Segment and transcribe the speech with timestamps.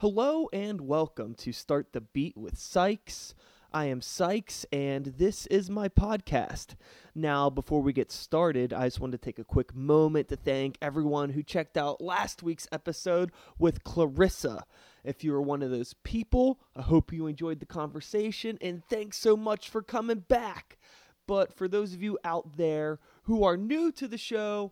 [0.00, 3.34] Hello and welcome to Start the Beat with Sykes.
[3.72, 6.76] I am Sykes and this is my podcast.
[7.16, 10.78] Now, before we get started, I just wanted to take a quick moment to thank
[10.80, 14.62] everyone who checked out last week's episode with Clarissa.
[15.02, 19.18] If you were one of those people, I hope you enjoyed the conversation and thanks
[19.18, 20.78] so much for coming back.
[21.26, 24.70] But for those of you out there who are new to the show,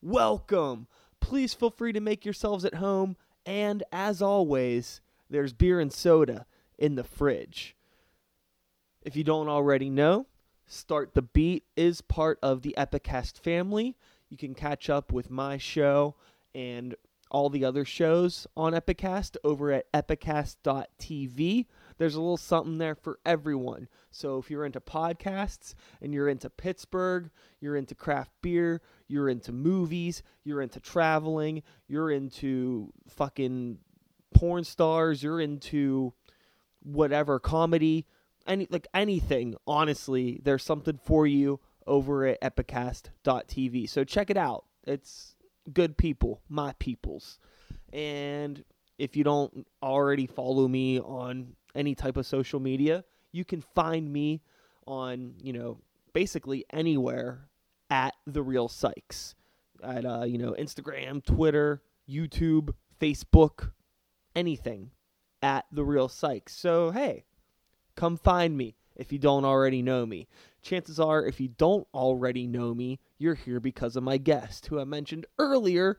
[0.00, 0.86] welcome.
[1.20, 3.18] Please feel free to make yourselves at home.
[3.44, 6.46] And as always, there's beer and soda
[6.78, 7.76] in the fridge.
[9.02, 10.26] If you don't already know,
[10.66, 13.96] Start the Beat is part of the Epicast family.
[14.30, 16.14] You can catch up with my show
[16.54, 16.94] and
[17.30, 21.66] all the other shows on Epicast over at epicast.tv.
[21.98, 23.88] There's a little something there for everyone.
[24.10, 27.30] So if you're into podcasts and you're into Pittsburgh,
[27.60, 28.80] you're into craft beer,
[29.12, 33.76] you're into movies, you're into traveling, you're into fucking
[34.34, 36.14] porn stars, you're into
[36.82, 38.06] whatever comedy,
[38.46, 43.88] any like anything, honestly, there's something for you over at epicast.tv.
[43.88, 44.64] So check it out.
[44.86, 45.36] It's
[45.72, 47.38] good people, my peoples.
[47.92, 48.64] And
[48.98, 54.10] if you don't already follow me on any type of social media, you can find
[54.10, 54.40] me
[54.86, 55.78] on, you know,
[56.14, 57.48] basically anywhere
[57.92, 59.34] at the real Sykes.
[59.84, 63.72] At uh, you know, Instagram, Twitter, YouTube, Facebook,
[64.34, 64.92] anything
[65.42, 66.56] at the real Sykes.
[66.56, 67.24] So hey,
[67.94, 70.26] come find me if you don't already know me.
[70.62, 74.80] Chances are, if you don't already know me, you're here because of my guest, who
[74.80, 75.98] I mentioned earlier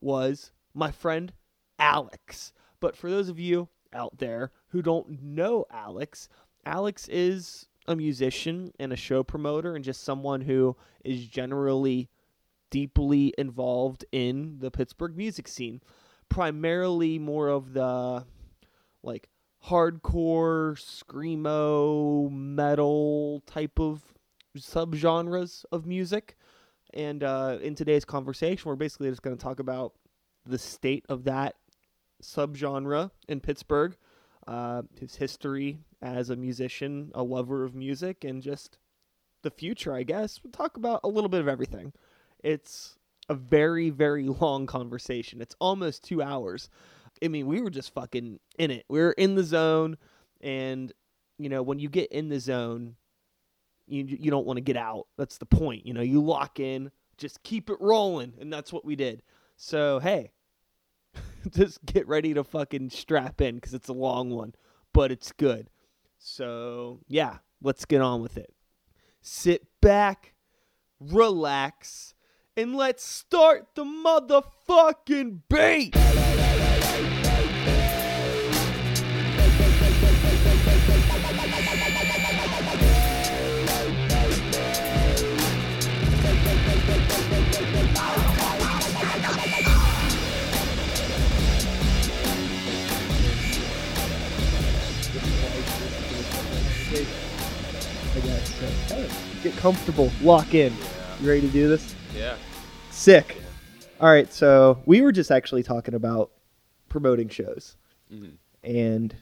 [0.00, 1.32] was my friend
[1.78, 2.52] Alex.
[2.80, 6.28] But for those of you out there who don't know Alex,
[6.66, 12.08] Alex is a musician and a show promoter and just someone who is generally
[12.70, 15.80] deeply involved in the Pittsburgh music scene.
[16.28, 18.24] Primarily more of the
[19.02, 19.28] like
[19.66, 24.02] hardcore, screamo, metal type of
[24.56, 26.36] subgenres of music.
[26.94, 29.94] And uh, in today's conversation, we're basically just going to talk about
[30.46, 31.56] the state of that
[32.22, 33.96] subgenre in Pittsburgh,
[34.50, 38.78] uh, his history as a musician, a lover of music, and just
[39.42, 40.40] the future, I guess.
[40.42, 41.92] We'll talk about a little bit of everything.
[42.42, 42.96] It's
[43.28, 45.40] a very, very long conversation.
[45.40, 46.68] It's almost two hours.
[47.22, 48.84] I mean, we were just fucking in it.
[48.88, 49.96] We were in the zone,
[50.40, 50.92] and
[51.38, 52.96] you know, when you get in the zone,
[53.86, 55.06] you you don't want to get out.
[55.16, 55.86] That's the point.
[55.86, 59.22] You know, you lock in, just keep it rolling, and that's what we did.
[59.56, 60.32] So hey,
[61.50, 64.54] just get ready to fucking strap in because it's a long one,
[64.92, 65.70] but it's good.
[66.18, 68.52] So yeah, let's get on with it.
[69.22, 70.34] Sit back,
[70.98, 72.14] relax,
[72.56, 76.49] and let's start the motherfucking beat.
[98.60, 99.08] So, hey,
[99.42, 100.72] get comfortable, lock in.
[101.20, 101.94] You ready to do this?
[102.14, 102.36] Yeah.
[102.90, 103.36] Sick.
[104.00, 106.30] All right, so we were just actually talking about
[106.88, 107.76] promoting shows
[108.12, 108.32] Mhm.
[108.62, 109.14] and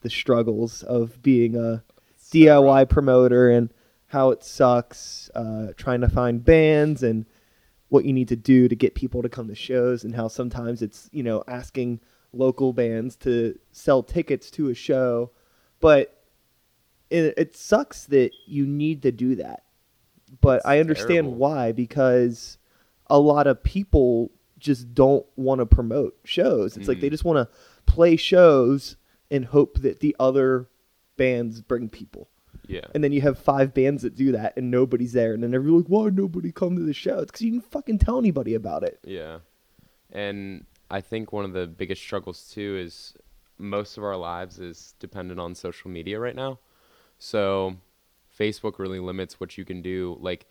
[0.00, 1.84] the struggles of being a
[2.32, 3.70] DIY promoter and
[4.06, 7.26] how it sucks uh, trying to find bands and
[7.90, 10.82] what you need to do to get people to come to shows and how sometimes
[10.82, 12.00] it's you know asking
[12.32, 15.30] local bands to sell tickets to a show
[15.80, 16.23] but
[17.14, 19.62] it, it sucks that you need to do that
[20.40, 21.34] but It's i understand terrible.
[21.34, 22.58] why because
[23.08, 27.12] a lot of people just don't want to promote shows it's like they Mhm.
[27.12, 27.54] just want to
[27.86, 28.96] play shows
[29.30, 30.68] and hope that the other
[31.16, 32.28] bands bring people
[32.66, 32.86] Yeah.
[32.94, 35.84] and then you have five bands that do that and nobody's there and then everyone's
[35.84, 38.82] like why nobody come to the show it's because you didn't fucking tell anybody about
[38.82, 39.38] it Yeah.
[40.12, 43.14] And I think one of the biggest struggles too is
[43.58, 46.58] most of our lives is dependent on social media right now.
[47.18, 47.76] So
[48.38, 50.16] Facebook really limits what you can do.
[50.20, 50.46] Like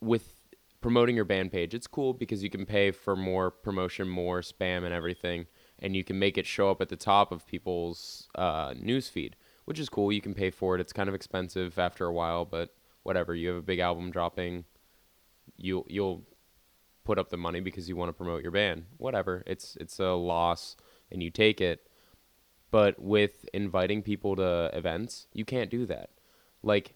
[0.00, 0.34] with
[0.80, 4.84] promoting your band page, it's cool because you can pay for more promotion, more spam
[4.84, 5.46] and everything,
[5.78, 9.36] and you can make it show up at the top of people's uh, news feed,
[9.64, 10.12] which is cool.
[10.12, 10.80] You can pay for it.
[10.80, 13.34] It's kind of expensive after a while, but whatever.
[13.34, 14.64] You have a big album dropping,
[15.56, 16.22] you you'll
[17.04, 18.86] put up the money because you want to promote your band.
[18.96, 19.42] Whatever.
[19.46, 20.76] It's it's a loss
[21.10, 21.86] and you take it.
[22.72, 26.10] But with inviting people to events, you can't do that.
[26.64, 26.94] Like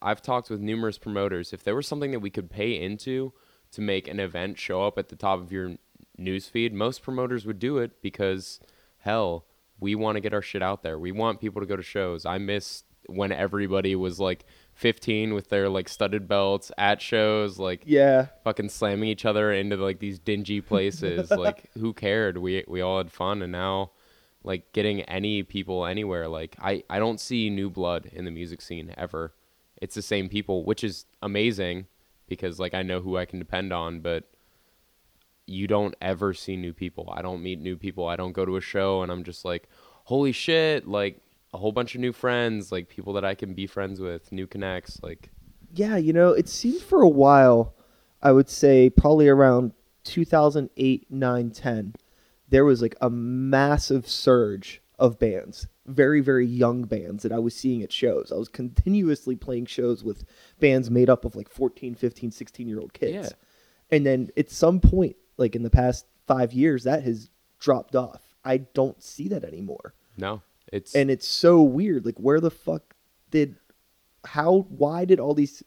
[0.00, 1.52] I've talked with numerous promoters.
[1.52, 3.32] If there was something that we could pay into
[3.72, 5.76] to make an event show up at the top of your
[6.16, 8.60] news feed, most promoters would do it because
[8.98, 9.44] hell,
[9.80, 10.98] we want to get our shit out there.
[10.98, 12.24] We want people to go to shows.
[12.24, 14.44] I miss when everybody was like
[14.74, 18.26] 15 with their like studded belts at shows, like Yeah.
[18.44, 21.30] fucking slamming each other into like these dingy places.
[21.46, 22.38] like who cared?
[22.38, 23.90] We we all had fun and now
[24.48, 28.62] like getting any people anywhere like I I don't see new blood in the music
[28.62, 29.34] scene ever.
[29.80, 31.86] It's the same people, which is amazing
[32.26, 34.24] because like I know who I can depend on, but
[35.46, 37.12] you don't ever see new people.
[37.14, 38.08] I don't meet new people.
[38.08, 39.68] I don't go to a show and I'm just like,
[40.04, 41.20] "Holy shit, like
[41.52, 44.46] a whole bunch of new friends, like people that I can be friends with, new
[44.46, 45.30] connects, like
[45.74, 47.74] Yeah, you know, it seemed for a while,
[48.22, 49.72] I would say probably around
[50.04, 51.94] 2008, 9, 10,
[52.48, 57.54] there was like a massive surge of bands, very, very young bands that I was
[57.54, 58.32] seeing at shows.
[58.32, 60.24] I was continuously playing shows with
[60.58, 63.28] bands made up of like 14, 15, 16 year old kids.
[63.28, 63.96] Yeah.
[63.96, 68.34] And then at some point, like in the past five years, that has dropped off.
[68.44, 69.94] I don't see that anymore.
[70.16, 70.42] no.
[70.70, 72.94] It's and it's so weird like where the fuck
[73.30, 73.56] did
[74.26, 75.62] how why did all these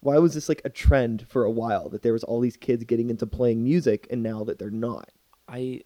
[0.00, 2.82] why was this like a trend for a while that there was all these kids
[2.82, 5.10] getting into playing music and now that they're not
[5.46, 5.82] I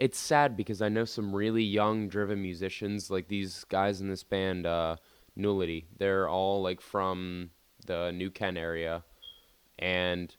[0.00, 4.24] it's sad because I know some really young driven musicians like these guys in this
[4.24, 4.96] band uh
[5.36, 5.86] Nullity.
[5.96, 7.50] They're all like from
[7.86, 9.04] the New Ken area
[9.78, 10.34] and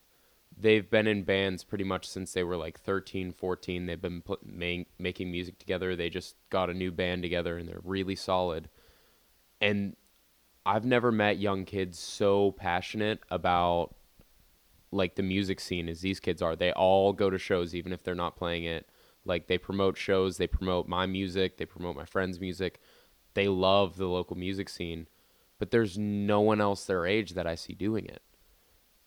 [0.58, 3.86] they've been in bands pretty much since they were like 13, 14.
[3.86, 5.96] They've been put, ma- making music together.
[5.96, 8.70] They just got a new band together and they're really solid.
[9.60, 9.96] And
[10.66, 13.96] I've never met young kids so passionate about
[14.92, 16.56] like the music scene as these kids are.
[16.56, 18.88] They all go to shows even if they're not playing it.
[19.26, 22.80] Like they promote shows, they promote my music, they promote my friends' music.
[23.34, 25.08] They love the local music scene,
[25.60, 28.22] but there's no one else their age that I see doing it.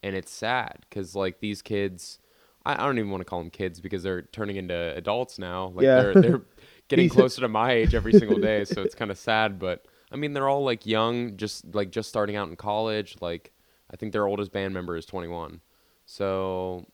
[0.02, 2.18] And it's sad cuz like these kids
[2.66, 5.68] I, I don't even want to call them kids because they're turning into adults now.
[5.74, 5.96] Like Yeah.
[6.02, 6.42] they're they're
[6.88, 10.16] getting closer to my age every single day, so it's kind of sad, but I
[10.16, 13.52] mean they're all like young, just like just starting out in college, like
[13.90, 15.60] I think their oldest band member is 21.
[16.06, 16.86] So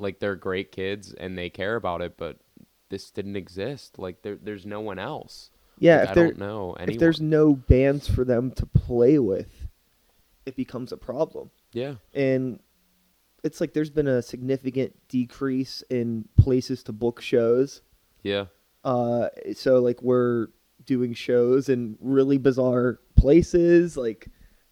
[0.00, 2.38] like they're great kids and they care about it, but
[2.88, 3.98] this didn't exist.
[3.98, 5.50] Like there there's no one else.
[5.78, 6.94] yeah Like, I don't know anyone.
[6.94, 9.68] if there's no bands for them to play with
[10.46, 11.94] it becomes a problem yeah.
[12.14, 12.58] and
[13.44, 17.82] it's like there's been a significant decrease in places to book shows
[18.22, 18.46] Yeah.
[18.84, 20.48] Uh, so like we're
[20.84, 24.28] doing shows in really bizarre places, like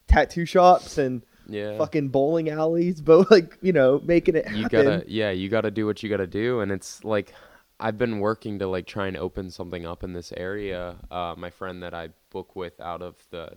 [0.07, 1.79] tattoo shops and Yeah.
[1.79, 4.61] fucking bowling alleys, but like you know, making it happen.
[4.61, 7.33] you gotta yeah you gotta do what you gotta do and it's like
[7.81, 11.49] i've been working to like try and open something up in this area uh, my
[11.49, 13.57] friend that i book with out of the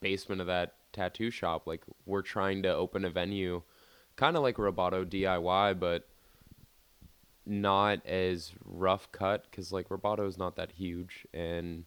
[0.00, 3.62] basement of that tattoo shop like we're trying to open a venue
[4.16, 6.08] kind of like roboto diy but
[7.46, 11.84] not as rough cut because like roboto is not that huge and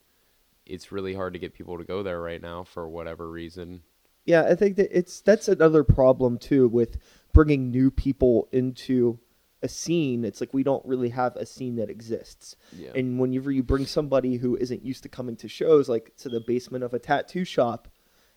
[0.65, 3.81] it's really hard to get people to go there right now for whatever reason
[4.25, 6.97] Yeah, I think that it's that's another problem too with
[7.33, 9.19] bringing new people into
[9.61, 10.23] a scene.
[10.23, 12.55] It's like we don't really have a scene that exists.
[12.71, 16.29] yeah And whenever you bring somebody who isn't used to coming to shows, like to
[16.29, 17.87] the basement of a tattoo shop,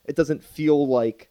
[0.05, 1.31] it doesn't feel like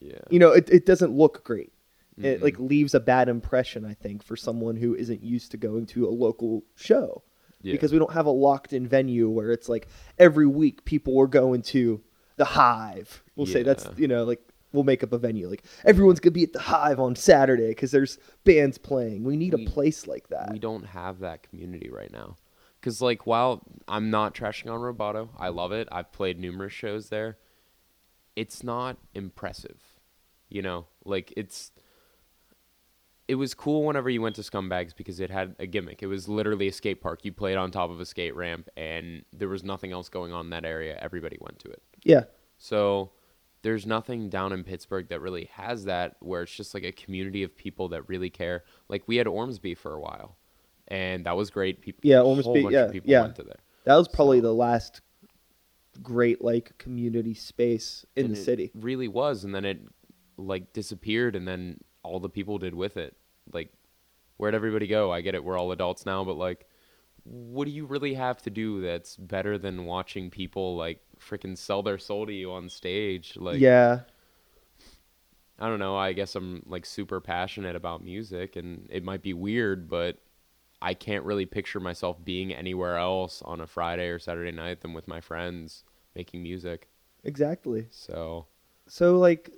[0.00, 1.72] yeah you know, it, it doesn't look great.
[2.18, 2.42] It Mm-mm.
[2.42, 6.06] like leaves a bad impression, I think, for someone who isn't used to going to
[6.06, 7.22] a local show.
[7.62, 7.72] yeah.
[7.72, 11.26] Because we don't have a locked in venue where it's like every week people are
[11.26, 12.02] going to
[12.40, 13.22] the hive.
[13.36, 14.40] We'll say that's you know, like
[14.72, 15.48] we'll make up a venue.
[15.48, 19.24] Like everyone's gonna be at the hive on Saturday because there's bands playing.
[19.24, 20.50] We need We- a place like that.
[20.52, 22.36] we don't have that community right now.
[22.80, 25.86] Because, like, while I'm not trashing on Roboto, I love it.
[25.92, 27.36] I've played numerous shows there.
[28.36, 29.82] It's not impressive,
[30.48, 30.86] you know.
[31.04, 31.72] Like, it's
[33.28, 36.02] it was cool whenever you went to Scumbags because it had a gimmick.
[36.02, 37.22] It was literally a skate park.
[37.22, 40.46] You played on top of a skate ramp, and there was nothing else going on
[40.46, 40.98] in that area.
[41.02, 41.82] Everybody went to it.
[42.04, 42.24] Yeah.
[42.58, 43.10] So
[43.62, 47.42] there's nothing down in Pittsburgh that really has that where it's just like a community
[47.42, 48.64] of people that really care.
[48.88, 50.36] Like we had Ormsby for a while,
[50.88, 51.80] and that was great.
[51.82, 53.22] People, Yeah, Ormsby, yeah, yeah.
[53.22, 53.60] went to there.
[53.84, 55.00] That was probably So- the last
[56.02, 58.70] great like community space in the it city.
[58.74, 59.80] really was, and then it
[60.36, 63.14] like disappeared, and then all the people did with it.
[63.52, 63.72] Like,
[64.38, 65.10] where'd everybody go?
[65.12, 66.66] I get it, we're all adults now, but like,
[67.24, 71.82] what do you really have to do that's better than watching people like freaking sell
[71.82, 73.36] their soul to you on stage?
[73.36, 74.00] Like, yeah.
[75.58, 75.96] I don't know.
[75.96, 80.18] I guess I'm like super passionate about music, and it might be weird, but
[80.82, 84.94] I can't really picture myself being anywhere else on a Friday or Saturday night than
[84.94, 85.84] with my friends
[86.14, 86.88] making music.
[87.24, 87.86] Exactly.
[87.90, 88.46] So
[88.86, 89.50] So like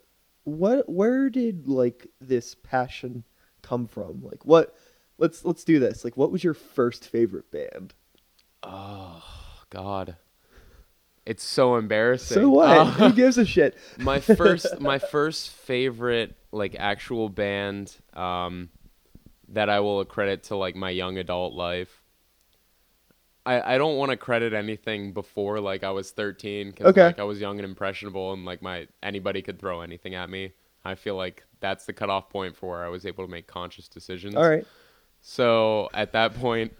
[0.45, 3.25] what where did like this passion
[3.63, 4.23] come from?
[4.23, 4.75] Like what
[5.23, 6.05] let's let's do this.
[6.05, 7.95] Like, what was your first favorite band?
[8.63, 9.23] Oh
[9.71, 10.17] God,
[11.25, 12.43] it's so embarrassing.
[12.43, 12.69] So what?
[12.69, 13.77] Uh, Who gives a shit?
[13.99, 18.69] my first, my first favorite like actual band um,
[19.49, 22.03] that I will accredit to like my young adult life.
[23.45, 27.03] I, I don't want to credit anything before like I was 13 because Okay.
[27.03, 30.53] like I was young and impressionable and like my anybody could throw anything at me.
[30.85, 33.89] I feel like that's the cutoff point for where I was able to make conscious
[33.89, 34.35] decisions.
[34.37, 34.67] All right.
[35.23, 36.75] So at that point,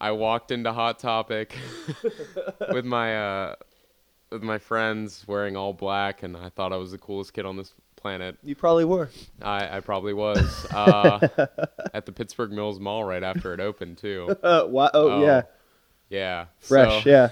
[0.00, 1.54] I walked into Hot Topic
[2.72, 3.54] with my uh,
[4.30, 7.56] with my friends wearing all black, and I thought I was the coolest kid on
[7.56, 8.36] this planet.
[8.42, 9.10] You probably were.
[9.40, 11.28] I, I probably was uh,
[11.94, 14.36] at the Pittsburgh Mills Mall right after it opened too.
[14.42, 15.42] Uh, why, oh, Oh, yeah,
[16.10, 17.04] Yeah, fresh.
[17.04, 17.30] So, yeah.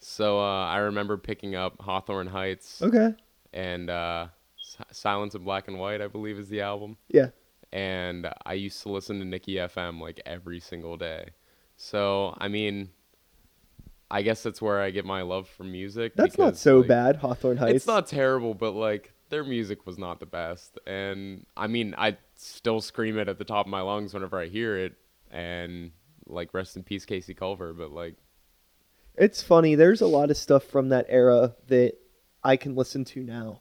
[0.00, 3.14] So uh, I remember picking up Hawthorne Heights Okay.
[3.52, 4.28] and uh,
[4.62, 6.96] S- Silence in Black and White, I believe, is the album.
[7.08, 7.30] Yeah.
[7.72, 11.30] And I used to listen to Niki FM like every single day.
[11.76, 12.90] So I mean,
[14.10, 16.14] I guess that's where I get my love for music.
[16.16, 17.16] That's not so like, bad.
[17.16, 17.74] Hawthorne Heights.
[17.74, 22.16] It's not terrible, but like their music was not the best, and I mean, I
[22.36, 24.94] still scream it at the top of my lungs whenever I hear it,
[25.30, 25.90] and
[26.26, 27.76] like rest in peace, Casey Calvert.
[27.76, 28.14] But like,
[29.16, 29.74] It's funny.
[29.74, 31.94] There's a lot of stuff from that era that
[32.42, 33.60] I can listen to now,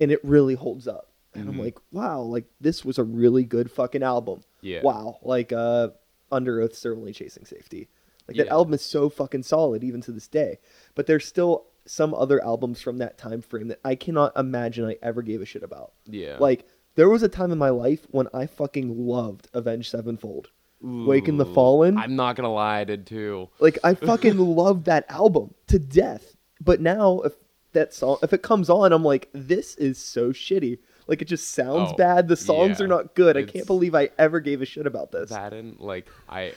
[0.00, 1.07] and it really holds up.
[1.40, 1.60] And I'm Mhm.
[1.64, 4.40] like, wow, like this was a really good fucking album.
[4.60, 5.88] yeah, Wow, like uh,
[6.32, 7.88] Underoath, only chasing safety.
[8.26, 10.58] Like that album is so fucking solid even to this day.
[10.94, 14.96] But there's still some other albums from that time frame that I cannot imagine I
[15.02, 15.92] ever gave a shit about.
[16.06, 16.66] yeah, Like
[16.96, 20.48] there was a time in my life when I fucking loved Avenged Sevenfold.
[20.82, 21.96] Waking the Fallen?
[21.98, 23.48] I'm not gonna lie, I did too.
[23.58, 26.36] Like I fucking loved that album to death.
[26.60, 27.32] But now if
[27.72, 30.78] that song if it comes on, I'm like, this is so shitty.
[31.08, 32.28] Like it just sounds Oh, bad.
[32.28, 32.84] The songs yeah.
[32.84, 33.36] are not good.
[33.36, 35.30] I can't believe I ever gave a shit about this.
[35.30, 36.52] That and like I,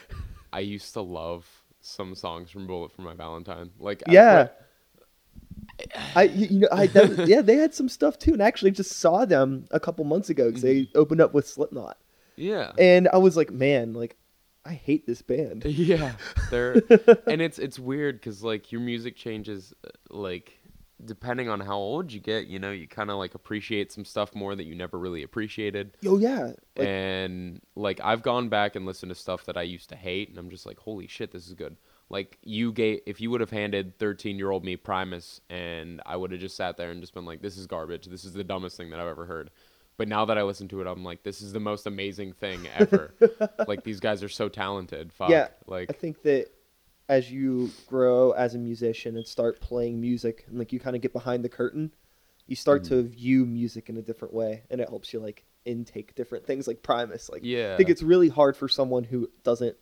[0.52, 1.46] I used to love
[1.80, 3.70] some songs from Bullet for My Valentine.
[3.80, 4.48] Like Yeah.
[6.14, 8.92] I you know I that, yeah they had some stuff too, and I actually just
[8.92, 10.98] saw them a couple months ago because they Mm-hmm.
[10.98, 11.98] opened up with Slipknot,
[12.36, 14.16] yeah, and I was like, man, like
[14.64, 15.64] I hate this band.
[15.66, 16.12] yeah.
[16.50, 16.74] They're
[17.26, 20.58] and it's it's weird because like your music changes, uh, like
[21.04, 22.46] depending on how old you get.
[22.46, 25.96] You know, you kind of like appreciate some stuff more that you never really appreciated.
[26.06, 29.88] Oh yeah, like, and like I've gone back and listened to stuff that I used
[29.90, 31.76] to hate, and I'm just like, holy shit, this is good.
[32.08, 36.16] Like you gave, if you would have handed 13 year old me Primus, and I
[36.16, 38.06] would have just sat there and just been like, this is garbage.
[38.06, 39.50] This is the dumbest thing that I've ever heard.
[39.96, 42.66] But now that I listen to it, I'm like, this is the most amazing thing
[42.76, 43.14] ever.
[43.68, 45.12] like these guys are so talented.
[45.12, 45.30] Fuck.
[45.30, 46.48] Yeah, Like I think that
[47.12, 51.02] as you grow as a musician and start playing music, and like you kind of
[51.02, 51.92] get behind the curtain,
[52.46, 52.94] you start Mm-hmm.
[52.94, 56.66] to view music in a different way, and it helps you like intake different things,
[56.66, 57.28] like Primus.
[57.28, 59.76] Like yeah, I think it's really hard for someone who doesn't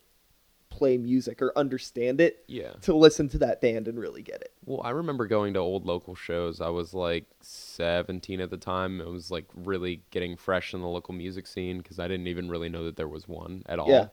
[0.69, 2.71] play music or understand it yeah.
[2.81, 4.53] to listen to that band and really get it.
[4.65, 6.59] Well, I remember going to old local shows.
[6.59, 9.01] I was like 17 at the time.
[9.01, 12.49] I was like really getting fresh in the local music scene because I didn't even
[12.49, 13.89] really know that there was one at all.
[13.89, 14.07] Yeah.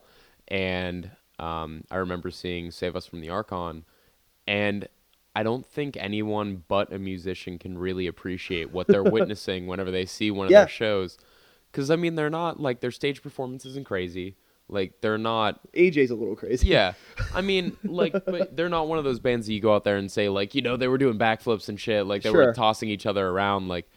[0.48, 3.84] And um, I remember seeing Save Us from the Archon.
[4.46, 4.88] And
[5.36, 10.06] I don't think anyone but a musician can really appreciate what they're witnessing whenever they
[10.06, 10.60] see one of Yeah.
[10.60, 11.18] their shows.
[11.70, 14.36] Because, I mean, they're not like their stage performance isn't crazy.
[14.70, 16.68] Like, they're not AJ's a little crazy.
[16.68, 16.94] yeah.
[17.34, 19.96] I mean, like, but they're not one of those bands that you go out there
[19.96, 22.06] and say, like, you know, they were doing backflips and shit.
[22.06, 22.46] Like, they Sure.
[22.46, 23.68] were tossing each other around.
[23.68, 23.88] Like,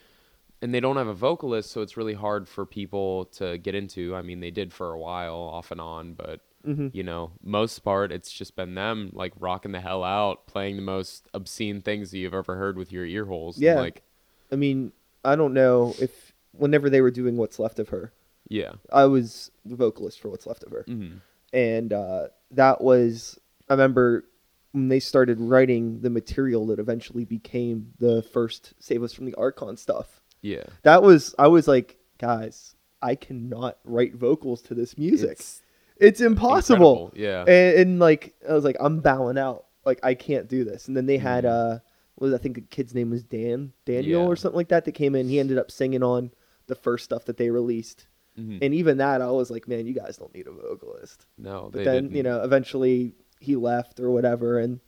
[0.61, 4.13] and they don't have a vocalist, so it's really hard for people to get into.
[4.15, 7.79] I mean, they did for a while, off and on, but, hmm you know, most
[7.79, 12.11] part, it's just been them, like, rocking the hell out, playing the most obscene things
[12.11, 13.57] that you've ever heard with your ear holes.
[13.57, 13.79] Yeah.
[13.79, 14.03] Like,
[14.51, 14.91] I mean,
[15.23, 18.11] I don't know if whenever they were doing What's Left of Her,
[18.47, 18.73] yeah.
[18.91, 20.83] I was the vocalist for What's Left of Her.
[20.87, 21.17] hmm
[21.53, 23.39] and uh, that was
[23.69, 24.25] I remember
[24.71, 29.35] when they started writing the material that eventually became the first Save Us from the
[29.35, 30.21] Archon stuff.
[30.41, 30.63] Yeah.
[30.83, 35.31] That was I was like, guys, I cannot write vocals to this music.
[35.31, 35.61] It's,
[36.01, 37.11] It's impossible.
[37.15, 37.47] incredible.
[37.47, 37.53] Yeah.
[37.53, 39.65] And, and like I was like, I'm bowing out.
[39.85, 40.87] Like I can't do this.
[40.87, 41.49] And then they had Mhm.
[41.75, 41.79] uh,
[42.15, 44.27] what was I think the kid's name was Dan Daniel Yeah.
[44.27, 45.27] or something like that that came in.
[45.29, 46.31] He ended up singing on
[46.67, 48.07] the first stuff that they released.
[48.39, 48.59] Mhm.
[48.61, 51.25] And even that, I was like, man, you guys don't need a vocalist.
[51.37, 52.15] no, But they then didn't.
[52.17, 54.79] you know, eventually he left or whatever, and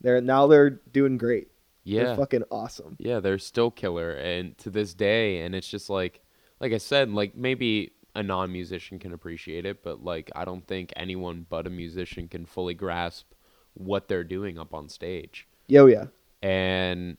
[0.00, 1.48] they're now they're doing great.
[1.84, 2.02] yeah.
[2.04, 2.96] They're fucking awesome.
[2.98, 6.20] Yeah, they're still killer, and to this day, and it's just like,
[6.60, 10.92] like I said, like maybe a non-musician can appreciate it, but like I don't think
[10.96, 13.26] anyone but a musician can fully grasp
[13.74, 16.06] what they're doing up on stage, Yo, oh, yeah,
[16.42, 17.18] and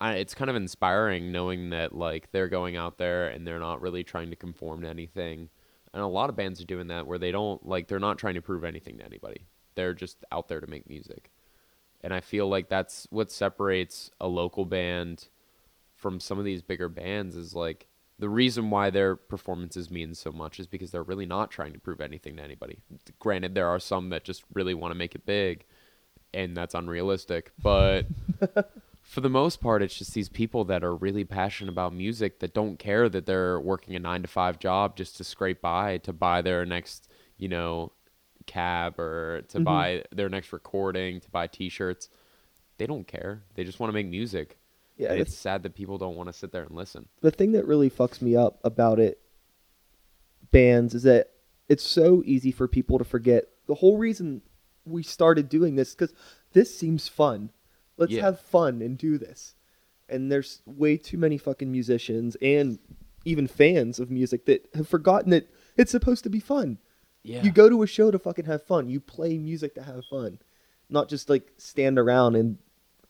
[0.00, 3.80] I, it's kind of inspiring knowing that like they're going out there and they're not
[3.80, 5.48] really trying to conform to anything.
[5.92, 8.34] And a lot of bands are doing that where they don't like they're not trying
[8.34, 9.46] to prove anything to anybody.
[9.74, 11.30] They're just out there to make music.
[12.02, 15.28] And I feel like that's what separates a local band
[15.96, 17.87] from some of these bigger bands is like
[18.18, 21.78] the reason why their performances mean so much is because they're really not trying to
[21.78, 22.78] prove anything to anybody.
[23.18, 25.64] Granted, there are some that just really want to make it big,
[26.34, 27.52] and that's unrealistic.
[27.62, 28.06] But
[29.02, 32.54] for the most part, it's just these people that are really passionate about music that
[32.54, 36.12] don't care that they're working a nine to five job just to scrape by to
[36.12, 37.92] buy their next, you know,
[38.46, 39.64] cab or to Mhm.
[39.64, 42.08] buy their next recording, to buy T-shirts.
[42.78, 43.42] They don't care.
[43.54, 44.58] They just want to make music.
[44.98, 47.06] Yeah, and it's sad that people don't want to sit there and listen.
[47.22, 49.20] the thing that really fucks me up about it
[50.50, 51.28] bands is that
[51.68, 54.42] it's so easy for people to forget the whole reason
[54.84, 56.14] we started doing this because
[56.52, 57.50] this seems fun
[57.96, 58.22] let's Yeah.
[58.22, 59.54] have fun and do this
[60.08, 62.78] and there's way too many fucking musicians and
[63.24, 66.78] even fans of music that have forgotten that it's supposed to be fun
[67.22, 67.42] Yeah.
[67.42, 70.38] you go to a show to fucking have fun you play music to have fun
[70.88, 72.56] not just like stand around and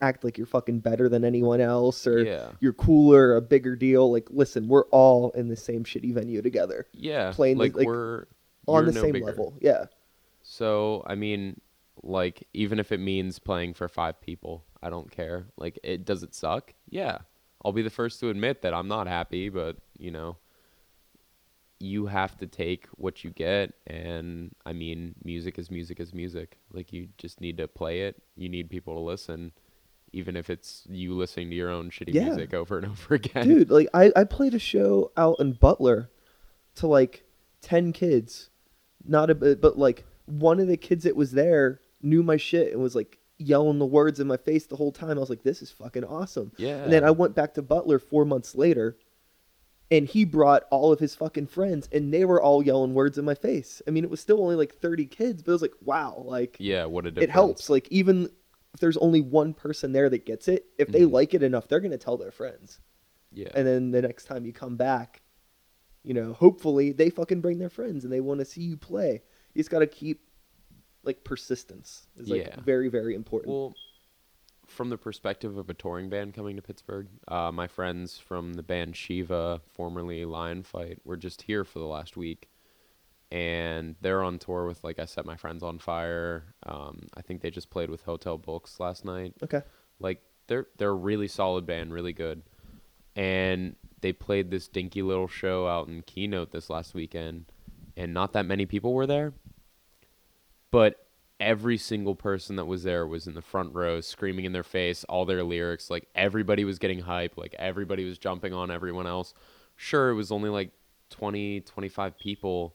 [0.01, 2.53] act like you're fucking better than anyone else or Yeah.
[2.61, 4.13] you're cooler, a bigger deal.
[4.13, 7.33] Like, listen, we're all in the same shitty venue together Yeah.
[7.33, 8.27] playing like, like, we're
[8.67, 9.27] on the no same bigger.
[9.27, 9.55] level.
[9.61, 9.87] Yeah.
[10.43, 11.61] So, I mean,
[12.03, 15.47] like even if it means playing for 5 people, I don't care.
[15.57, 16.75] Like it does it suck?
[16.89, 17.19] Yeah.
[17.65, 20.37] I'll be the first to admit that I'm not happy, but, you know,
[21.81, 26.59] you have to take what you get and I mean, music is music is music.
[26.73, 28.23] Like you just need to play it.
[28.37, 29.53] You need people to listen
[30.13, 32.25] even if it's you listening to your own shitty Yeah.
[32.27, 33.47] music over and over again.
[33.49, 36.11] Dude, like, I, I played a show out in Butler
[36.77, 37.25] to like
[37.63, 38.51] 10 kids.
[39.07, 42.73] Not a bit, but like, one of the kids that was there knew my shit
[42.73, 45.17] and was like yelling the words in my face the whole time.
[45.17, 46.53] I was like, this is fucking awesome.
[46.59, 46.83] Yeah.
[46.83, 48.97] And then I went back to Butler four months later,
[49.91, 53.25] and he brought all of his fucking friends, and they were all yelling words in
[53.25, 53.81] my face.
[53.87, 56.57] I mean, it was still only like thirty kids, but it was like, wow, like
[56.61, 57.31] Yeah, what a difference.
[57.31, 57.71] it helps.
[57.71, 58.29] Like even
[58.79, 61.13] there's only one person there that gets it, if they Mhm.
[61.13, 62.81] like it enough, they're gonna tell their friends.
[63.33, 63.51] Yeah.
[63.55, 65.23] And then the next time you come back,
[66.03, 69.23] you know, hopefully they fucking bring their friends and they want to see you play.
[69.55, 70.23] You just gotta keep
[71.03, 72.61] like persistence is like Yeah.
[72.61, 73.53] very very important.
[73.53, 73.75] Well,
[74.67, 78.63] from the perspective of a touring band coming to Pittsburgh, uh, my friends from the
[78.63, 82.51] band Shiva, formerly Lion Fight, were just here for the last week,
[83.31, 86.55] and they're on tour with like I set my friends on fire.
[86.65, 89.35] Um, I think they just played with Hotel Books last night.
[89.43, 89.63] okay.
[90.01, 92.43] Like they're they're a really solid band, really good,
[93.17, 97.47] and they played this dinky little show out in Keynote this last weekend,
[97.97, 99.35] and not that many people were there,
[100.71, 101.05] but
[101.41, 105.05] every single person that was there was in the front row screaming in their face
[105.05, 109.35] all their lyrics like everybody was getting hype like everybody was jumping on everyone else
[109.77, 110.73] sure it was only like
[111.11, 112.75] 20 25 people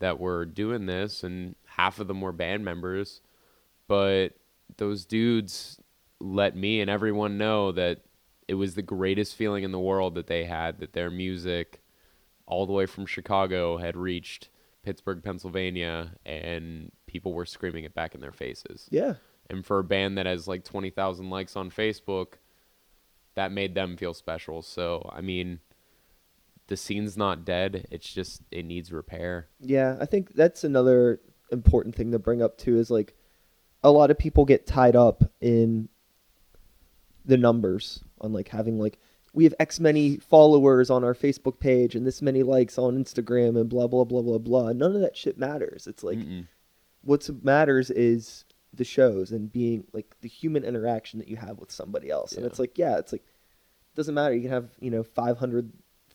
[0.00, 3.20] that were doing this and half of them were band members
[3.86, 4.30] but
[4.76, 5.80] those dudes
[6.20, 8.00] let me and everyone know that
[8.46, 11.80] it was the greatest feeling in the world that they had that their music
[12.46, 14.48] all the way from Chicago had reached
[14.82, 18.88] Pittsburgh, Pennsylvania, and people were screaming it back in their faces.
[18.90, 19.14] Yeah.
[19.48, 22.34] And for a band that has like 20,000 likes on Facebook,
[23.36, 24.62] that made them feel special.
[24.62, 25.60] So, I mean,
[26.70, 27.86] the scene's not dead.
[27.90, 29.48] It's just, it needs repair.
[29.60, 33.12] Yeah, I think that's another important thing to bring up too is like
[33.82, 35.88] a lot of people get tied up in
[37.24, 38.98] the numbers on like having like
[39.32, 43.60] we have X many followers on our Facebook page and this many likes on Instagram
[43.60, 44.72] and blah blah blah blah blah.
[44.72, 45.88] None of that shit matters.
[45.88, 46.46] It's like Mm-mm.
[47.02, 51.72] what matters is the shows and being like the human interaction that you have with
[51.72, 52.32] somebody else.
[52.32, 53.24] And it's like, yeah, it's like
[53.96, 54.36] doesn't matter.
[54.36, 55.02] You can have, you know,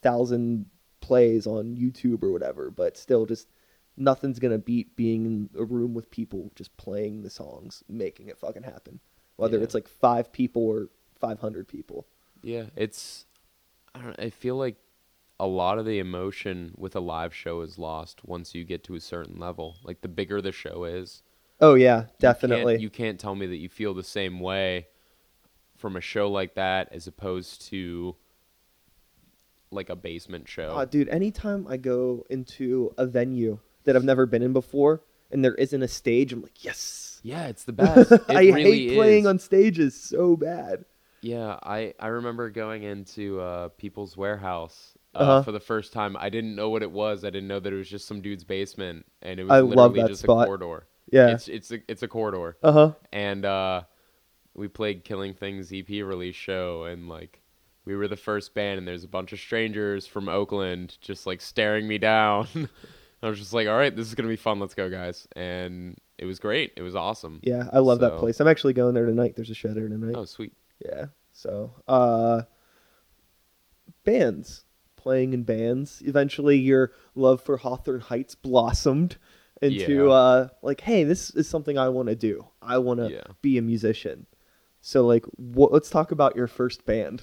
[0.05, 0.65] 500,000
[1.01, 3.47] plays on YouTube or whatever, but still just
[3.97, 8.37] nothing's to beat being in a room with people just playing the songs, making it
[8.37, 8.99] fucking happen.
[9.37, 9.63] Whether Yeah.
[9.63, 10.89] it's like 5 people or
[11.19, 12.05] 500 people.
[12.43, 13.25] Yeah, it's.
[13.93, 14.19] I don't.
[14.19, 14.75] I feel like
[15.39, 18.95] a lot of the emotion with a live show is lost once you get to
[18.95, 19.77] a certain level.
[19.83, 21.23] Like the bigger the show is,
[21.59, 22.77] Oh yeah, you can't- definitely.
[22.77, 24.87] you can't tell me that you feel the same way
[25.75, 28.15] from a show like that as opposed to
[29.71, 30.75] like a basement show.
[30.75, 35.01] Uh, dude, anytime I go into a venue that I've never been in before
[35.31, 37.19] and there isn't a stage, I'm like, yes.
[37.23, 38.11] yeah, it's the best.
[38.11, 39.27] It I really hate playing is.
[39.27, 40.85] on stages so bad.
[41.21, 45.41] Yeah, I I remember going into uh, People's Warehouse uh, Uh-huh.
[45.43, 46.15] for the first time.
[46.19, 47.25] I didn't know what it was.
[47.25, 49.69] I didn't know that it was just some dude's basement, and it was I love
[49.93, 50.43] literally that just spot.
[50.43, 50.85] a corridor.
[51.11, 51.29] Yeah.
[51.29, 52.91] It's it's a it's a corridor, Uh huh.
[53.11, 53.81] and uh,
[54.53, 57.41] we played Killing Things EP release show, and like
[57.85, 61.41] we were the first band, and there's a bunch of strangers from Oakland just like
[61.41, 62.47] staring me down.
[63.23, 64.59] I was just like, all right, this is gonna be fun.
[64.59, 65.27] Let's go, guys.
[65.35, 66.73] And it was great.
[66.77, 67.39] It was awesome.
[67.43, 68.39] Yeah, I love that place.
[68.39, 69.35] I'm actually going there tonight.
[69.35, 70.15] There's a show there tonight.
[70.15, 70.53] Oh, sweet.
[70.83, 71.05] Yeah.
[71.33, 72.43] So, uh,
[74.03, 74.63] bands
[74.95, 76.01] playing in bands.
[76.05, 79.17] Eventually, your love for Hawthorne Heights blossomed
[79.61, 80.11] into Yeah.
[80.11, 82.45] uh, like, hey, this is something I want to do.
[82.61, 83.23] I want to Yeah.
[83.41, 84.25] be a musician.
[84.81, 87.21] So, like, wh- let's talk about your first band.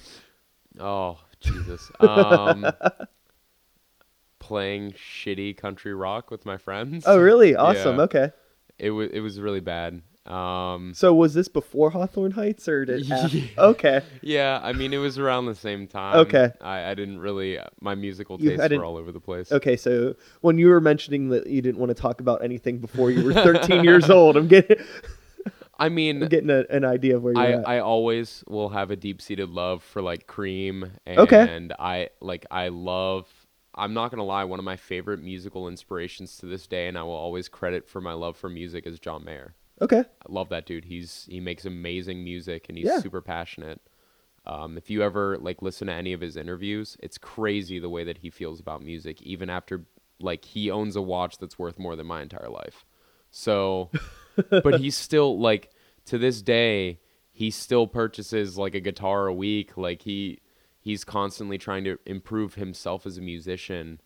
[0.79, 1.91] Oh, Jesus.
[1.99, 2.65] Um,
[4.39, 7.03] playing shitty country rock with my friends.
[7.07, 7.55] Oh, really?
[7.55, 7.97] Awesome.
[7.97, 8.03] Yeah.
[8.03, 8.31] Okay.
[8.79, 10.01] It was it was really bad.
[10.25, 13.05] Um, So, was this before Hawthorne Heights or did?
[13.05, 13.27] Yeah.
[13.57, 14.01] Okay.
[14.21, 16.15] yeah, I mean it was around the same time.
[16.17, 16.49] Okay.
[16.61, 19.51] I, I didn't really my musical You tastes were all over the place.
[19.51, 23.11] Okay, so when you were mentioning that you didn't want to talk about anything before
[23.11, 24.77] you were 13 years old, I'm getting
[25.79, 27.67] I I'm mean, getting a, an idea of where you're I, at.
[27.67, 31.75] I always will have a deep seated love for like Cream and Okay.
[31.79, 33.27] I like I love
[33.75, 37.03] I'm not gonna lie, one of my favorite musical inspirations to this day and I
[37.03, 39.55] will always credit for my love for music is John Mayer.
[39.81, 39.99] okay.
[40.01, 40.85] I love that dude.
[40.85, 42.99] He's he makes amazing music and he's Yeah.
[42.99, 43.81] super passionate.
[44.45, 48.03] Um, if you ever like listen to any of his interviews, it's crazy the way
[48.03, 49.85] that he feels about music, even after
[50.19, 52.85] like he owns a watch that's worth more than my entire life.
[53.31, 53.89] So,
[54.49, 55.71] but he's still like
[56.05, 56.99] to this day,
[57.31, 59.77] he still purchases like a guitar a week.
[59.77, 60.39] Like he
[60.79, 64.01] he's constantly trying to improve himself as a musician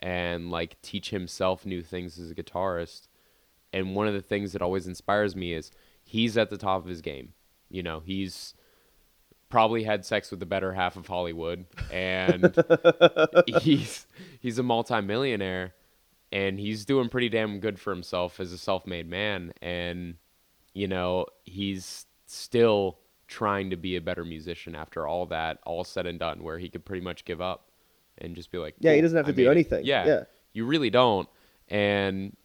[0.00, 3.08] and like teach himself new things as a guitarist
[3.72, 5.70] and one of the things that always inspires me is
[6.04, 7.32] he's at the top of his game.
[7.70, 8.54] You know, he's
[9.48, 12.54] probably had sex with the better half of Hollywood and
[13.60, 14.06] he's
[14.40, 15.74] he's a multimillionaire
[16.32, 20.16] and he's doing pretty damn good for himself as a self-made man and
[20.74, 26.06] you know, he's still trying to be a better musician after all that all said
[26.06, 27.70] and done where he could pretty much give up
[28.18, 29.84] and just be like Yeah, he doesn't have I to do anything.
[29.84, 30.22] Yeah, Yeah.
[30.54, 31.28] you really don't
[31.68, 32.36] and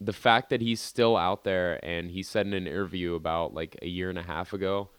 [0.00, 3.76] the fact that he's still out there and he said in an interview about like
[3.82, 4.90] a year and a half ago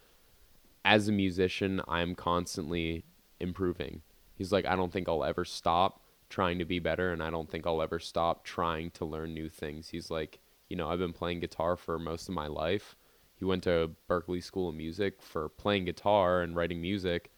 [0.84, 3.04] as a musician i'm constantly
[3.40, 4.00] improving
[4.36, 6.00] he's like i don't think i'll ever stop
[6.36, 9.48] trying to be better and i don't think i'll ever stop trying to learn new
[9.48, 9.88] things.
[9.88, 12.94] He's like you know i've been playing guitar for most of my life.
[13.38, 17.32] He went to berklee school of music for playing guitar and writing music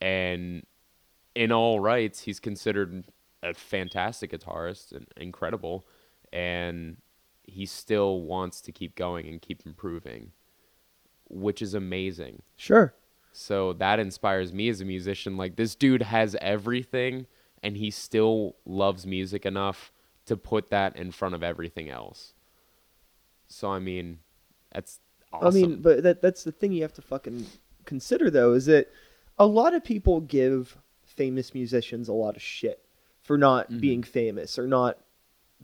[0.00, 0.64] and
[1.34, 3.04] in all rights he's considered
[3.42, 5.86] a fantastic guitarist and incredible
[6.32, 6.96] and
[7.42, 10.32] he still wants to keep going and keep improving
[11.28, 12.40] which is amazing.
[12.56, 12.94] Sure.
[13.30, 15.36] so that inspires me as a musician.
[15.36, 17.26] Like this dude has everything
[17.66, 19.92] and he still loves music enough
[20.26, 22.32] to put that in front of everything else
[23.48, 24.18] so i mean
[24.72, 25.00] that's
[25.32, 27.46] awesome I mean, but that that's the thing you have to fucking
[27.84, 28.90] consider though is that
[29.38, 32.82] a lot of people give famous musicians a lot of shit
[33.22, 33.80] for not Mhm.
[33.80, 34.98] being famous or not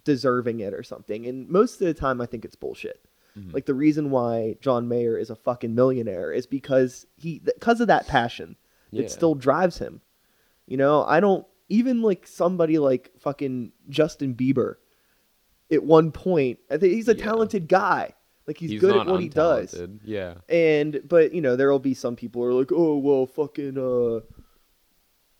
[0.04, 1.26] deserving it or something.
[1.26, 3.04] And most of the time I think it's bullshit.
[3.38, 3.52] Mhm.
[3.54, 7.86] Like the reason why John Mayer is a fucking millionaire is because he because of
[7.88, 8.56] that passion.
[8.90, 9.02] Yeah.
[9.02, 10.00] It still drives him.
[10.66, 14.74] You know, I don't even like somebody like fucking Justin Bieber.
[15.70, 17.24] At one point, I think he's a Yeah.
[17.24, 18.14] talented guy.
[18.46, 19.74] Like he's, he's good at what he does.
[20.04, 23.78] yeah And but you know, there'll be some people who are like, "Oh, well, fucking
[23.78, 24.20] uh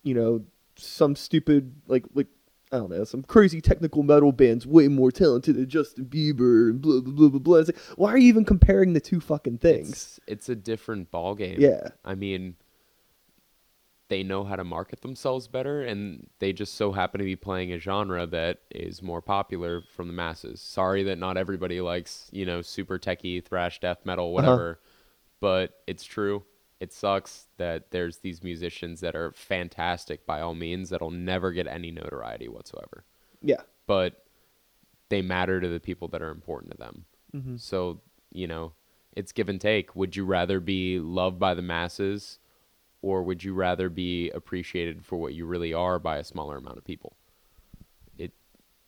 [0.03, 0.45] you know,
[0.77, 2.29] some stupid like like
[2.71, 6.81] I don't know, some crazy technical metal band's way more talented than Justin Bieber and
[6.81, 9.59] blah blah blah blah blah." It's like, why are you even comparing the two fucking
[9.59, 9.90] things?
[9.90, 11.88] it's, it's a different ball game Yeah.
[12.05, 12.57] I mean,
[14.12, 17.72] they know how to market themselves better, and they just so happen to be playing
[17.72, 20.61] a genre that is more popular from the masses.
[20.61, 24.81] Sorry that not everybody likes, you know, super techie, thrash, death metal, whatever,
[25.40, 26.44] but it's true.
[26.79, 31.66] It sucks that there's these musicians that are fantastic by all means that'll never get
[31.66, 33.05] any notoriety whatsoever,
[33.40, 33.62] Yeah.
[33.87, 34.27] but
[35.09, 37.05] they matter to the people that are important to them.
[37.35, 37.57] Mm-hmm.
[37.57, 38.75] So, you know,
[39.16, 39.96] it's give and take.
[39.96, 42.38] Would you rather be loved by the masses
[43.03, 46.79] or would you rather be appreciated for what you really are by a smaller amount
[46.79, 47.17] of people?
[48.17, 48.33] It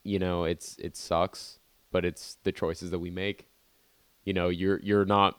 [0.05, 1.59] you know, it's it sucks,
[1.91, 3.49] but it's the choices that we make.
[4.25, 5.39] You know, you're you're not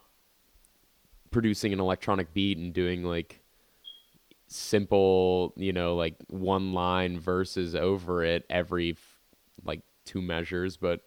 [1.31, 3.41] producing an electronic beat and doing like
[4.47, 8.97] simple, you know, like one line verses over it every
[9.63, 11.01] like two measures, but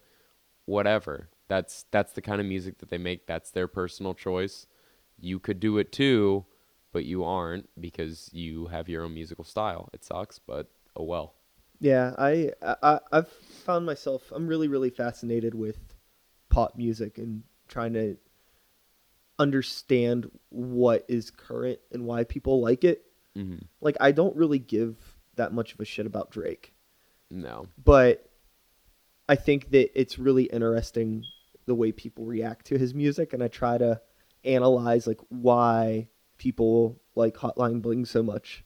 [0.65, 1.29] whatever.
[1.47, 3.25] That's that's the kind of music that they make.
[3.27, 4.67] That's their personal choice.
[5.19, 6.45] You could do it too,
[6.91, 9.89] but you aren't because you have your own musical style.
[9.93, 11.35] It sucks, but oh well.
[11.79, 15.77] Yeah, I, I I've found myself I'm really really fascinated with
[16.49, 18.17] pop music and trying to
[19.37, 23.03] understand what is current and why people like it.
[23.35, 24.97] hmm Like I don't really give
[25.35, 26.73] that much of a shit about Drake,
[27.31, 27.67] No.
[27.81, 28.29] but
[29.29, 31.23] I think that it's really interesting
[31.65, 34.01] the way people react to his music, and I try to
[34.43, 38.63] analyze like why people like Hotline Bling so much.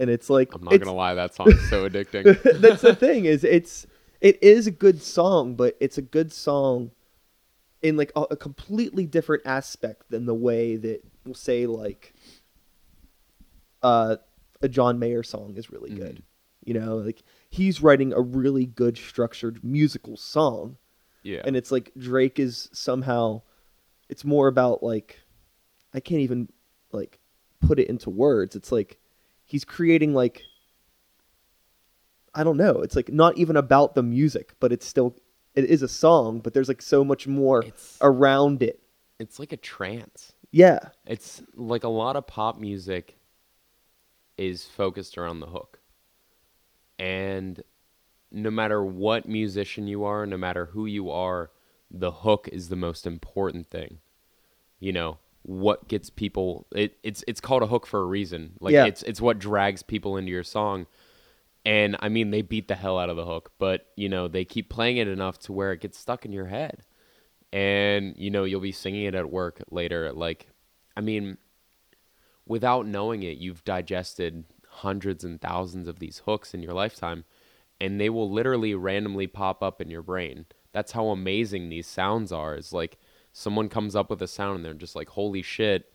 [0.00, 2.24] And it's like I'm not gonna lie, that song is so addicting.
[2.60, 3.86] That's the thing is it's
[4.20, 6.90] it is a good song, but it's a good song
[7.82, 12.14] in like a, a completely different aspect than the way that we'll say like
[13.82, 14.16] uh,
[14.60, 16.16] a John Mayer song is really good.
[16.16, 16.22] Mhm.
[16.64, 20.76] You know, like he's writing a really good structured musical song,
[21.24, 21.42] Yeah.
[21.44, 23.42] and it's like Drake is somehow
[24.08, 25.18] it's more about like
[25.92, 26.48] I can't even
[26.92, 27.18] like
[27.60, 28.56] put it into words.
[28.56, 28.98] It's like
[29.44, 30.42] he's creating like
[32.34, 32.80] I don't know.
[32.80, 35.16] It's like not even about the music, but it's still
[35.54, 38.80] it is a song, but there's like so much more it's around it.
[39.18, 40.32] it's like a trance.
[40.50, 40.78] Yeah.
[41.06, 43.18] It's like a lot of pop music
[44.36, 45.80] is focused around the hook.
[46.98, 47.62] And
[48.30, 51.50] no matter what musician you are, no matter who you are,
[51.90, 53.98] the hook is the most important thing.
[54.78, 58.52] You know, what gets people it, it's it's called a hook for a reason.
[58.60, 58.86] Like Yeah.
[58.86, 60.86] it's it's what drags people into your song.
[61.64, 64.44] And I mean they beat the hell out of the hook, but you know, they
[64.44, 66.82] keep playing it enough to where it gets stuck in your head.
[67.52, 70.48] And you know, you'll be singing it at work later like
[70.96, 71.38] I mean
[72.46, 77.24] without knowing it, you've digested hundreds and thousands of these hooks in your lifetime,
[77.80, 80.46] and they will literally randomly pop up in your brain.
[80.72, 82.54] That's how amazing these sounds are.
[82.56, 82.98] Is like
[83.32, 85.92] someone comes up with a sound and they're just like, "Holy shit!"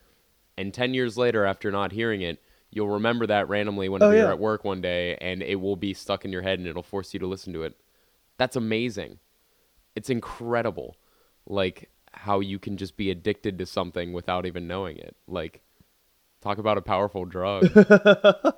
[0.58, 4.26] And ten years later, after not hearing it, you'll remember that randomly when Oh, you're
[4.26, 4.32] yeah.
[4.32, 7.13] at work one day, and it will be stuck in your head, and it'll force
[7.13, 7.76] you to listen to it.
[8.38, 9.19] That's amazing.
[9.95, 10.97] It's incredible,
[11.45, 15.15] like how you can just be addicted to something without even knowing it.
[15.28, 15.62] Like,
[16.41, 17.65] talk about a powerful drug.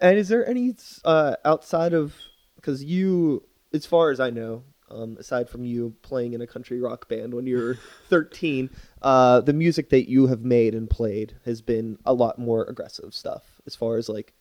[0.00, 2.14] and is there any uh, outside of
[2.56, 6.80] because you, as far as I know, um, aside from you playing in a country
[6.80, 8.70] rock band when you were 13,
[9.02, 13.14] uh, the music that you have made and played has been a lot more aggressive
[13.14, 13.60] stuff.
[13.66, 14.34] As far as like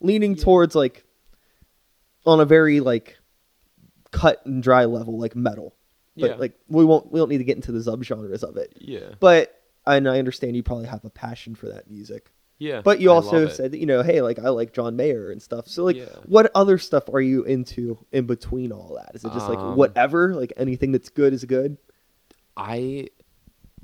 [0.00, 0.44] leaning Yeah.
[0.44, 1.04] towards like
[2.26, 3.18] on a very like
[4.10, 5.74] cut and dry level, like metal.
[6.16, 6.36] But Yeah.
[6.36, 8.72] like we won't we don't need to get into the subgenres of it.
[8.80, 9.54] yeah, But
[9.86, 12.30] and I understand you probably have a passion for that music.
[12.58, 12.80] Yeah.
[12.82, 15.68] But you also said that, you know, hey, like I like John Mayer and stuff.
[15.68, 16.06] So like Yeah.
[16.26, 19.14] what other stuff are you into in between all that?
[19.14, 20.34] Is it just like Um, whatever?
[20.34, 21.76] Like anything that's good is good?
[22.56, 23.08] I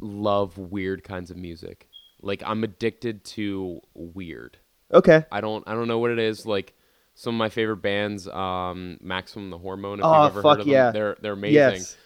[0.01, 1.89] love weird kinds of music.
[2.21, 4.59] Like I'm addicted to weird.
[4.93, 5.25] Okay.
[5.31, 6.47] I don't I don't know what it is.
[6.47, 6.75] Like
[7.15, 10.01] some of my favorite bands, um, Maximum the Hormone.
[10.01, 10.91] If Oh, you've ever fuck heard of them, yeah.
[10.91, 11.97] they're they're amazing Yes.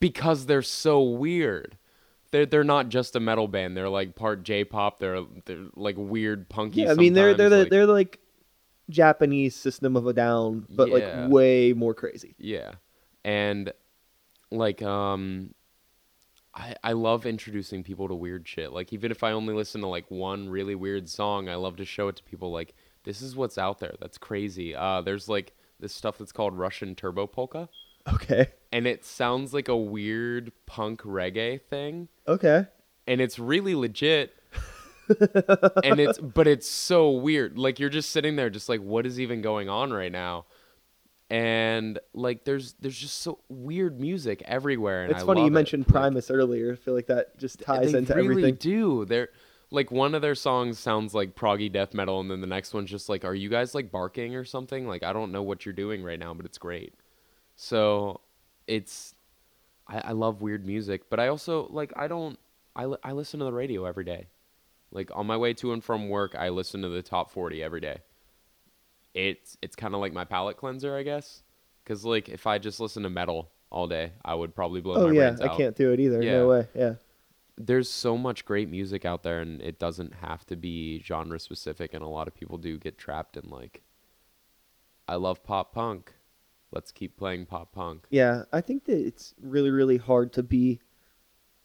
[0.00, 1.76] because they're so weird.
[2.32, 3.76] They're they're not just a metal band.
[3.76, 4.98] They're like part J-pop.
[5.00, 6.82] They're they're like weird punky.
[6.82, 8.20] Yeah, I mean they're they're like- they're like
[8.88, 11.22] Japanese System of a Down, but Yeah.
[11.22, 12.34] like way more crazy.
[12.38, 12.72] Yeah.
[13.24, 13.72] And
[14.50, 15.54] like um
[16.54, 18.72] I I love introducing people to weird shit.
[18.72, 21.84] Like even if I only listen to like one really weird song, I love to
[21.84, 23.94] show it to people like this is what's out there.
[24.00, 24.74] That's crazy.
[24.74, 27.68] Uh there's like this stuff that's called Russian turbo polka
[28.08, 28.48] Okay.
[28.72, 32.66] and it sounds like a weird punk reggae thing Okay.
[33.06, 34.34] and it's really legit.
[35.84, 37.58] and it's but it's so weird.
[37.58, 40.46] Like you're just sitting there just like what is even going on right now?
[41.28, 45.52] And like there's there's just so weird music everywhere and It's I funny you love
[45.52, 45.54] it.
[45.54, 46.72] mentioned Like, Primus earlier.
[46.72, 48.54] I feel like that just ties into really everything.
[48.56, 49.04] do.
[49.04, 49.28] They're
[49.70, 52.90] like one of their songs sounds like proggy death metal and then the next one's
[52.90, 54.88] just like are you guys like barking or something?
[54.88, 56.94] Like I don't know what you're doing right now, but it's great.
[57.62, 58.22] So
[58.66, 59.14] it's
[59.86, 62.38] I, I love weird music, but I also like I don't
[62.74, 64.28] I, li- I listen to the radio every day.
[64.90, 67.80] Like on my way to and from work, I listen to the top 40 every
[67.80, 67.98] day.
[69.12, 71.42] It's it's kind of like my palate cleanser, I guess.
[71.84, 75.08] Cuz like if I just listen to metal all day, I would probably blow Oh
[75.08, 76.22] my yeah, brains I can't do it either.
[76.22, 76.32] Yeah.
[76.32, 76.68] No way.
[76.74, 76.94] Yeah.
[77.58, 81.92] there's so much great music out there and it doesn't have to be genre specific
[81.92, 83.82] and a lot of people do get trapped in like
[85.06, 86.14] I love pop punk.
[86.72, 88.06] Let's keep playing pop punk.
[88.10, 90.80] Yeah, I think that it's really, really hard to be.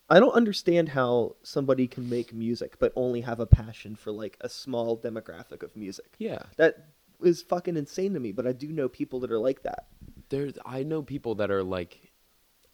[0.09, 4.37] I don't understand how somebody can make music but only have a passion for like
[4.41, 6.13] a small demographic of music.
[6.19, 6.43] Yeah.
[6.57, 6.89] That
[7.23, 9.87] is fucking insane to me, but I do know people that are like that.
[10.29, 12.11] There's I know people that are like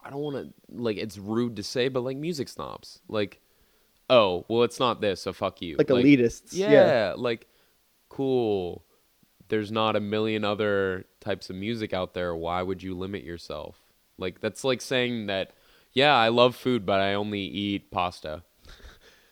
[0.04, 3.00] I don't want to like it's rude to say but like music snobs.
[3.08, 3.40] Like
[4.10, 5.78] oh, well it's not this, so fuck you.
[5.78, 6.50] Like, elitists.
[6.52, 7.14] Yeah, Yeah.
[7.18, 7.48] like
[8.10, 8.84] cool.
[9.52, 12.34] There's not a million other types of music out there.
[12.36, 13.78] Why would you limit yourself?
[14.18, 15.52] Like that's like saying that
[15.94, 18.44] yeah, I love food but I only eat pasta.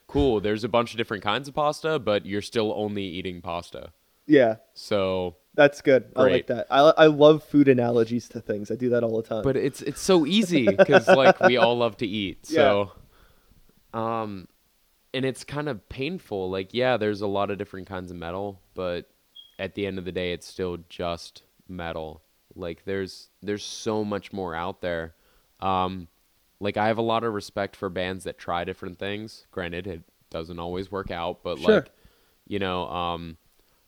[0.07, 3.91] Cool, there's a bunch of different kinds of pasta, but you're still only eating pasta.
[4.25, 4.55] Yeah.
[4.73, 6.11] So That's good.
[6.15, 6.65] I like that.
[6.71, 8.71] I I love food analogies to things.
[8.71, 9.43] I do that all the time.
[9.43, 12.91] but it's it's so easy because like we all love to eat so
[13.93, 14.47] um
[15.13, 18.61] and it's kind of painful like yeah there's a lot of different kinds of metal
[18.75, 19.09] but
[19.59, 22.23] at the end of the day it's still just metal
[22.55, 25.13] like there's there's so much more out there
[25.59, 26.07] um
[26.59, 30.01] like i have a lot of respect for bands that try different things granted it
[30.31, 31.75] doesn't always work out but Sure.
[31.75, 31.91] like
[32.47, 33.37] you know um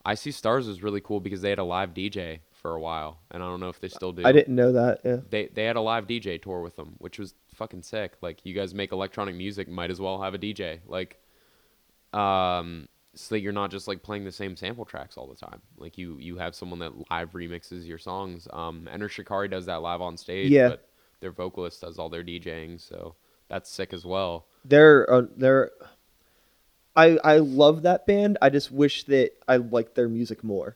[0.05, 3.17] i see stars was really cool because they had a live dj for a while
[3.31, 4.99] and i don't know if they still do I didn't know that.
[5.03, 5.17] Yeah.
[5.29, 8.13] they they had a live DJ tour with them, which was fucking sick.
[8.21, 10.77] Like you guys make electronic music, might as well have a DJ.
[10.85, 11.17] Like,
[12.13, 15.61] um, so that you're not just like playing the same sample tracks all the time.
[15.77, 18.47] Like you you have someone that live remixes your songs.
[18.51, 20.49] Um, Enter Shikari does that live on stage.
[20.49, 20.69] Yeah.
[20.69, 20.87] But
[21.19, 23.15] their vocalist does all their DJing, so
[23.47, 24.47] that's sick as well.
[24.65, 25.71] They're uh, they're.
[26.95, 28.37] I I love that band.
[28.41, 30.75] I just wish that I liked their music more.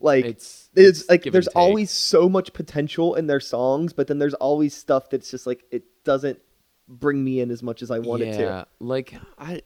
[0.00, 4.34] Like It's it's, like there's always so much potential in their songs, but then there's
[4.34, 6.38] always stuff that's just like it doesn't
[6.88, 8.42] bring me in as much as I want it to.
[8.42, 9.62] yeah, like I.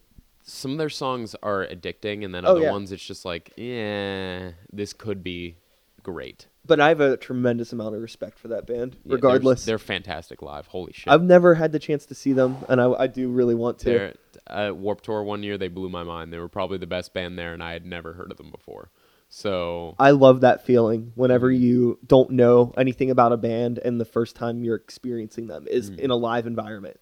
[0.49, 2.71] Some of their songs are addicting, and then Oh, other yeah.
[2.73, 5.57] ones it's just like, yeah, this could be
[6.03, 6.47] great.
[6.65, 9.65] But I have a tremendous amount of respect for that band, Yeah, they're- regardless.
[9.65, 10.67] they're, fantastic live.
[10.67, 11.13] Holy shit!
[11.13, 13.85] I've never had the chance to see them, and I, I do really want to.
[13.85, 14.15] They're,
[14.47, 16.33] at Warped Tour one year, they blew my mind.
[16.33, 18.91] They were probably the best band there, and I had never heard of them before.
[19.31, 21.61] So I love that feeling whenever Mhm.
[21.61, 25.91] you don't know anything about a band and the first time you're experiencing them is
[25.91, 25.99] Mhm.
[25.99, 26.99] in a live environment.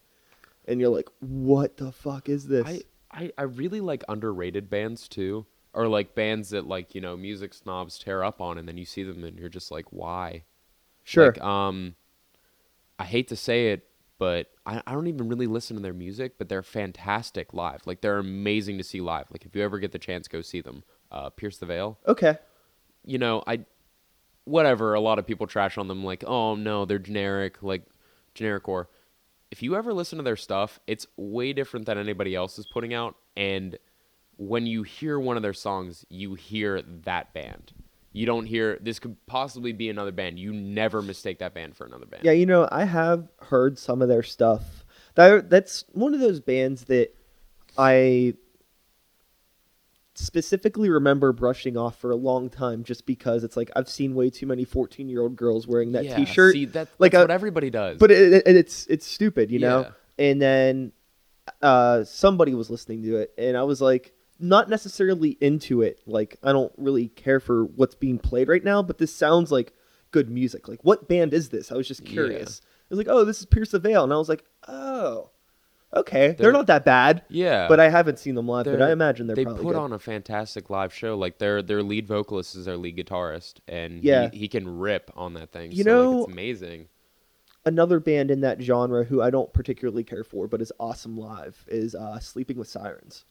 [0.67, 2.67] And you're like, what the fuck is this?
[2.67, 2.81] I,
[3.17, 7.55] I I really like underrated bands too, or like bands that like you know music
[7.55, 10.45] snobs tear up on, and then you see them and you're just like, why?
[11.07, 11.27] sure.
[11.27, 11.95] Like, um,
[12.99, 16.35] I hate to say it, but I, I don't even really listen to their music,
[16.39, 17.87] but they're fantastic live.
[17.87, 19.27] Like they're amazing to see live.
[19.31, 20.85] Like if you ever get the chance, go see them.
[21.11, 21.99] Uh, Pierce the Veil.
[22.07, 22.37] okay.
[23.05, 23.65] you know, I
[24.45, 27.83] whatever, a lot of people trash on them like, "Oh no, they're generic, like
[28.35, 28.89] generic core."
[29.51, 32.95] If you ever listen to their stuff, it's way different than anybody else is putting
[32.95, 33.79] out and
[34.37, 37.73] when you hear one of their songs, you hear that band.
[38.13, 40.39] You don't hear this could possibly be another band.
[40.39, 42.25] You never mistake that band for another band.
[42.25, 44.85] Yeah, you know, I have heard some of their stuff.
[45.17, 47.15] That that's one of those bands that
[47.77, 48.35] I
[50.19, 54.31] specifically remember brushing off for a long time just because it's like I've seen way
[54.31, 56.53] too many 14-year-old girls wearing that Yeah, t-shirt.
[56.55, 57.99] See, that, like that's a- what everybody does.
[57.99, 59.81] but it, it, it's it's stupid, you know.
[59.83, 59.91] Yeah.
[60.19, 60.93] And then
[61.63, 66.01] uh, somebody was listening to it, and I was like, not necessarily into it.
[66.07, 69.73] Like, I don't really care for what's being played right now, but this sounds like
[70.11, 70.69] good music.
[70.69, 71.71] Like, what band is this?
[71.71, 72.13] I was just Yeah.
[72.13, 72.61] curious.
[72.65, 75.31] I was like, oh, this is Pierce the Veil, and I was like, oh,
[75.95, 77.23] okay, they're, They're- not that bad.
[77.29, 77.69] yeah.
[77.69, 79.79] But I haven't seen them live, but I imagine they're they probably put good.
[79.81, 81.17] on a fantastic live show.
[81.17, 84.31] Like their their lead vocalist is their lead guitarist, and Yeah.
[84.31, 85.73] he, he can rip on that thing.
[85.73, 86.89] You so, like, know- it's amazing.
[87.65, 91.65] Another band in that genre who I don't particularly care for, but is awesome live,
[91.67, 93.25] is uh, Sleeping with Sirens.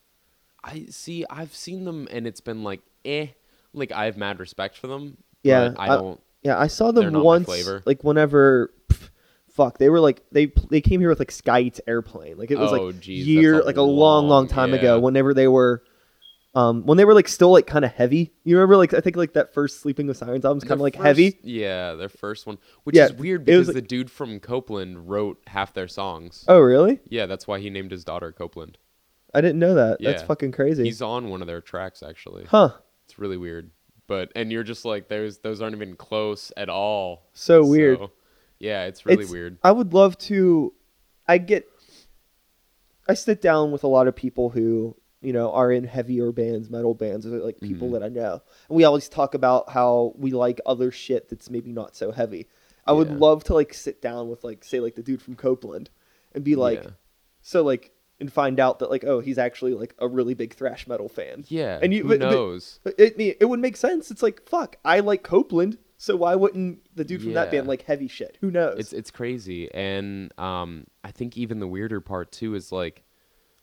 [0.62, 1.24] I see.
[1.30, 3.28] I've seen them, and it's been like eh.
[3.72, 5.18] Like I have mad respect for them.
[5.44, 6.20] Yeah, but I I- don't.
[6.44, 7.48] Yeah, I saw them once.
[7.86, 9.10] Like whenever, pff,
[9.56, 12.38] fuck, they were like they they came here with like Sky Eats Airplane.
[12.38, 14.74] Like it was Oh, like geez, that's year, a like a long, long long- time
[14.74, 14.96] ago.
[14.96, 15.02] yeah.
[15.02, 15.84] Whenever they were,
[16.54, 18.34] um, when they were like still like kind of heavy.
[18.44, 20.84] You remember like I think like that first Sleeping with Sirens album's kind of their
[20.84, 21.40] like first- heavy.
[21.44, 24.40] Yeah, their first one, which Yeah, is weird it was because like- the dude from
[24.40, 26.46] Copeland wrote half their songs.
[26.48, 27.00] Oh really?
[27.10, 28.78] Yeah, that's why he named his daughter Copeland.
[29.34, 29.98] I didn't know that.
[30.02, 30.28] That's Yeah.
[30.28, 30.84] fucking crazy.
[30.86, 32.46] He's on one of their tracks actually.
[32.46, 32.70] huh?
[33.06, 33.72] It's really weird.
[34.08, 37.28] But and you're just like those those aren't even close at all.
[37.34, 37.98] So weird.
[37.98, 38.12] So,
[38.60, 39.58] yeah, it's really It's- weird.
[39.64, 40.74] I would love to.
[41.28, 41.68] I get.
[43.08, 46.70] I sit down with a lot of people who you know are in heavier bands,
[46.70, 47.92] metal bands, like people Mhm.
[47.94, 51.72] that I know, and we always talk about how we like other shit that's maybe
[51.72, 52.48] not so heavy.
[52.88, 55.90] I would love to like sit down with like say like the dude from Copeland,
[56.34, 56.90] and be like, yeah.
[57.42, 60.88] so like and find out that like oh he's actually like a really big thrash
[60.88, 61.44] metal fan.
[61.48, 62.80] Yeah, and you- who but- but- knows?
[62.86, 64.10] It it it would make sense.
[64.12, 67.52] It's like fuck, I like Copeland, so why wouldn't the dude from that Yeah.
[67.60, 68.38] band like heavy shit?
[68.42, 68.78] Who knows?
[68.80, 73.04] it's it's crazy and um i think even the weirder part too is like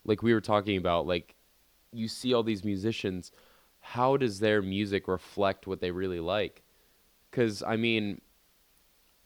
[0.05, 1.35] like we were talking about like
[1.91, 3.31] you see all these musicians
[3.79, 6.63] how does their music reflect what they really like
[7.31, 8.19] cuz i mean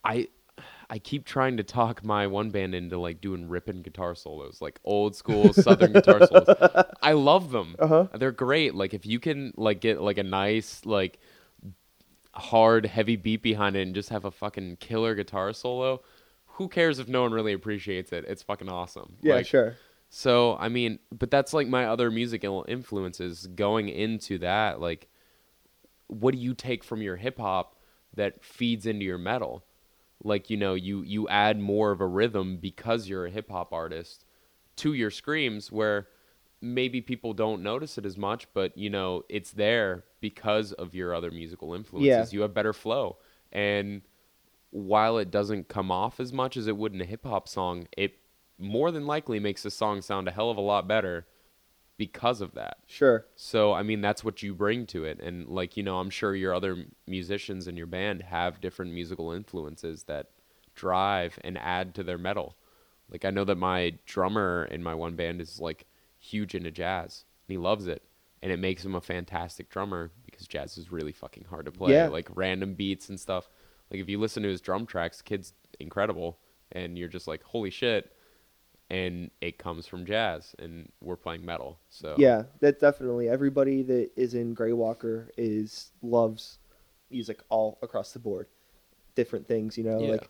[0.04, 0.28] i
[0.90, 4.80] i keep trying to talk my one band into like doing ripping guitar solos like
[4.84, 6.48] old school southern guitar solos
[7.02, 8.08] i love them uh huh.
[8.20, 8.74] they're great.
[8.76, 11.20] Like if you can like get like a nice like
[12.38, 16.02] hard heavy beat behind it and just have a fucking killer guitar solo,
[16.46, 18.26] who cares if no one really appreciates it?
[18.28, 19.18] It's fucking awesome.
[19.22, 19.76] Yeah, Like, sure.
[20.10, 24.80] So I mean, but that's like my other musical influences going into that.
[24.80, 25.10] Like
[26.08, 27.76] what do you take from your hip hop
[28.16, 29.64] that feeds into your metal?
[30.24, 33.72] Like, you know, you you add more of a rhythm because you're a hip hop
[33.72, 34.26] artist
[34.78, 36.08] to your screams where
[36.62, 41.14] maybe people don't notice it as much, but you know, it's there because of your
[41.14, 42.34] other musical influences.
[42.34, 42.38] Yeah.
[42.38, 43.18] You have better flow.
[43.52, 44.02] And
[44.72, 47.88] while it doesn't come off as much as it would in a hip hop song,
[47.98, 48.20] it
[48.60, 51.28] more than likely makes the song sound a hell of a lot better
[51.98, 52.78] because of that.
[52.86, 53.26] Sure.
[53.36, 55.20] So, I mean, that's what you bring to it.
[55.20, 59.32] And, like, you know, I'm sure your other musicians in your band have different musical
[59.32, 60.30] influences that
[60.76, 62.56] drive and add to their metal.
[63.10, 65.86] Like, I know that my drummer in my one band is, like,
[66.20, 68.04] huge into jazz, and he loves it.
[68.44, 71.94] And it makes him a fantastic drummer because jazz is really fucking hard to play.
[71.94, 72.08] Yeah.
[72.08, 73.50] Like, random beats and stuff.
[73.90, 76.38] Like, if you listen to his drum tracks, kid's incredible.
[76.72, 78.12] And you're just like, holy shit.
[78.90, 81.78] And it comes from jazz, and we're playing metal.
[81.90, 83.28] So, Yeah, that definitely.
[83.28, 86.60] Everybody that is in Grey Walker is loves
[87.12, 88.48] music all across the board.
[89.16, 90.00] Different things, you know.
[90.00, 90.12] Yeah.
[90.12, 90.30] Like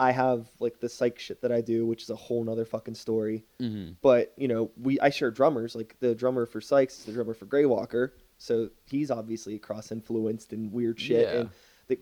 [0.00, 2.94] I have like the psych shit that I do, which is a whole nother fucking
[2.94, 3.44] story.
[3.60, 3.96] Mhm.
[4.00, 5.76] But you know, we I share drummers.
[5.76, 9.92] Like the drummer for Sykes is the drummer for Grey Walker, so he's obviously cross
[9.92, 11.28] influenced and weird shit.
[11.28, 11.40] Yeah.
[11.40, 11.50] And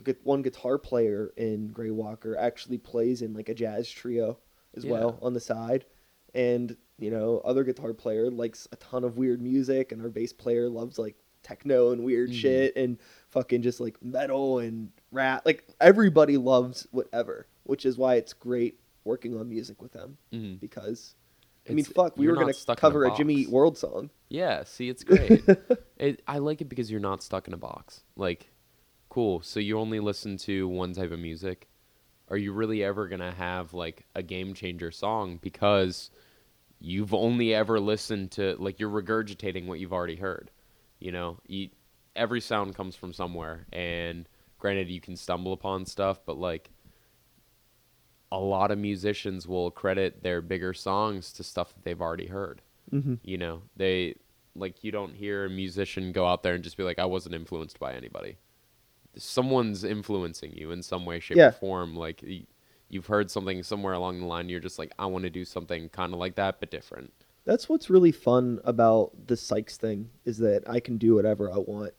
[0.04, 4.38] the one guitar player in Grey Walker actually plays in like a jazz trio
[4.76, 4.92] as Yeah.
[4.92, 5.84] well on the side.
[6.34, 10.32] And you know, other guitar player likes a ton of weird music, and our bass
[10.32, 12.34] player loves like techno and weird Mhm.
[12.34, 15.46] shit and fucking just like metal and rap.
[15.46, 20.58] Like everybody loves whatever, which is why it's great working on music with them Mhm.
[20.58, 21.14] because
[21.66, 23.34] I mean, It's- fuck, we were gonna cover a, Jimmy.
[23.34, 24.08] Eat World song.
[24.30, 25.44] Yeah, see, it's great.
[25.98, 28.04] it, I like it because you're not stuck in a box.
[28.16, 28.50] Like,
[29.10, 29.42] cool.
[29.42, 31.68] So you only listen to one type of music.
[32.30, 36.10] Are you really ever gonna have like a game changer song because
[36.78, 40.50] you've only ever listened to like you're regurgitating what you've already heard?
[41.00, 41.68] You know, you,
[42.16, 44.26] every sound comes from somewhere, and
[44.58, 46.70] granted, you can stumble upon stuff, but like
[48.30, 52.62] a lot of musicians will credit their bigger songs to stuff that they've already heard
[52.92, 53.14] Mm-hmm.
[53.22, 54.14] you know they
[54.54, 57.34] like you don't hear a musician go out there and just be like i wasn't
[57.34, 58.38] influenced by anybody
[59.16, 61.48] someone's influencing you in some way shape Yeah.
[61.48, 62.46] or form like y-
[62.88, 65.88] you've heard something somewhere along the line you're just like i want to do something
[65.90, 67.12] kind of like that but different
[67.44, 71.58] That's what's really fun about the Sykes thing is that I can do whatever I
[71.58, 71.92] want,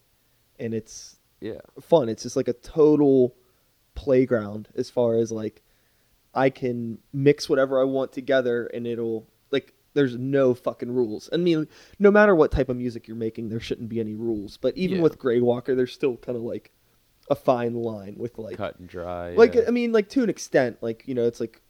[0.60, 2.08] and it's yeah fun.
[2.10, 3.36] It's just like a total
[3.96, 5.62] playground as far as like
[6.34, 11.30] I can mix whatever I want together, and it'll like there's no fucking rules.
[11.34, 11.68] I mean,
[11.98, 14.58] no matter what type of music you're making, there shouldn't be any rules.
[14.58, 15.04] But even Yeah.
[15.04, 16.72] with Grey Walker, there's still kind of like
[17.30, 19.64] a fine line with like cut and dry like yeah.
[19.68, 21.62] I mean, like to an extent, like you know, it's like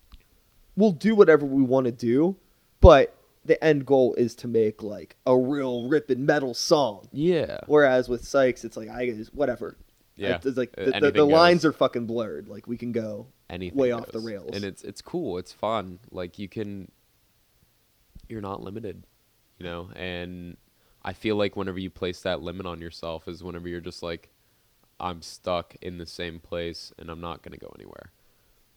[0.76, 2.36] we'll do whatever we want to do,
[2.82, 7.08] but the end goal is to make like a real ripping metal song.
[7.12, 9.78] yeah Whereas with Sykes, it's like I just whatever.
[10.20, 12.48] Yeah it's like Uh, the, the, the lines are fucking blurred.
[12.50, 13.28] Like we can go.
[13.50, 14.26] anything way off the goes.
[14.26, 14.50] rails.
[14.56, 16.92] and it's it's cool it's fun like you can
[18.28, 19.04] you're not limited
[19.58, 20.56] you know and
[21.04, 24.30] i feel like whenever you place that limit on yourself is whenever you're just like
[25.00, 28.12] i'm stuck in the same place and i'm not going to go anywhere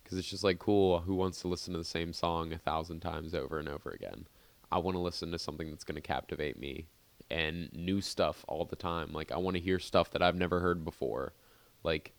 [0.03, 3.01] because it's just like cool who wants to listen to the same song a thousand
[3.01, 4.27] times over and over again
[4.71, 6.87] i want to listen to something that's going to captivate me
[7.33, 10.61] and new stuff all the time like i want to hear stuff that i've never
[10.61, 11.33] heard before
[11.83, 12.13] like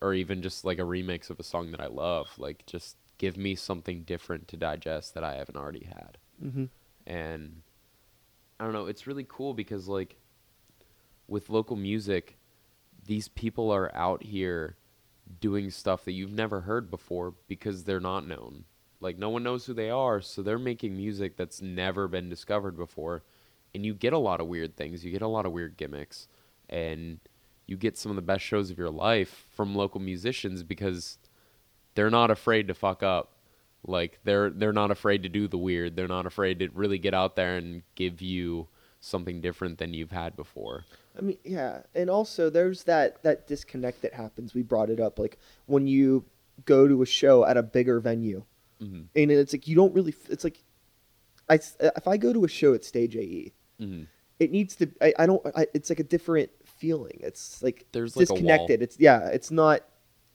[0.00, 2.30] or even just like a remix of a song that I love.
[2.38, 6.18] Like, just give me something different to digest that I haven't already had.
[6.42, 6.64] Mm-hmm.
[7.06, 7.62] And
[8.58, 10.16] I don't know, it's really cool because, like,
[11.28, 12.38] with local music,
[13.06, 14.76] these people are out here
[15.40, 18.64] doing stuff that you've never heard before because they're not known.
[19.00, 22.76] Like, no one knows who they are, so they're making music that's never been discovered
[22.76, 23.22] before.
[23.74, 26.28] And you get a lot of weird things, you get a lot of weird gimmicks.
[26.68, 27.18] And
[27.66, 31.18] you get some of the best shows of your life from local musicians because
[31.94, 33.32] they're not afraid to fuck up.
[33.86, 35.96] Like they're they're not afraid to do the weird.
[35.96, 38.68] They're not afraid to really get out there and give you
[39.00, 40.84] something different than you've had before.
[41.16, 44.52] I mean, yeah, and also there's that that disconnect that happens.
[44.52, 46.24] We brought it up, like when you
[46.66, 48.44] go to a show at a bigger venue,
[48.82, 49.02] Mm-hmm.
[49.14, 50.14] and it's like you don't really.
[50.28, 50.62] It's like,
[51.48, 54.02] I if I go to a show at Stage AE, Mm-hmm.
[54.38, 54.90] it needs to.
[55.00, 55.42] I, I don't.
[55.56, 57.18] I, it's like a different feeling.
[57.20, 58.82] It's like There's like disconnected.
[58.82, 59.26] It's yeah.
[59.28, 59.80] It's not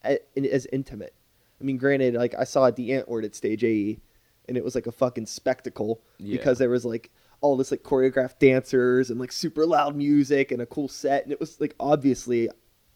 [0.04, 1.14] a, in- as intimate.
[1.60, 4.00] I mean, granted, like I saw Die Antwoord at Stage AE,
[4.48, 6.38] and it was like a fucking spectacle Yeah.
[6.38, 10.62] because there was like all this like choreographed dancers and like super loud music and
[10.62, 12.50] a cool set, and it was like obviously,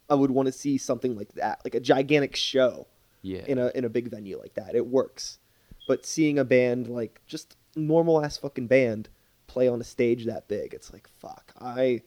[0.10, 2.88] I would want to see something like that, like a gigantic show
[3.22, 3.43] Yeah.
[3.47, 4.76] in a in a big venue like that.
[4.76, 5.39] It works.
[5.88, 9.10] But seeing a band like just normal ass fucking band
[9.50, 11.52] play on a stage that big, it's like fuck.
[11.60, 12.02] I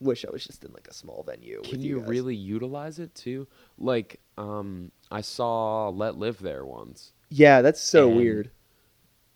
[0.00, 1.62] wish I was just in like a small venue.
[1.62, 3.46] Can with you, really utilize it too?
[3.78, 7.12] Like, um, I saw Let Live there once.
[7.30, 8.50] Yeah, that's so weird.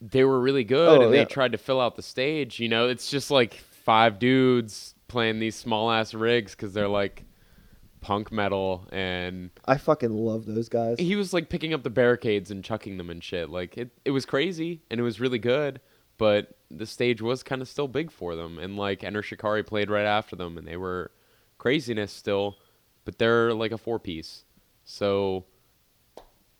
[0.00, 1.24] They were really good, Oh, and they yeah.
[1.24, 2.58] tried to fill out the stage.
[2.60, 7.24] You know, it's just like five dudes playing these small ass rigs because they're like
[8.00, 10.96] punk metal, and I fucking love those guys.
[10.98, 13.48] he was like picking up the barricades and chucking them and shit.
[13.50, 15.80] Like it, it was crazy and it was really good,
[16.18, 18.58] but the stage was kind of still big for them.
[18.58, 21.10] And like Enter Shikari played right after them, and they were
[21.58, 22.56] craziness still,
[23.04, 24.44] but they're like a four piece,
[24.84, 25.44] so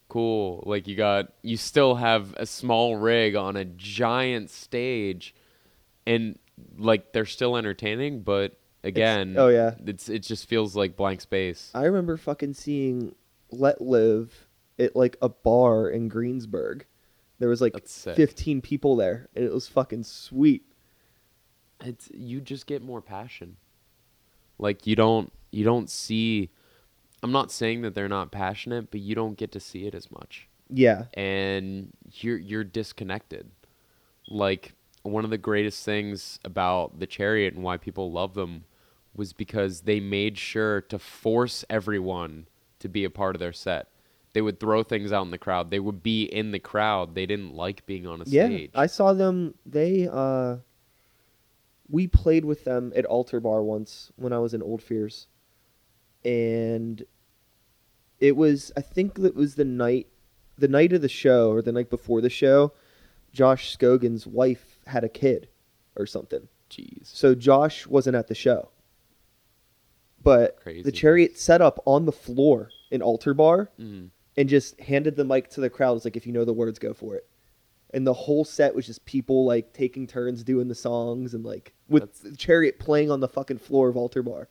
[0.08, 0.62] cool.
[0.66, 5.34] Like you got, you still have a small rig on a giant stage,
[6.06, 6.38] and
[6.76, 9.74] like they're still entertaining, but again, oh, yeah.
[9.86, 11.70] it's it just feels like blank space.
[11.74, 13.14] I remember fucking seeing
[13.50, 14.48] Let Live
[14.78, 16.86] at like a bar in Greensburg.
[17.42, 18.14] There was like That's sick.
[18.14, 20.62] 15 people there, and it was fucking sweet.
[21.84, 23.56] it's you just get more passion
[24.60, 26.50] like you don't you don't see
[27.24, 30.08] i'm not saying that they're not passionate but you don't get to see it as
[30.12, 31.06] much Yeah.
[31.14, 33.50] and you're you're disconnected
[34.28, 38.64] like one of the greatest things about the chariot and why people love them
[39.16, 42.46] was because they made sure to force everyone
[42.78, 43.88] to be a part of their set
[44.34, 47.26] they would throw things out in the crowd they would be in the crowd they
[47.26, 48.34] didn't like being on a stage.
[48.34, 48.46] Yeah.
[48.46, 49.54] stage I saw them.
[49.66, 50.56] They, uh,
[51.90, 55.26] we played with them at Altar Bar once when I was in Old Fears.
[56.24, 57.04] And
[58.20, 60.06] it was, I think it was the night,
[60.56, 62.72] the night of the show or the night before the show,
[63.32, 65.48] Josh Scogin's wife had a kid
[65.96, 66.48] or something.
[66.70, 68.70] jeez So Josh wasn't at the show.
[70.22, 70.82] But Crazy.
[70.82, 74.10] the chariot set up on the floor in altar bar Mhm.
[74.36, 75.96] And just handed the mic to the crowd.
[75.96, 77.26] It's like if you know the words, go for it.
[77.94, 81.74] And the whole set was just people like taking turns doing the songs and like
[81.88, 84.48] with That's- chariot playing on the fucking floor of altar bar.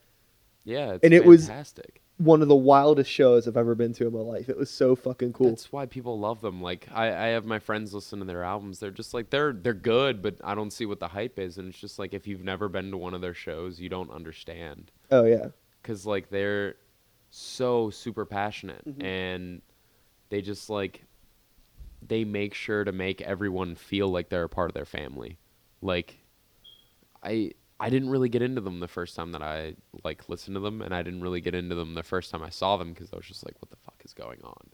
[0.63, 4.05] yeah it's And it was- fantastic One of the wildest shows I've ever been to
[4.05, 4.47] in my life.
[4.47, 5.49] It was so fucking cool.
[5.49, 6.61] That's why people love them.
[6.61, 8.77] Like I, I have my friends listen to their albums.
[8.77, 11.57] They're just like they're they're good, but I don't see what the hype is.
[11.57, 14.11] And it's just like if you've never been to one of their shows, you don't
[14.11, 14.91] understand.
[15.09, 15.47] oh yeah.
[15.81, 16.75] Cause like they're
[17.31, 19.03] so super passionate Mhm.
[19.03, 19.61] and
[20.31, 21.03] they just like
[22.01, 25.37] they make sure to make everyone feel like they're a part of their family.
[25.81, 26.17] Like
[27.21, 30.61] I I didn't really get into them the first time that I like listened to
[30.61, 33.11] them and I didn't really get into them the first time I saw them because
[33.13, 34.69] I was just like what the fuck is going on?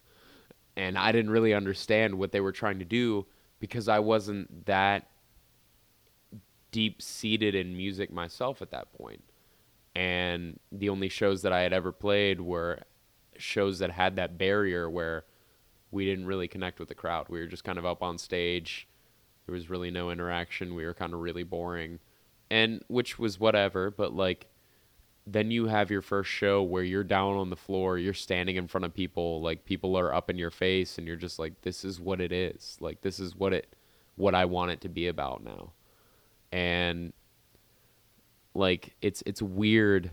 [0.78, 3.26] And I didn't really understand what they were trying to do
[3.60, 5.10] because I wasn't that
[6.72, 9.24] deep seated in music myself at that point
[9.96, 12.82] and the only shows that I had ever played were
[13.38, 15.24] shows that had that barrier where
[15.92, 17.28] we didn't really connect with the crowd.
[17.30, 18.88] We were just kind of up on stage.
[19.46, 20.76] There was really no interaction.
[20.76, 22.00] We were kind of really boring.
[22.50, 24.48] And which was whatever, but like
[25.26, 28.68] then you have your first show where you're down on the floor, you're standing in
[28.68, 31.84] front of people, like people are up in your face and you're just like this
[31.84, 32.78] is what it is.
[32.80, 33.76] Like this is what it
[34.16, 35.74] what I want it to be about now.
[36.52, 37.12] And
[38.54, 40.12] like it's it's weird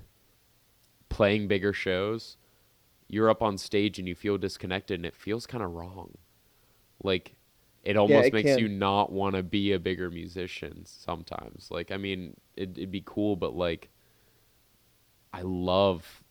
[1.09, 2.37] playing bigger shows
[3.15, 6.13] you're up on stage and you feel disconnected and it feels kind of wrong
[7.03, 7.35] like
[7.83, 8.59] it almost it makes can.
[8.59, 13.03] you not want to be a bigger musician sometimes like i mean it, it'd be
[13.05, 13.89] cool but like
[15.33, 16.23] i love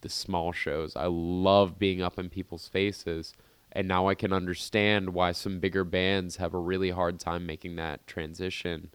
[0.00, 3.34] the small shows i love being up in people's faces
[3.72, 7.76] and now i can understand why some bigger bands have a really hard time making
[7.76, 8.90] that transition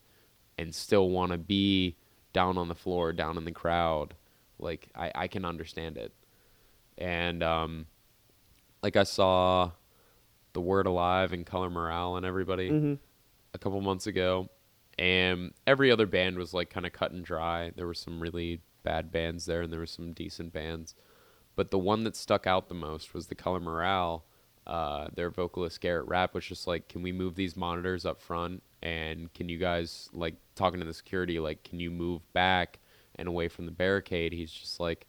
[0.58, 1.98] and still want to be
[2.34, 4.16] down on the floor, down in the crowd.
[4.60, 6.14] Like I, I can understand it.
[6.98, 7.86] And um
[8.82, 9.72] like I saw
[10.54, 13.00] the word alive and color morale and everybody Mhm.
[13.54, 14.50] a couple months ago
[15.00, 17.72] and every other band was like kind of cut and dry.
[17.76, 20.94] There were some really bad bands there and there were some decent bands.
[21.56, 24.26] But the one that stuck out the most was the color morale.
[24.68, 28.64] Uh, their vocalist Garrett Rapp was just like, "Can we move these monitors up front?
[28.82, 32.80] And can you guys like talking to the security like, can you move back
[33.16, 35.08] and away from the barricade?" He's just like,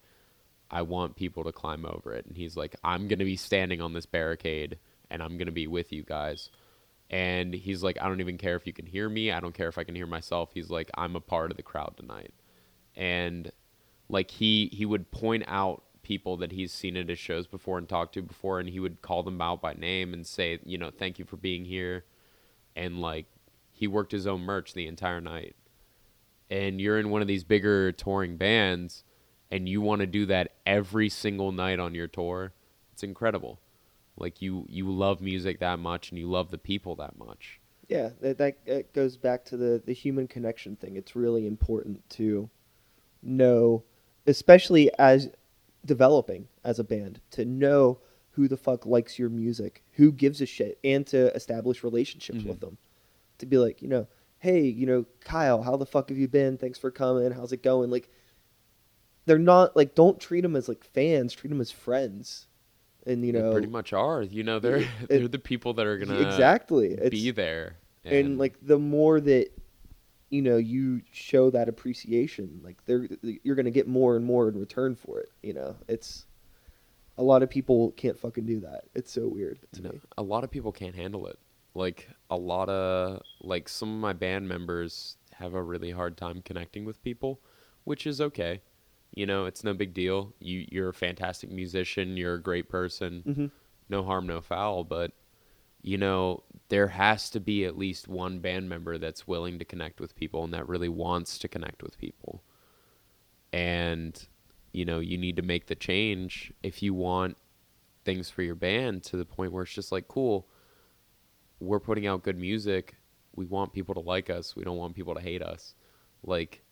[0.74, 3.92] "I want people to climb over it," and he's like, "I'm gonna be standing on
[3.94, 4.78] this barricade
[5.10, 6.50] and I'm gonna be with you guys."
[7.10, 9.30] And he's like, "I don't even care if you can hear me.
[9.30, 11.62] I don't care if I can hear myself." He's like, "I'm a part of the
[11.62, 12.34] crowd tonight,"
[12.96, 13.52] and
[14.08, 17.88] like he he would point out people that he's seen at his shows before and
[17.88, 20.90] talked to before and he would call them out by name and say you know
[20.90, 22.04] thank you for being here
[22.76, 23.26] and like
[23.72, 25.56] he worked his own merch the entire night
[26.50, 29.02] and you're in one of these bigger touring bands
[29.54, 32.52] and you want to do that every single night on your tour
[32.92, 33.60] it's incredible
[34.16, 38.10] like you you love music that much and you love the people that much Yeah,
[38.20, 40.96] that, that goes back to the the human connection thing.
[40.96, 42.48] It's really important to
[43.22, 43.84] know,
[44.26, 45.28] especially as
[45.84, 47.98] developing as a band, to know
[48.32, 52.46] who the fuck likes your music, who gives a shit, and to establish relationships Mhm.
[52.48, 52.78] with them.
[53.38, 54.06] To be like, you know,
[54.38, 56.56] hey, you know, Kyle, how the fuck have you been?
[56.58, 57.32] Thanks for coming.
[57.32, 57.90] How's it going?
[57.90, 58.08] Like,
[59.26, 61.32] they're not like, don't treat them as like fans.
[61.32, 62.46] Treat them as friends.
[63.06, 64.22] And you They know, pretty much are.
[64.22, 66.88] You know, they're it- they're the people that are gonna exactly.
[66.92, 67.76] It's, be there.
[68.04, 69.48] and like the more that
[70.30, 74.48] you know you show that appreciation like they're you're going to get more and more
[74.48, 76.26] in return for it you know it's
[77.18, 80.22] a lot of people can't fucking do that it's so weird to No, me a
[80.22, 81.38] lot of people can't handle it.
[81.74, 86.40] Like a lot of like some of my band members have a really hard time
[86.42, 87.40] connecting with people,
[87.84, 88.60] which is okay.
[89.14, 90.34] You know, it's no big deal.
[90.40, 93.22] You you're a fantastic musician, you're a great person.
[93.26, 93.50] Mhm.
[93.88, 95.12] No harm, no foul, but
[95.82, 100.00] you know, there has to be at least one band member that's willing to connect
[100.00, 102.42] with people and that really wants to connect with people.
[103.52, 104.26] And
[104.72, 107.36] you know, you need to make the change if you want
[108.04, 110.48] things for your band to the point where it's just like cool
[111.60, 112.96] we're putting out good music
[113.34, 115.74] we want people to like us we don't want people to hate us
[116.22, 116.62] like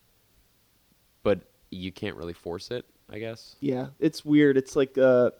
[1.22, 3.56] but you can't really force it i guess.
[3.60, 4.56] Yeah it's weird.
[4.56, 5.30] It's like uh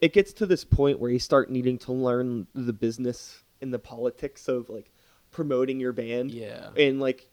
[0.00, 3.78] it gets to this point where you start needing to learn the business and the
[3.78, 4.90] politics of like
[5.30, 6.32] promoting your band.
[6.32, 6.70] Yeah.
[6.76, 7.28] And like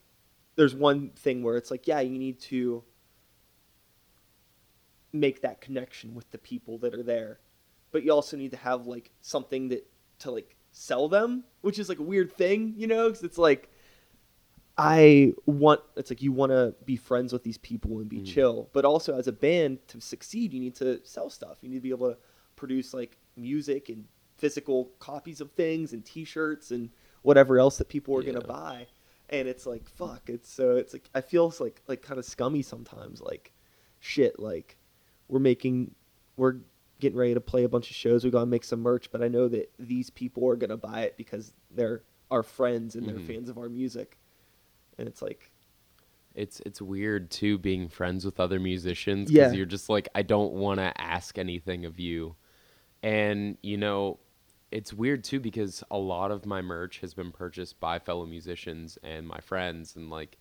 [0.55, 2.83] there's one thing where it's like yeah you need to
[5.13, 7.39] make that connection with the people that are there
[7.91, 9.89] but you also need to have like something that
[10.19, 13.71] to like sell them which is like a weird thing you know because it's like
[14.79, 18.25] i want it's like you want to be friends with these people and be Mhm.
[18.25, 21.75] chill but also as a band to succeed you need to sell stuff you need
[21.75, 22.17] to be able to
[22.55, 24.05] produce like music and
[24.37, 26.89] physical copies of things and t-shirts and
[27.23, 28.31] whatever else that people are Yeah.
[28.33, 28.87] gonna buy
[29.29, 32.61] and it's like fuck it's so it's like i feel like like kind of scummy
[32.61, 33.51] sometimes like
[33.99, 34.77] shit like
[35.27, 35.93] we're making
[36.37, 36.55] we're
[37.01, 39.27] getting ready to play a bunch of shows we gotta make some merch but i
[39.27, 43.49] know that these people are gonna buy it because they're our friends and they're fans
[43.49, 44.17] of our music
[44.99, 45.51] and it's like
[46.35, 49.45] it's it's weird too being friends with other musicians Yeah.
[49.45, 52.35] because you're just like i don't want to ask anything of you
[53.01, 54.19] and you know
[54.71, 58.99] it's weird too because a lot of my merch has been purchased by fellow musicians
[59.01, 60.37] and my friends and like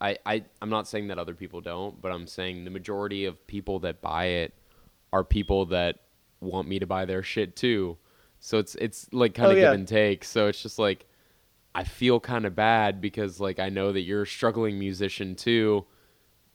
[0.00, 3.46] I, I I'm not saying that other people don't, but I'm saying the majority of
[3.46, 4.52] people that buy it
[5.10, 6.00] are people that
[6.40, 7.96] want me to buy their shit too.
[8.38, 9.64] So it's it's like kind Oh, of yeah.
[9.70, 10.22] give and take.
[10.24, 11.06] So it's just like
[11.76, 15.84] I feel kind of bad because like I know that you're a struggling musician too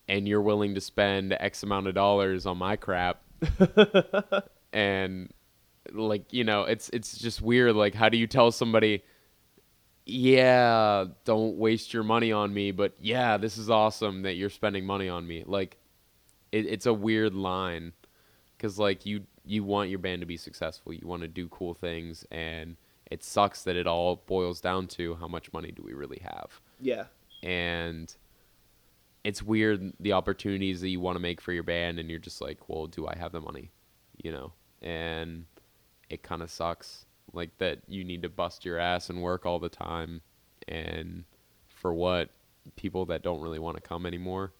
[0.07, 3.21] and you're willing to spend X amount of dollars on my crap.
[4.73, 5.33] And
[5.91, 9.03] like you know it's it's just weird like how do you tell somebody
[10.05, 14.85] yeah don't waste your money on me but yeah this is awesome that you're spending
[14.85, 15.43] money on me.
[15.45, 15.77] Like
[16.53, 17.91] it, it's a weird line
[18.57, 21.73] because like you you want your band to be successful you want to do cool
[21.73, 22.77] things and
[23.11, 26.59] it sucks that it all boils down to how much money do we really have.
[26.79, 27.05] Yeah.
[27.43, 28.13] And
[29.23, 32.41] it's weird the opportunities that you want to make for your band and you're just
[32.41, 33.69] like well do i have the money
[34.23, 34.53] you know?
[34.81, 35.45] And
[36.09, 39.59] it kind of sucks like that you need to bust your ass and work all
[39.59, 40.21] the time.
[40.67, 41.23] And
[41.67, 42.29] for what
[42.75, 44.51] people that don't really want to come anymore.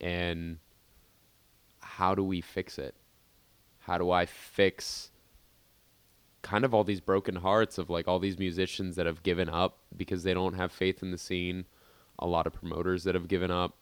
[0.00, 0.58] And
[1.80, 2.94] how do we fix it?
[3.80, 5.10] How do i fix
[6.42, 9.78] kind of all these broken hearts of like all these musicians that have given up
[9.96, 11.64] because they don't have faith in the scene.
[12.18, 13.76] A lot of promoters that have given up.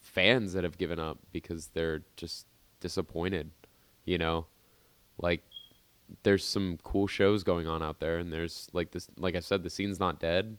[0.00, 2.46] Fans that have given up because they're just
[2.80, 3.50] disappointed
[4.08, 4.46] you know?
[5.20, 5.42] Like
[6.22, 9.62] there's some cool shows going on out there and there's like this like i said
[9.62, 10.56] the scene's not dead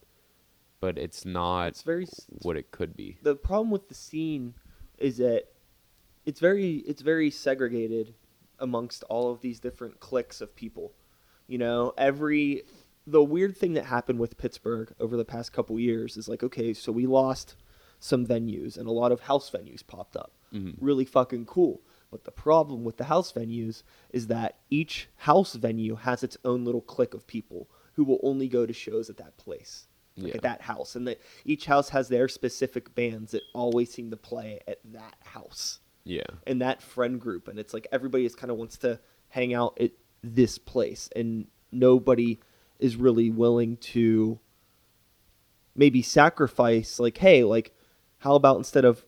[0.80, 2.06] but it's not it's very
[2.44, 3.18] what it could be.
[3.24, 4.54] the problem with the scene
[5.00, 5.46] is that
[6.28, 8.14] it's very it's very segregated
[8.60, 10.92] amongst all of these different cliques of people.
[11.50, 12.64] You know, every
[13.08, 16.74] the weird thing that happened with Pittsburgh over the past couple years is like, okay,
[16.76, 17.56] so we lost
[18.00, 20.32] some venues and a lot of house venues popped up.
[20.54, 20.76] Mhm.
[20.80, 21.82] Really fucking cool.
[22.12, 23.82] But the problem with the house venues
[24.12, 28.48] is that each house venue has its own little clique of people who will only
[28.48, 29.88] go to shows at that place
[30.18, 30.36] like Yeah.
[30.36, 34.18] at that house and that each house has their specific bands that always seem to
[34.18, 38.52] play at that house yeah and that friend group and it's like everybody just kind
[38.52, 39.92] of wants to hang out at
[40.24, 42.40] this place and nobody
[42.80, 44.40] is really willing to
[45.76, 47.74] maybe sacrifice like hey like
[48.20, 49.06] how about instead of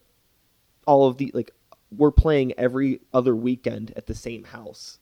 [0.86, 1.52] all of the like
[1.96, 5.00] we're playing every other weekend at the same house.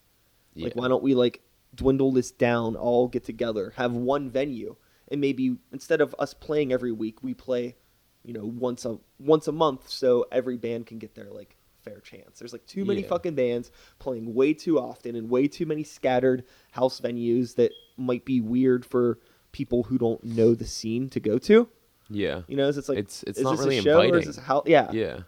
[0.55, 1.41] Like why don't we like
[1.75, 4.75] dwindle this down all get together have one venue
[5.11, 7.75] and maybe instead of us playing every week we play
[8.23, 11.55] you know, once a once a month, so every band can get their like
[11.89, 12.39] fair chance.
[12.39, 13.07] There's like too many Yeah.
[13.07, 18.25] fucking bands playing way too often in way too many scattered house venues that might
[18.25, 19.19] be weird for
[19.51, 21.67] people who don't know the scene to go to.
[22.09, 22.41] Yeah.
[22.47, 24.19] You know, it's like It's- it's not really a show or inviting.
[24.21, 24.63] is this a house?
[24.67, 25.21] Yeah, Yeah.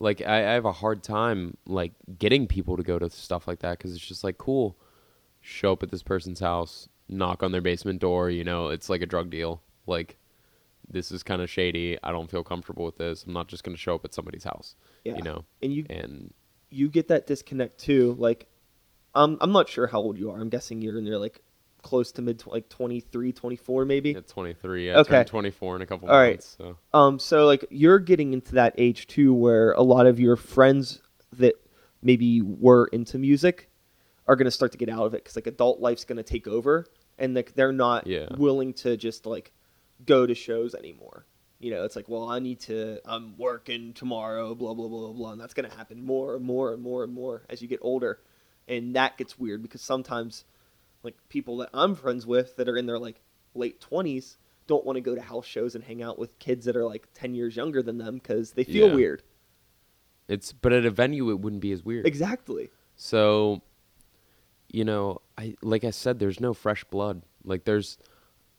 [0.00, 3.60] Like I, I have a hard time like getting people to go to stuff like
[3.60, 4.76] that because it's just like cool.
[5.40, 8.28] Show up at this person's house, knock on their basement door.
[8.28, 9.62] You know, it's like a drug deal.
[9.86, 10.16] Like
[10.88, 11.98] this is kind of shady.
[12.02, 13.24] I don't feel comfortable with this.
[13.24, 14.76] I'm not just gonna show up at somebody's house.
[15.04, 15.16] yeah.
[15.16, 16.32] You know, and you and
[16.70, 18.14] you get that disconnect too.
[18.18, 18.46] Like,
[19.14, 20.40] um, I'm not sure how old you are.
[20.40, 21.40] I'm guessing you're in your like
[21.82, 24.14] close to mid like 23, 24 maybe.
[24.16, 25.22] at 23, I Okay.
[25.24, 26.30] 24 in a couple All right.
[26.32, 26.56] months.
[26.58, 30.36] So Um, so like you're getting into that age too, where a lot of your
[30.36, 31.02] friends
[31.34, 31.54] that
[32.02, 33.70] maybe were into music
[34.26, 36.86] are gonna start to get out of it because like adult life's gonna take over,
[37.18, 38.28] and like they're not Yeah.
[38.38, 39.52] willing to just like
[40.04, 41.26] go to shows anymore.
[41.60, 43.00] You know, it's like, well, I need to.
[43.06, 46.82] I'm working tomorrow, blah blah blah blah, and that's gonna happen more and more and
[46.82, 48.20] more and more as you get older,
[48.68, 50.44] and that gets weird because sometimes,
[51.02, 53.20] like people that I'm friends with that are in their like
[53.54, 54.36] late twenties
[54.66, 57.06] don't want to go to house shows and hang out with kids that are like
[57.14, 58.94] ten years younger than them because they feel Yeah.
[58.94, 59.22] weird.
[60.28, 62.06] it's but at a venue it wouldn't be as weird.
[62.06, 62.70] Exactly.
[62.96, 63.62] So,
[64.68, 67.22] you know, I like I said, there's no fresh blood.
[67.44, 67.98] Like there's,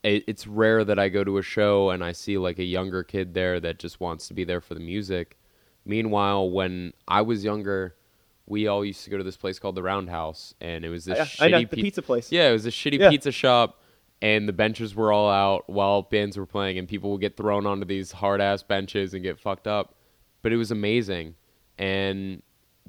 [0.09, 3.33] it's rare that I go to a show and I see like a younger kid
[3.33, 5.37] there that just wants to be there for the music.
[5.85, 7.95] Meanwhile, when I was younger,
[8.47, 11.17] we all used to go to this place called the Roundhouse, and it was this
[11.17, 12.31] oh, I, shitty I know the pi- pizza place.
[12.31, 13.09] Yeah, it was a shitty Yeah.
[13.09, 13.81] pizza shop,
[14.21, 17.65] and the benches were all out while bands were playing, and people would get thrown
[17.65, 19.95] onto these hard ass benches and get fucked up.
[20.41, 21.35] But it was amazing,
[21.77, 22.41] and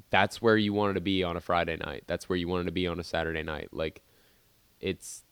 [0.09, 2.03] that's where you wanted to be on a Friday night.
[2.07, 3.69] That's where you wanted to be on a Saturday night.
[3.71, 4.03] Like,
[4.79, 5.23] it's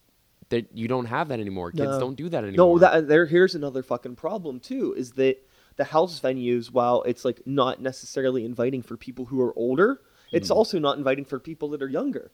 [0.49, 1.71] that you don't have that anymore.
[1.71, 1.99] Kids No.
[1.99, 2.73] don't do that anymore.
[2.75, 3.25] No, that there.
[3.25, 4.93] Here's another fucking problem too.
[4.95, 5.37] Is that
[5.77, 10.47] the house venues, while it's like not necessarily inviting for people who are older, it's
[10.49, 10.53] Hmm.
[10.55, 12.31] also not inviting for people that are younger.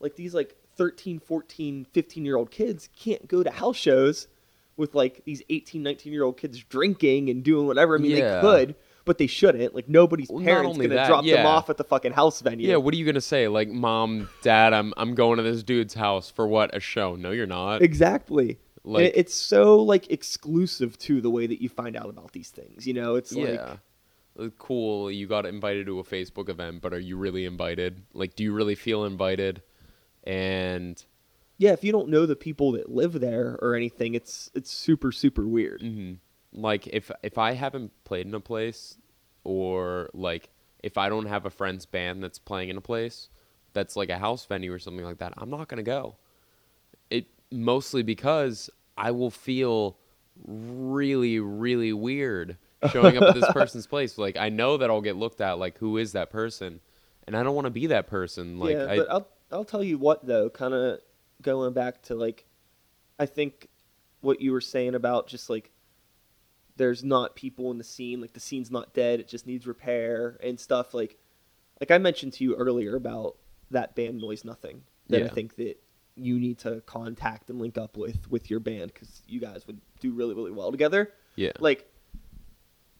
[0.00, 4.28] Like these like 13, 14, 15 year old kids can't go to house shows
[4.76, 7.96] with like these 18, 19 year old kids drinking and doing whatever.
[7.96, 8.40] I mean, Yeah.
[8.40, 8.74] they could,
[9.04, 9.74] but they shouldn't.
[9.74, 12.68] Like nobody's Well, parents gonna that, drop them off at the fucking house venue.
[12.68, 13.48] Yeah, what are you gonna say?
[13.48, 16.74] Like, mom, dad, I'm I'm going to this dude's house for what?
[16.76, 17.16] A show?
[17.16, 17.82] No, you're not.
[17.82, 18.58] Exactly.
[18.84, 22.50] Like- it- it's so like exclusive to the way that you find out about these
[22.50, 22.86] things.
[22.86, 23.76] You know, it's like yeah.
[24.38, 28.02] Uh, Cool, you got invited to a Facebook event, but are you really invited?
[28.14, 29.60] Like, do you really feel invited?
[30.24, 31.04] And
[31.58, 35.12] yeah, if you don't know the people that live there or anything, it's it's super
[35.12, 35.80] super weird.
[35.82, 36.18] mhm.
[36.52, 38.96] Like, if if I haven't played in a place,
[39.44, 40.50] or like
[40.82, 43.28] if I don't have a friend's band that's playing in a place
[43.72, 46.16] that's like a house venue or something like that, I'm not gonna go.
[47.10, 49.96] It mostly because I will feel
[50.46, 52.56] really, really weird
[52.90, 54.18] showing up at this person's place.
[54.18, 56.80] Like I know that I'll get looked at like who is that person?
[57.26, 58.58] And I don't want to be that person.
[58.58, 61.00] Like yeah, I I'll I'll tell you what though, kind of
[61.40, 62.46] going back to like,
[63.18, 63.68] I think
[64.20, 65.70] what you were saying about just like
[66.76, 70.38] there's not people in the scene, like the scene's not dead, it just needs repair
[70.42, 70.94] and stuff.
[70.94, 71.18] Like,
[71.80, 73.36] like I mentioned to you earlier about
[73.70, 74.82] that band Noise Nothing.
[75.08, 75.76] That I think that
[76.14, 79.80] you need to contact and link up with with your band because you guys would
[80.00, 81.12] do really really well together.
[81.36, 81.52] yeah.
[81.58, 81.88] Like,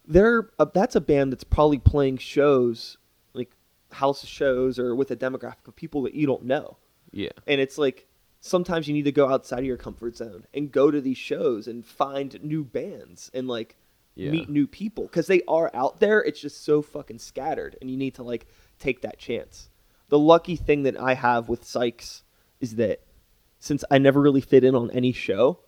[0.07, 2.99] they're uh, that's a band that's probably playing shows
[3.35, 3.57] like
[3.93, 6.77] house shows or with a demographic of people that you don't know.
[7.13, 7.31] yeah.
[7.47, 8.07] And it's like
[8.43, 11.69] sometimes you need to go outside of your comfort zone and go to these shows
[11.69, 13.77] and find new bands and like
[14.17, 14.33] Yeah.
[14.33, 16.23] meet new people because they are out there.
[16.23, 18.47] It's just so fucking scattered, and you need to like
[18.79, 19.71] take that chance.
[20.09, 22.25] The lucky thing that I have with Sykes
[22.61, 23.01] is that
[23.61, 25.61] since I never really fit in on any show,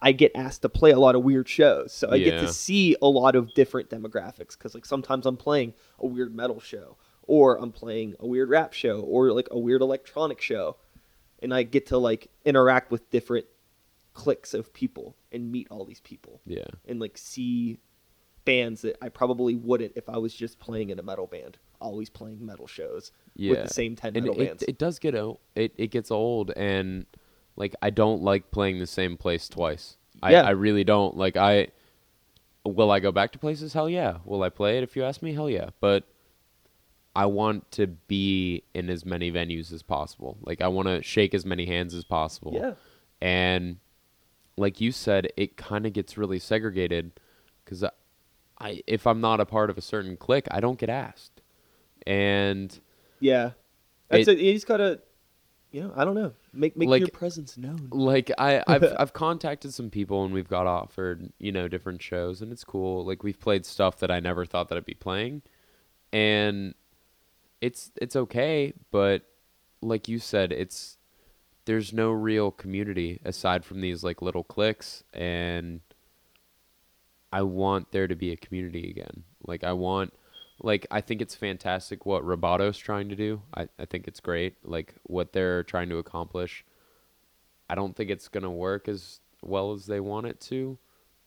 [0.00, 1.92] I get asked to play a lot of weird shows.
[1.92, 5.72] So I get to see a lot of different demographics because like sometimes I'm playing
[5.98, 9.80] a weird metal show or I'm playing a weird rap show or like a weird
[9.82, 10.76] electronic show.
[11.40, 13.46] And I get to like interact with different
[14.14, 16.64] cliques of people and meet all these people Yeah.
[16.86, 17.78] and like see
[18.44, 22.10] bands that I probably wouldn't if I was just playing in a metal band, always
[22.10, 23.50] playing metal shows Yeah.
[23.50, 24.62] with the same 10 and metal it, bands.
[24.64, 25.38] it does get old.
[25.54, 27.06] It it gets old, and
[27.56, 29.96] like I don't like playing the same place twice.
[30.22, 30.42] I, Yeah.
[30.42, 31.16] I really don't.
[31.16, 31.68] Like I,
[32.64, 33.72] will I go back to places?
[33.72, 34.18] Hell yeah.
[34.24, 35.32] Will I play it if you ask me?
[35.34, 35.70] Hell yeah.
[35.80, 36.04] But
[37.18, 40.38] I want to be in as many venues as possible.
[40.40, 42.52] Like I want to shake as many hands as possible.
[42.54, 42.74] yeah.
[43.20, 43.78] And
[44.56, 47.10] like you said, it kind of gets really segregated
[47.64, 47.90] because I,
[48.60, 51.40] I, if I'm not a part of a certain clique, I don't get asked.
[52.06, 52.78] And
[53.18, 53.50] Yeah.
[54.08, 54.38] That's It-.
[54.38, 55.00] You just gotta
[55.72, 56.32] you know, I don't know.
[56.52, 57.88] Make make Like- your presence known.
[57.90, 62.40] like I, I've I've contacted some people and we've got offered you know different shows
[62.42, 63.04] and it's cool.
[63.04, 65.42] Like we've played stuff that I never thought that I'd be playing,
[66.12, 66.74] and
[67.60, 68.72] it's it's okay.
[68.90, 69.22] But
[69.80, 70.96] like you said, it's
[71.64, 75.80] there's no real community aside from these like little cliques, and
[77.32, 79.24] I want there to be a community again.
[79.46, 80.12] Like I want.
[80.60, 83.42] Like I think it's fantastic what Roboto's trying to do.
[83.54, 84.56] I, I think it's great.
[84.64, 86.64] Like what they're trying to accomplish.
[87.70, 90.76] I don't think it's gonna work as well as they want it to,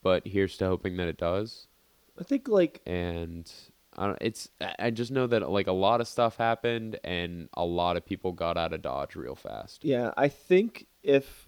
[0.03, 1.67] but here's to hoping that it does.
[2.19, 3.49] I think like And
[3.97, 7.65] I don't, it's I just know that like a lot of stuff happened and a
[7.65, 9.83] lot of people got out of Dodge real fast.
[9.83, 11.47] Yeah, I think if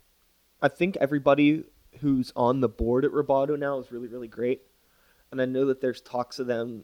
[0.62, 1.64] I think everybody
[2.02, 4.62] who's on the board at Roboto now is really really great,
[5.32, 6.84] and I know that there's talks of them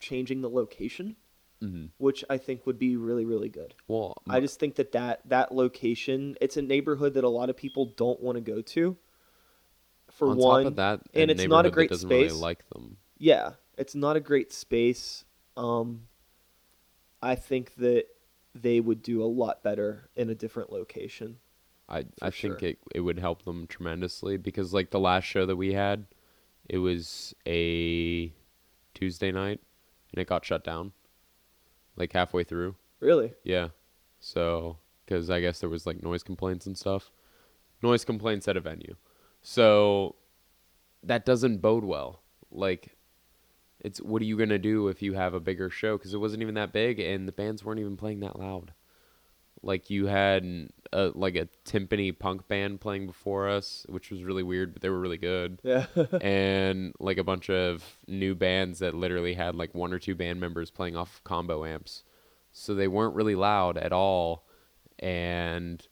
[0.00, 1.16] changing the location,
[1.60, 1.86] Mm-hmm.
[1.98, 3.74] which I think would be really really good.
[3.88, 7.56] Well, I just think that that that location, it's a neighborhood that a lot of
[7.56, 8.96] people don't want to go to.
[10.12, 12.04] For on one, top of that, and it's not a great space.
[12.04, 12.96] Really like them.
[13.18, 15.24] yeah, it's not a great space.
[15.56, 16.08] Um,
[17.22, 18.04] I think that
[18.54, 21.36] they would do a lot better in a different location.
[21.88, 25.56] I I think it it would help them tremendously because like the last show that
[25.56, 26.06] we had,
[26.68, 28.32] it was a
[28.94, 29.60] Tuesday night,
[30.12, 30.92] and it got shut down,
[31.96, 32.74] like halfway through.
[33.00, 33.32] Really?
[33.44, 33.68] Yeah.
[34.20, 37.10] So, because I guess there was like noise complaints and stuff.
[37.82, 38.96] Noise complaints at a venue.
[39.40, 40.16] So,
[41.04, 42.22] that doesn't bode well.
[42.50, 42.96] Like,
[43.80, 45.96] it's what are you going to do if you have a bigger show?
[45.96, 48.72] Because it wasn't even that big and the bands weren't even playing that loud.
[49.60, 54.44] Like, you had a, like a timpani punk band playing before us, which was really
[54.44, 55.86] weird, but they were really good Yeah.
[56.20, 60.40] and like a bunch of new bands that literally had like one or two band
[60.40, 62.04] members playing off combo amps.
[62.52, 64.44] So they weren't really loud at all
[64.98, 65.86] and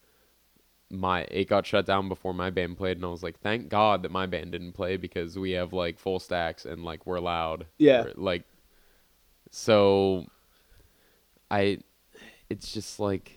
[0.90, 4.02] my it got shut down before my band played and I was like thank God
[4.02, 7.66] that my band didn't play because we have like full stacks and like we're loud.
[7.78, 8.04] Yeah.
[8.04, 8.44] Or, like
[9.50, 10.26] so
[11.50, 11.78] I
[12.48, 13.32] it's just like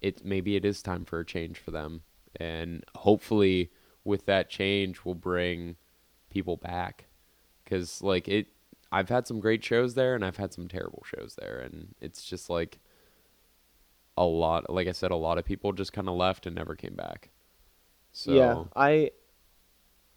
[0.00, 2.02] it maybe it is time for a change for them
[2.36, 3.70] and hopefully
[4.04, 5.76] with that change will bring
[6.28, 7.06] people back
[7.66, 8.48] cuz like it
[8.90, 12.24] I've had some great shows there and I've had some terrible shows there and it's
[12.24, 12.80] just like
[14.20, 16.74] a lot like I said a lot of people just kind of left and never
[16.76, 17.30] came back.
[18.12, 19.12] So yeah, I,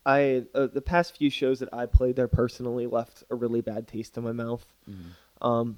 [0.05, 3.87] I uh, the past few shows that I played there personally left a really bad
[3.87, 4.65] taste in my mouth.
[4.89, 5.11] Mhm.
[5.41, 5.77] Um,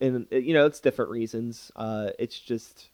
[0.00, 1.72] and uh, you know it's different reasons.
[1.74, 2.90] Uh, it's just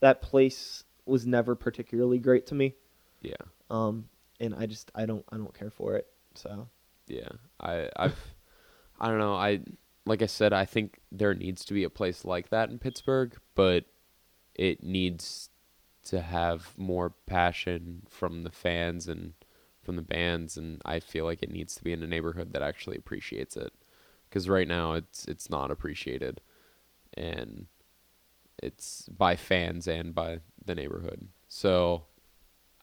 [0.00, 2.74] that place was never particularly great to me.
[3.22, 3.36] yeah.
[3.70, 6.06] Um, and I just I don't I don't care for it.
[6.34, 6.68] So
[7.06, 7.28] Yeah,
[7.58, 8.18] I I've
[9.00, 9.34] I don't know.
[9.34, 9.60] I
[10.06, 13.34] like I said, I think there needs to be a place like that in Pittsburgh,
[13.54, 13.84] but
[14.54, 15.50] it needs
[16.04, 19.32] to have more passion from the fans and
[19.82, 22.62] from the bands, and I feel like it needs to be in a neighborhood that
[22.62, 23.72] actually appreciates it.
[24.28, 26.40] Because right now, it's it's not appreciated,
[27.14, 27.66] and
[28.62, 31.28] it's by fans and by the neighborhood.
[31.48, 32.04] So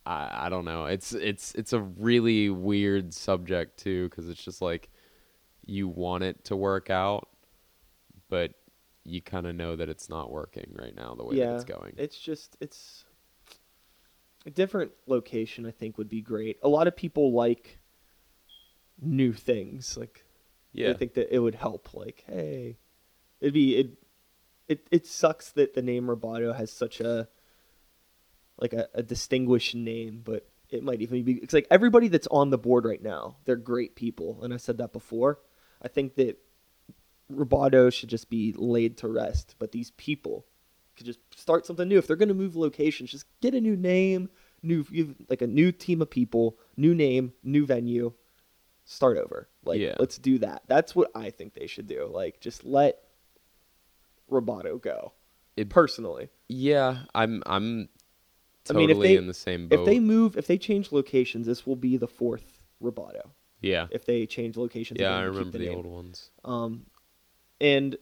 [0.06, 0.86] I I don't know.
[0.86, 4.90] It's it's it's a really weird subject too because it's just like
[5.66, 7.30] you want it to work out,
[8.30, 8.54] but
[9.04, 11.94] you kind of know that it's not working right now the way that it's going.
[11.98, 13.06] it's just it's
[14.46, 15.66] a different location.
[15.66, 16.58] I think would be great.
[16.64, 17.80] A lot of people like
[19.00, 19.98] new things.
[19.98, 20.26] Like
[20.74, 21.94] yeah, I think that it would help.
[21.94, 22.78] Like, hey,
[23.40, 23.92] it'd be it.
[24.68, 27.28] It it sucks that the name Roboto has such a
[28.58, 32.50] like a, a distinguished name, but it might even be it's like everybody that's on
[32.50, 35.40] the board right now, they're great people, and I said that before.
[35.82, 36.38] I think that
[37.32, 40.46] Roboto should just be laid to rest, but these people
[40.96, 41.98] could just start something new.
[41.98, 44.30] If they're gonna move locations, just get a new name,
[44.62, 44.86] new
[45.30, 48.14] like a new team of people, new name, new venue,
[48.86, 49.48] start over.
[49.64, 49.96] Like Yeah.
[50.00, 50.64] let's do that.
[50.68, 52.06] That's what I think they should do.
[52.12, 53.04] Like just let
[54.30, 55.14] Roboto go.
[55.58, 56.30] It- personally.
[56.48, 57.04] yeah.
[57.14, 57.88] I'm I'm I
[58.74, 59.80] totally mean, if they- in the same boat.
[59.80, 63.32] If they move, if they change locations, this will be the fourth Roboto.
[63.62, 65.18] yeah, If they change locations, yeah.
[65.18, 65.78] I to remember the name.
[65.78, 66.32] old ones.
[66.46, 66.86] Um,
[67.62, 67.96] and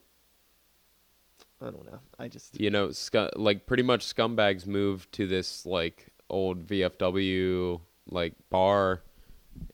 [1.62, 1.99] I don't know.
[2.18, 7.82] I just You know, scu- like pretty much scumbags moved to this like old VFW
[8.10, 9.03] like bar,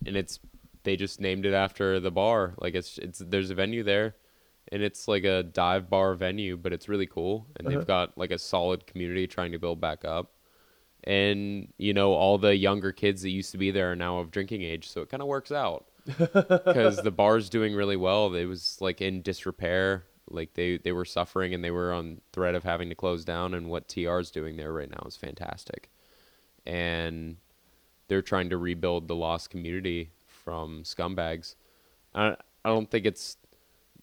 [0.05, 0.39] and it's
[0.83, 2.55] they just named it after the bar.
[2.59, 4.15] Like it's it's there's a venue there,
[4.71, 7.77] and it's like a dive bar venue, but it's really cool, and Uh-huh.
[7.77, 10.31] they've got like a solid community trying to build back up.
[11.03, 14.31] And you know, all the younger kids that used to be there are now of
[14.31, 18.33] drinking age, so it kind of works out because the bar's doing really well.
[18.33, 22.55] It was like in disrepair Like they they were suffering and they were on threat
[22.55, 23.53] of having to close down.
[23.53, 25.89] And what TR is doing there right now is fantastic,
[26.65, 27.37] and
[28.07, 31.55] they're trying to rebuild the lost community from scumbags.
[32.15, 32.35] I
[32.65, 33.37] I don't think it's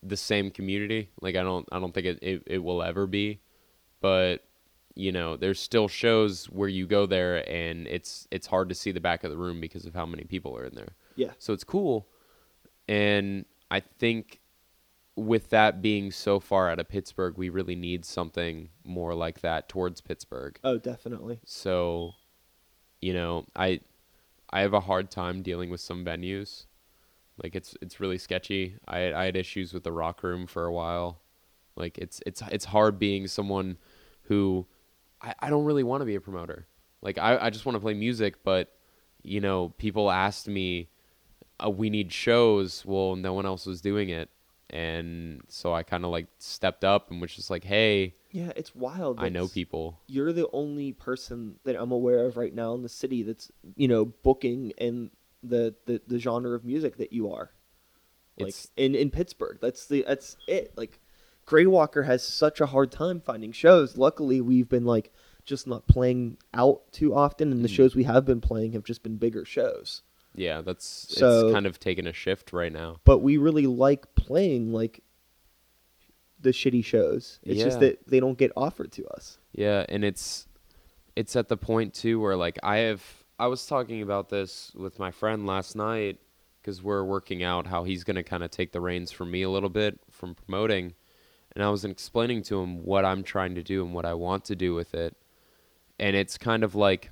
[0.02, 1.10] the same community.
[1.20, 3.40] Like I don't I don't think it, it, it will ever be.
[4.00, 4.44] But
[4.94, 8.92] you know, there's still shows where you go there and it's it's hard to see
[8.92, 10.94] the back of the room because of how many people are in there.
[11.16, 11.32] Yeah.
[11.38, 12.08] So it's cool.
[12.88, 14.40] And I think
[15.16, 19.68] with that being so far out of Pittsburgh, we really need something more like that
[19.68, 20.58] towards Pittsburgh.
[20.64, 21.40] Oh, definitely.
[21.44, 22.12] So,
[23.00, 23.80] you know, I
[24.50, 26.66] I have a hard time dealing with some venues.
[27.42, 28.76] Like it's it's really sketchy.
[28.86, 31.20] I I had issues with the rock room for a while.
[31.76, 33.78] Like it's it's it's hard being someone
[34.24, 34.66] who
[35.20, 36.66] I, I don't really want to be a promoter.
[37.00, 38.72] Like I, I just want to play music, but
[39.22, 40.88] you know, people asked me
[41.64, 42.84] uh, we need shows.
[42.86, 44.28] Well, no one else was doing it.
[44.70, 48.74] And so I kind of like stepped up and was just like, "Hey, Yeah, it's
[48.74, 49.20] wild.
[49.20, 52.88] I know people." You're the only person that I'm aware of right now in the
[52.88, 55.10] city that's you know booking in
[55.42, 57.50] the the, the genre of music that you are.
[58.38, 60.72] Like It's- in in Pittsburgh, that's the that's it.
[60.74, 60.98] Like
[61.46, 63.98] Greywalker has such a hard time finding shows.
[63.98, 65.12] Luckily, we've been like
[65.44, 67.72] just not playing out too often, and the Mhm.
[67.74, 70.00] shows we have been playing have just been bigger shows.
[70.34, 70.84] Yeah, that's
[71.16, 73.00] So- it's kind of taken a shift right now.
[73.04, 75.02] But we really like playing like
[76.40, 77.38] the shitty shows.
[77.44, 79.38] It's just that they don't get offered to us.
[79.52, 80.46] Yeah, and it's
[81.14, 83.02] it's at the point too where like I have
[83.38, 86.18] I was talking about this with my friend last night
[86.60, 89.42] because we're working out how he's going to kind of take the reins from me
[89.42, 90.94] a little bit from promoting,
[91.54, 94.44] and I was explaining to him what I'm trying to do and what I want
[94.46, 95.16] to do with it,
[95.98, 97.10] and it's kind of like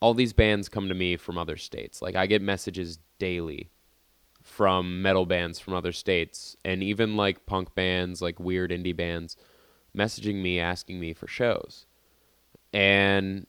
[0.00, 2.02] all these bands come to me from other states.
[2.02, 3.70] Like I get messages daily
[4.42, 9.36] from metal bands from other states and even like punk bands, like weird indie bands
[9.96, 11.86] messaging me asking me for shows.
[12.72, 13.46] And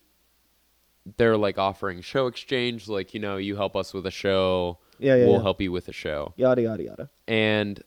[1.17, 5.15] they're like offering show exchange like, you know, you help us with a show, Yeah,
[5.15, 5.25] yeah.
[5.25, 5.41] we'll yeah.
[5.41, 6.33] help you with a show.
[6.37, 7.09] Yada yada yada.
[7.27, 7.83] And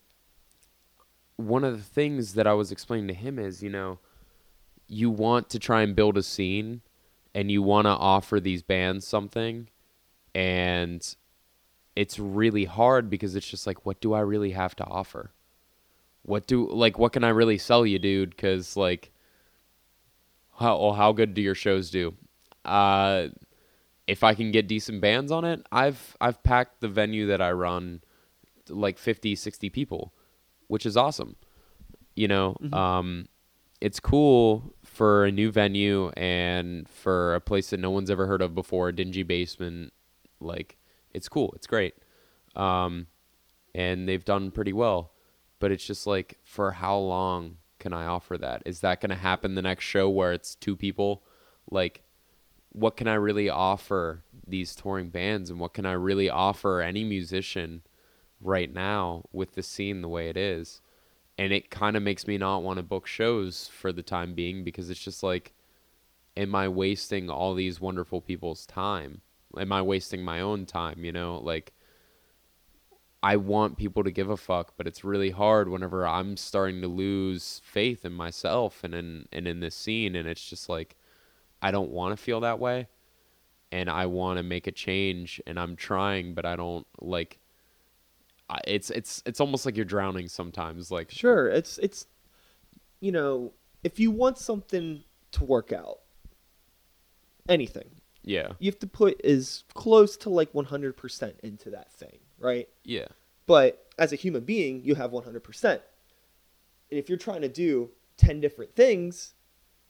[1.36, 3.98] one of the things that I was explaining to him is, you know,
[4.86, 6.82] you want to try and build a scene
[7.34, 9.68] and you want to offer these bands something
[10.34, 11.16] and
[11.96, 15.32] it's really hard because it's just like what do I really have to offer?
[16.22, 18.36] What do like what can I really sell you, dude?
[18.36, 19.10] Cuz like
[20.58, 22.14] how well, how good do your shows do?
[22.64, 23.28] Uh
[24.06, 27.52] if I can get decent bands on it, I've I've packed the venue that I
[27.52, 28.02] run
[28.68, 30.12] like 50, 60 people,
[30.68, 31.36] which is awesome.
[32.14, 32.74] You know, Mhm.
[32.74, 33.28] um,
[33.80, 38.42] it's cool for a new venue and for a place that no one's ever heard
[38.42, 39.94] of before, a dingy basement.
[40.40, 40.76] Like,
[41.14, 41.54] it's cool.
[41.56, 41.94] It's great.
[42.54, 43.06] Um,
[43.74, 45.12] and they've done pretty well.
[45.58, 48.62] But it's just like, for how long can I offer that?
[48.66, 51.22] Is that going to happen the next show where it's two people?
[51.70, 52.02] Like,
[52.68, 57.04] what can I really offer these touring bands and what can I really offer any
[57.04, 57.80] musician
[58.38, 60.82] right now with the scene the way it is?
[61.40, 64.62] And it kind of makes me not want to book shows for the time being
[64.62, 65.54] because it's just like,
[66.36, 69.22] am I wasting all these wonderful people's time?
[69.56, 71.02] Am I wasting my own time?
[71.02, 71.72] You know, like,
[73.22, 76.88] I want people to give a fuck, but it's really hard whenever I'm starting to
[76.88, 80.94] lose faith in myself and in and in this scene and it's just like
[81.62, 82.88] I don't want to feel that way
[83.72, 87.38] and I want to make a change and I'm trying but I don't like
[88.66, 92.06] it's it's it's almost like you're drowning sometimes like Sure, it's it's
[93.00, 96.00] you know, if you want something to work out,
[97.48, 97.88] anything,
[98.22, 102.68] yeah you have to put as close to like 100% into that thing, right?
[102.84, 103.06] yeah
[103.46, 105.64] But as a human being, you have 100%.
[105.64, 105.80] And
[106.90, 109.34] if you're trying to do 10 different things,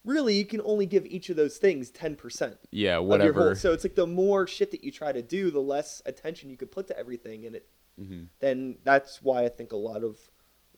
[0.05, 2.57] really you can only give each of those things 10%.
[2.71, 6.01] yeah whatever so it's like the more shit that you try to do, the less
[6.07, 7.67] attention you could put to everything and it
[8.01, 10.17] hmm then that's why I think a lot of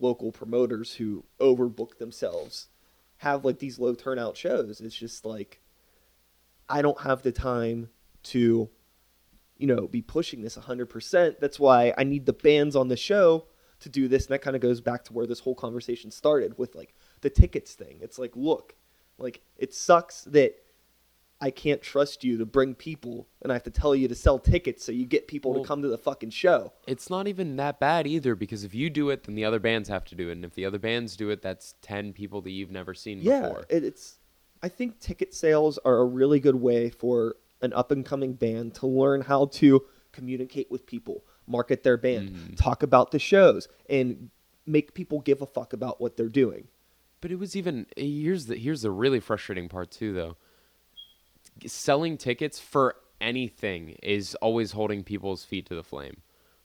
[0.00, 2.68] local promoters who overbook themselves
[3.18, 4.80] have like these low turnout shows.
[4.80, 5.60] It's just like
[6.68, 7.88] I don't have the time
[8.24, 8.68] to
[9.56, 11.38] you know be pushing this 100%.
[11.40, 13.46] That's why I need the bands on the show
[13.80, 16.56] to do this and that kind of goes back to where this whole conversation started
[16.58, 17.98] with like the tickets thing.
[18.00, 18.74] It's like look,
[19.18, 20.54] like it sucks that
[21.42, 24.38] I can't trust you to bring people and I have to tell you to sell
[24.38, 26.72] tickets so you get people Well- to come to the fucking show.
[26.86, 29.88] it's not even that bad either because if you do it then the other bands
[29.88, 32.50] have to do it and if the other bands do it that's 10 people that
[32.52, 34.18] you've never seen yeah, before it, it's.
[34.62, 38.74] I think ticket sales are a really good way for an up and coming band
[38.76, 42.56] to learn how to communicate with people, market their band, Mhm.
[42.56, 44.30] talk about the shows, and
[44.64, 46.68] make people give a fuck about what they're doing.
[47.20, 50.36] But it was even here's the here's the really frustrating part too though.
[51.66, 56.22] Selling tickets for anything is always holding people's feet to the flame.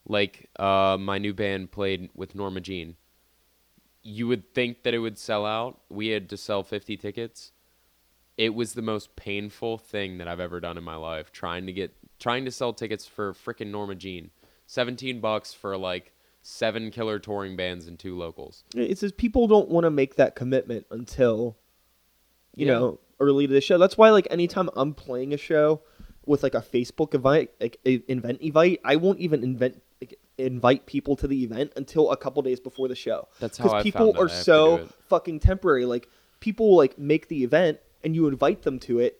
[0.08, 2.96] Like uh, my new band played with Norma Jean.
[4.02, 5.82] You would think that it would sell out.
[5.90, 7.52] We had to sell 50 tickets.
[8.38, 11.74] It was the most painful thing that I've ever done in my life trying to
[11.74, 14.32] get trying to sell tickets for freaking Norma Jean.
[14.68, 18.64] 17 bucks for like seven killer touring bands and two locals.
[18.76, 21.58] It's just people don't want to make that commitment until
[22.56, 22.74] you Yeah.
[22.74, 23.78] know early to the show.
[23.78, 25.82] That's why like anytime I'm playing a show
[26.26, 30.86] with like a Facebook invite, like a event invite, I won't even invent like, invite
[30.86, 33.28] people to the event until a couple days before the show.
[33.40, 35.86] That's how I people found are so fucking temporary.
[35.86, 36.10] Like
[36.40, 39.20] people like make the event and you invite them to it,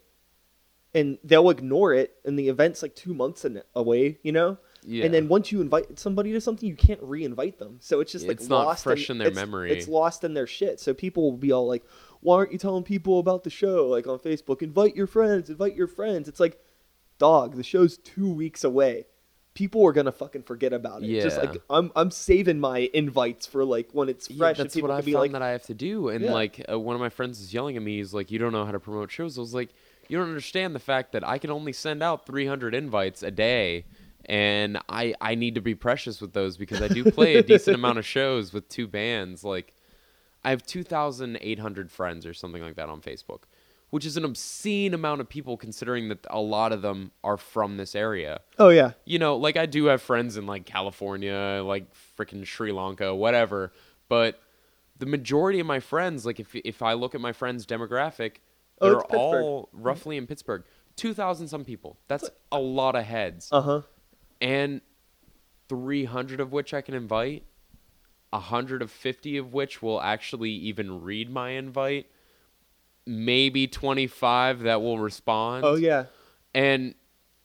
[0.94, 4.20] and they'll ignore it, and the event's like two months in, away.
[4.22, 4.58] You know.
[4.90, 5.04] Yeah.
[5.04, 7.78] And then once you invite somebody to something, you can't re-invite them.
[7.82, 9.70] So it's just like It's not lost fresh in their it's- memory.
[9.72, 10.80] It's lost in their shit.
[10.80, 11.84] So people will be all like,
[12.22, 13.88] "Why aren't you telling people about the show?
[13.88, 16.60] Like on Facebook, invite your friends, invite your friends." It's like,
[17.18, 19.06] dog, the show's two weeks away.
[19.54, 21.20] People are gonna fucking forget about it.
[21.22, 21.50] Just Yeah.
[21.50, 24.60] like I'm, I'm saving my invites for like when it's Yeah, fresh.
[24.60, 26.10] and that's what I found like, that I have to do.
[26.10, 26.34] And Yeah.
[26.34, 27.98] like uh, one of my friends is yelling at me.
[27.98, 29.70] He's like, "You don't know how to promote shows." I was like,
[30.10, 33.86] "You don't understand the fact that I can only send out 300 invites a day,
[34.26, 37.74] and I I need to be precious with those because I do play a decent
[37.76, 39.44] amount of shows with two bands.
[39.44, 39.74] Like,
[40.48, 43.44] I have 2,800 friends or something like that on Facebook,
[43.90, 47.76] which is an obscene amount of people considering that a lot of them are from
[47.76, 51.86] this area." "Oh yeah, you know, like I do have friends in like California, like
[52.18, 53.74] freaking Sri Lanka, whatever.
[54.08, 54.40] But
[54.98, 58.38] the majority of my friends, like if if I look at my friends' demographic,
[58.80, 60.64] Oh, they're all roughly in Pittsburgh.
[60.96, 61.98] Two thousand some people.
[62.08, 63.82] That's a lot of heads, uh huh."
[64.40, 64.82] and
[65.68, 67.44] three hundred of which I can invite.
[68.34, 72.08] A hundred of fifty of which will actually even read my invite.
[73.06, 75.64] Maybe twenty five that will respond.
[75.64, 76.06] Oh yeah,
[76.54, 76.96] And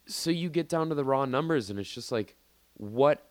[0.05, 2.35] so you get down to the raw numbers, and it's just like,
[2.73, 3.25] what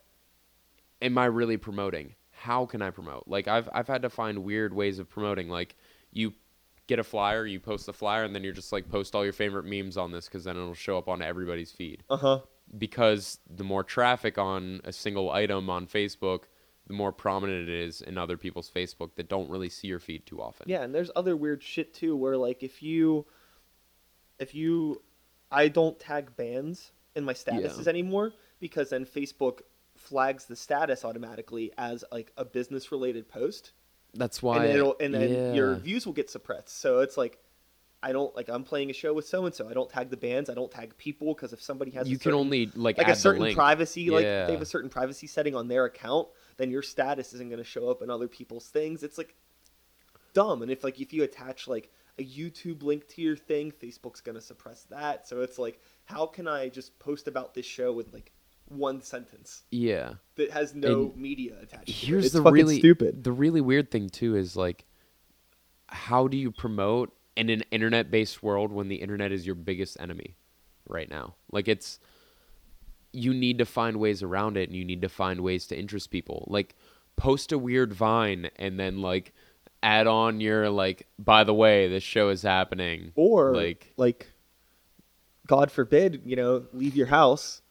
[1.01, 2.15] am I really promoting?
[2.31, 3.25] How can I promote?
[3.27, 5.47] Like I've I've had to find weird ways of promoting.
[5.49, 5.75] Like
[6.11, 6.33] you
[6.87, 9.31] get a flyer, you post the flyer, and then you're just like post all your
[9.31, 12.03] favorite memes on this because then it'll show up on everybody's feed.
[12.09, 12.39] uh huh.
[12.75, 16.45] Because the more traffic on a single item on Facebook,
[16.87, 20.25] the more prominent it is in other people's Facebook that don't really see your feed
[20.25, 20.67] too often.
[20.69, 23.25] Yeah, and there's other weird shit too where like if you
[24.39, 25.01] if you
[25.51, 27.89] I don't tag bands in my statuses Yeah.
[27.89, 29.61] anymore because then Facebook
[29.95, 33.71] flags the status automatically as like a business related post
[34.15, 34.57] That's why.
[34.57, 36.69] and then it'll, and then your views will get suppressed.
[36.79, 37.37] So it's like
[38.01, 39.69] I don't like I'm playing a show with so and so.
[39.69, 40.49] I don't tag the bands.
[40.49, 43.07] I don't tag people because if somebody has you a can certain, only like, like
[43.07, 46.27] a certain privacy like they have a certain privacy setting on their account,
[46.57, 49.03] then your status isn't going to show up in other people's things.
[49.03, 49.35] It's like
[50.33, 50.61] dumb.
[50.61, 54.35] And if like if you attach like a YouTube link to your thing, Facebook's going
[54.35, 55.27] to suppress that.
[55.27, 58.31] So it's like how can I just post about this show with like
[58.67, 60.13] one sentence Yeah.
[60.35, 61.85] that has no And media attached?
[61.85, 61.95] to it?
[61.95, 63.23] Here's It's the fucking really stupid.
[63.23, 64.85] The really weird thing too is like,
[65.87, 70.35] how do you promote in an internet-based world when the internet is your biggest enemy
[70.87, 71.35] right now?
[71.51, 71.99] Like it's,
[73.13, 76.11] you need to find ways around it, and you need to find ways to interest
[76.11, 76.45] people.
[76.47, 76.75] Like,
[77.15, 79.33] post a weird vine, and then like
[79.81, 81.07] add on your like.
[81.17, 83.11] By the way, this show is happening.
[83.15, 84.31] Or like like
[85.47, 87.61] God forbid, you know, leave your house,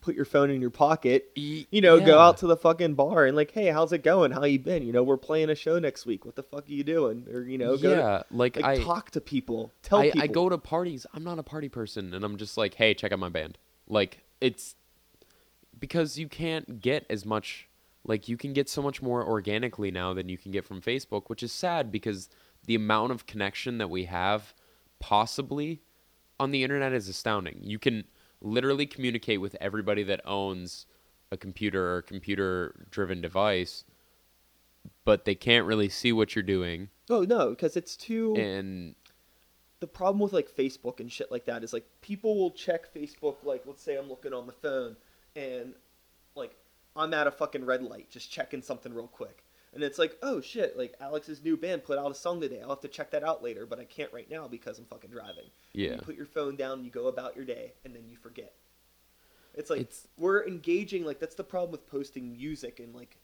[0.00, 3.36] put your phone in your pocket, you know, go out to the fucking bar and
[3.36, 4.30] like, hey, how's it going?
[4.30, 4.84] How you been?
[4.84, 6.24] You know, we're playing a show next week.
[6.24, 7.26] What the fuck are you doing?
[7.30, 10.22] Or you know, go to- yeah, like, like I talk to people, tell I, people.
[10.22, 11.06] I go to parties.
[11.12, 13.58] I'm not a party person, and I'm just like, hey, check out my band.
[13.88, 14.76] Like it's
[15.88, 17.68] because you can't get as much.
[18.04, 21.24] Like you can get so much more organically now than you can get from Facebook,
[21.28, 22.28] which is sad because
[22.64, 24.52] the amount of connection that we have,
[24.98, 25.80] possibly,
[26.40, 27.58] on the internet is astounding.
[27.62, 28.04] You can
[28.40, 30.86] literally communicate with everybody that owns
[31.32, 33.84] a computer or computer-driven device,
[35.04, 36.88] but they can't really see what you're doing.
[37.08, 38.34] Oh no, because it's too.
[38.36, 38.94] And
[39.80, 43.36] the problem with like Facebook and shit like that is like people will check Facebook.
[43.44, 44.96] Like, let's say I'm looking on the phone
[45.36, 45.74] and
[46.34, 46.56] like
[46.96, 49.44] I'm at a fucking red light, just checking something real quick.
[49.74, 52.62] And it's like, oh shit, like Alex's new band put out a song today.
[52.62, 55.10] I'll have to check that out later, but I can't right now because I'm fucking
[55.10, 55.44] driving.
[55.74, 55.96] Yeah.
[55.96, 58.54] You put your phone down, you go about your day, and then you forget.
[59.54, 61.04] It's like It's- we're engaging.
[61.04, 63.18] Like that's the problem with posting music and like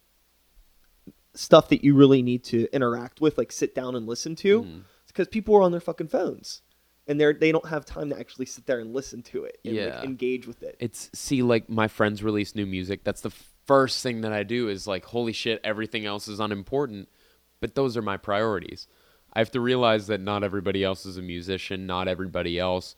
[1.34, 4.62] stuff that you really need to interact with, like sit down and listen to.
[4.62, 4.84] Mhm.
[5.02, 6.60] It's because people are on their fucking phones,
[7.06, 9.74] and they're they don't have time to actually sit there and listen to it and
[9.74, 9.96] Yeah.
[9.96, 10.76] like, engage with it.
[10.80, 13.04] It's see like my friends release new music.
[13.04, 13.30] That's the
[13.66, 17.08] first thing that I do is like, holy shit, everything else is unimportant.
[17.60, 18.88] But those are my priorities.
[19.32, 22.94] I have to realize that not everybody else is a musician, not everybody else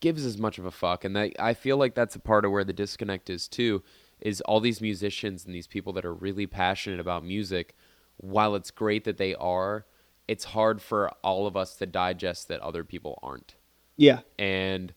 [0.00, 1.04] gives as much of a fuck.
[1.04, 3.82] And that, I feel like that's a part of where the disconnect is too,
[4.20, 7.74] is all these musicians and these people that are really passionate about music,
[8.18, 9.86] while it's great that they are,
[10.26, 13.54] it's hard for all of us to digest that other people aren't.
[13.96, 14.20] Yeah.
[14.38, 14.92] And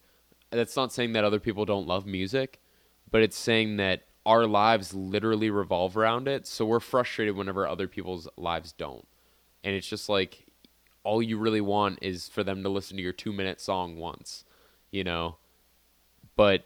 [0.50, 2.60] that's not saying that other people don't love music,
[3.10, 6.46] but it's saying that our lives literally revolve around it.
[6.46, 9.06] So we're frustrated whenever other people's lives don't.
[9.64, 10.46] And it's just like
[11.04, 14.44] all you really want is for them to listen to your two minute song once,
[14.90, 15.36] you know?
[16.36, 16.64] But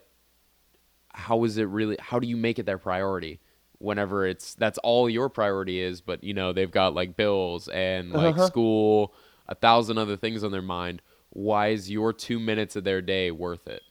[1.14, 3.40] how is it really, how do you make it their priority?
[3.82, 8.12] Whenever it's that's all your priority is, but you know they've got like bills and
[8.12, 8.46] like Uh-huh.
[8.46, 9.14] school,
[9.48, 11.02] a thousand other things on their mind.
[11.30, 13.82] Why is your two minutes of their day worth it?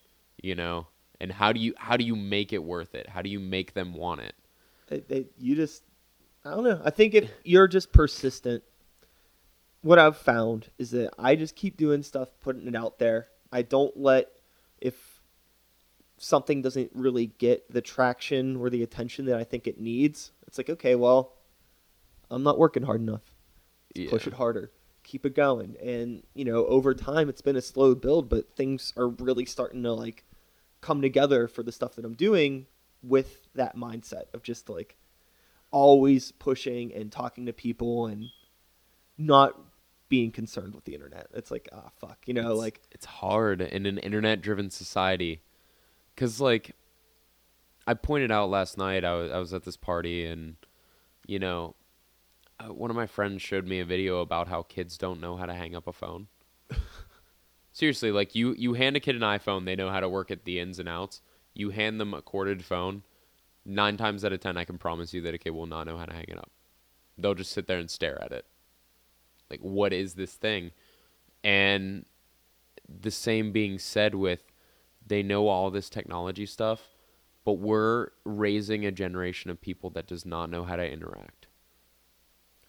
[0.41, 0.87] You know,
[1.19, 3.09] and how do you how do you make it worth it?
[3.09, 4.35] How do you make them want it?
[4.87, 5.83] They, they, you just,
[6.45, 6.81] I don't know.
[6.83, 8.63] I think if you're just persistent,
[9.81, 13.27] what I've found is that I just keep doing stuff, putting it out there.
[13.51, 14.29] I don't let,
[14.79, 15.10] if
[16.23, 20.57] something doesn't really get the traction or the attention that I think it needs, it's
[20.57, 21.33] like, okay, well,
[22.29, 23.33] I'm not working hard enough.
[23.95, 24.71] Let's push it harder.
[25.03, 25.75] Keep it going.
[25.81, 29.81] And, you know, over time, it's been a slow build, but things are really starting
[29.81, 30.23] to, like,
[30.79, 32.67] come together for the stuff that I'm doing
[33.01, 34.97] with that mindset of just, like,
[35.71, 38.25] always pushing and talking to people and
[39.17, 39.59] not
[40.07, 41.27] being concerned with the internet.
[41.33, 45.41] It's like, ah, fuck, you know, it's, like, it's hard in an internet driven society
[46.15, 46.75] because like
[47.87, 50.55] i pointed out last night I was, I was at this party and
[51.27, 51.75] you know
[52.61, 55.45] uh, one of my friends showed me a video about how kids don't know how
[55.45, 56.27] to hang up a phone.
[57.73, 60.43] Seriously like you you hand a kid an iphone they know how to work at
[60.43, 61.21] the ins and outs.
[61.53, 63.03] You hand them a corded phone
[63.65, 65.97] nine times out of ten i can promise you that a kid will not know
[65.97, 66.51] how to hang it up.
[67.17, 68.45] They'll just sit there and stare at it.
[69.49, 70.71] Like what is this thing?
[71.43, 72.05] And
[72.87, 74.43] the same being said with
[75.11, 76.87] they know all this technology stuff,
[77.43, 81.47] but we're raising a generation of people that does not know how to interact.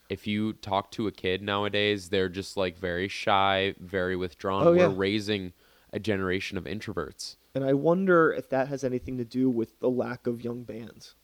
[0.09, 4.66] If you talk to a kid nowadays, they're just like very shy, very withdrawn.
[4.66, 4.89] Oh, yeah.
[4.89, 5.52] We're raising
[5.93, 7.36] a generation of introverts.
[7.55, 11.14] and I wonder if that has anything to do with the lack of young bands.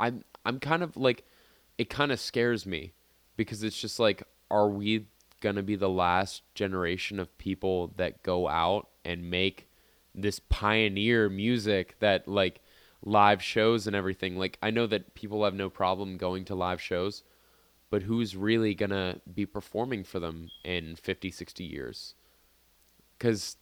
[0.00, 1.26] I'm I'm kind of like
[1.76, 2.92] it kind of scares me
[3.36, 5.08] because it's just like are we
[5.42, 9.67] going to be the last generation of people that go out and make
[10.20, 12.60] this pioneer music that like
[13.04, 16.80] live shows and everything like I know that people have no problem going to live
[16.80, 17.22] shows
[17.90, 22.14] but who's really going to be performing for them in 50 60 years
[23.18, 23.56] cuz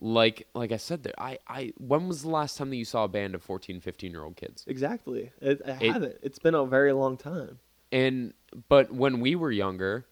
[0.00, 3.04] like like I said there I I when was the last time that you saw
[3.04, 5.30] a band of 14 15 year old kids Exactly.
[5.40, 6.16] It, I It- haven't.
[6.22, 7.58] It's been a very long time.
[7.92, 8.34] And
[8.68, 10.06] but when we were younger,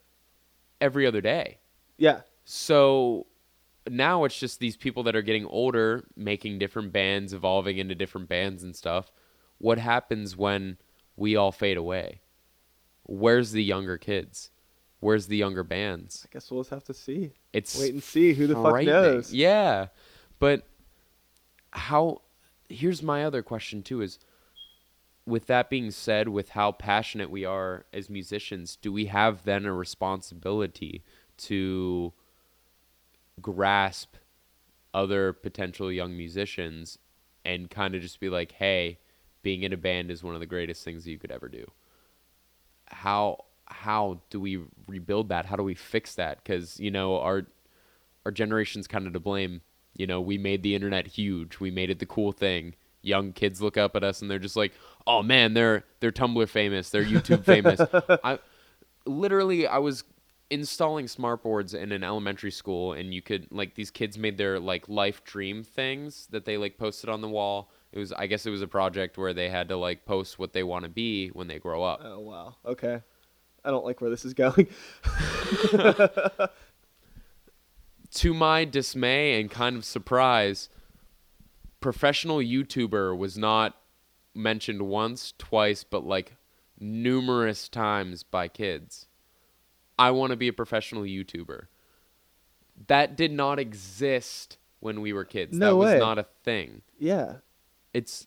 [0.81, 1.59] every other day.
[1.99, 2.21] Yeah.
[2.45, 3.27] So
[3.89, 8.29] now it's just these people that are getting older, making different bands, evolving into different
[8.29, 9.11] bands and stuff.
[9.59, 10.79] What happens when
[11.17, 12.21] we all fade away?
[13.05, 14.51] Where's the younger kids?
[15.01, 16.27] Where's the younger bands?
[16.27, 17.33] I guess we'll just have to see.
[17.53, 18.35] It's Wait and see.
[18.35, 19.33] Who the fuck knows?
[19.33, 19.89] Yeah.
[20.39, 20.67] But
[21.71, 22.23] how
[22.69, 24.19] here's my other question too is
[25.27, 29.65] with that being said, with how passionate we are as musicians, do we have then
[29.67, 31.05] a responsibility
[31.39, 32.13] to
[33.41, 34.17] grasp
[34.95, 36.99] other potential young musicians
[37.45, 38.99] and kind of just be like, hey,
[39.43, 41.71] being in a band is one of the greatest things you could ever do?
[42.87, 45.47] How how do we rebuild that?
[45.47, 46.43] How do we fix that?
[46.43, 47.47] Because you know our
[48.25, 49.63] our generation's kind of to blame.
[49.97, 51.61] You know, we made the internet huge.
[51.61, 52.75] We made it the cool thing.
[53.03, 54.73] Young kids look up at us and they're just like,
[55.07, 56.91] "Oh man, they're they're Tumblr famous.
[56.91, 57.81] They're YouTube famous."
[58.25, 58.39] I
[59.07, 60.05] literally I was
[60.53, 64.87] installing smartboards in an elementary school and you could like these kids made their like
[64.87, 67.71] life dream things that they like posted on the wall.
[67.91, 70.53] It was I guess it was a project where they had to like post what
[70.53, 72.03] they want to be when they grow up.
[72.05, 72.57] Oh wow.
[72.67, 73.01] Okay.
[73.65, 74.67] I don't like where this is going.
[78.15, 80.69] to my dismay and kind of surprise,
[81.81, 83.79] professional YouTuber was not
[84.35, 86.37] mentioned once, twice, but like
[86.79, 89.07] numerous times by kids.
[89.99, 91.67] I want to be a professional YouTuber.
[92.89, 95.57] That did not exist when we were kids.
[95.57, 96.83] No that was not a thing.
[96.99, 97.37] yeah.
[97.95, 98.27] It's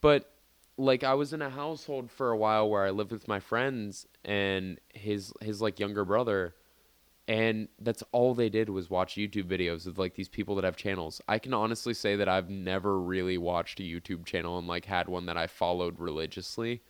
[0.00, 0.32] but
[0.76, 4.06] like I was in a household for a while where I lived with my friends
[4.24, 6.54] and his his like younger brother
[7.28, 10.76] and that's all they did was watch YouTube videos of like these people that have
[10.76, 11.20] channels.
[11.26, 15.08] I can honestly say that I've never really watched a YouTube channel and like had
[15.08, 16.82] one that I followed religiously.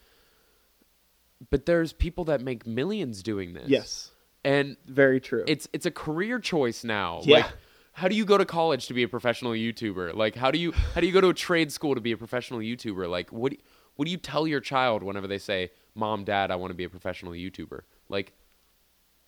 [1.51, 3.69] But there's people that make millions doing this.
[3.69, 4.11] Yes.
[4.45, 5.45] And Very true.
[5.47, 7.21] it's it's a career choice now.
[7.25, 7.37] Yeah.
[7.39, 7.47] Like
[7.93, 10.15] how do you go to college to be a professional YouTuber?
[10.15, 12.17] Like how do you how do you go to a trade school to be a
[12.17, 13.09] professional YouTuber?
[13.09, 13.59] Like what do,
[13.97, 16.85] what do you tell your child whenever they say, "Mom, Dad, I want to be
[16.85, 17.81] a professional YouTuber"?
[18.09, 18.33] Like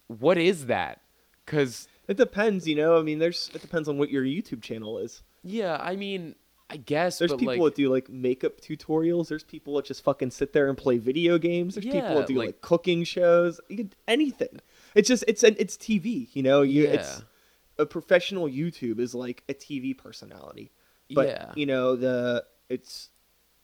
[0.06, 1.00] what is that?
[1.46, 2.98] Cuz it depends, you know.
[2.98, 5.22] I mean, there's it depends on what your YouTube channel is.
[5.42, 6.34] yeah, I mean,
[6.70, 9.28] I guess There's people like that do like makeup tutorials.
[9.28, 11.74] There's people that just fucking sit there and play video games.
[11.74, 13.58] There's people that do like- like, cooking shows.
[14.06, 14.60] Anything.
[14.94, 16.28] It's just it's an it's TV.
[16.34, 17.24] You know, you it's Yeah.
[17.78, 20.70] a professional YouTube is like a TV personality.
[21.10, 21.52] But yeah.
[21.56, 23.08] you know the it's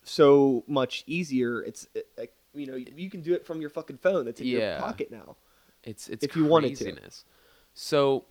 [0.02, 1.62] so much easier.
[1.62, 4.28] It's it, like, you know you can do it from your fucking phone.
[4.28, 4.58] It's in Yeah.
[4.72, 5.36] your pocket now.
[5.82, 6.84] It's it's if you wanted to.
[6.84, 7.26] craziness.
[7.74, 8.24] So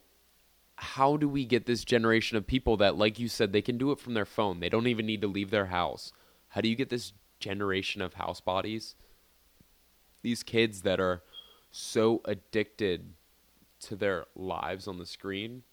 [0.83, 3.91] how do we get this generation of people that like you said they can do
[3.91, 4.59] it from their phone.
[4.59, 6.11] They don't even need to leave their house.
[6.49, 8.95] How do you get this generation of house bodies?
[10.21, 11.23] These kids that are
[11.71, 13.13] so addicted
[13.79, 15.63] to their lives on the screen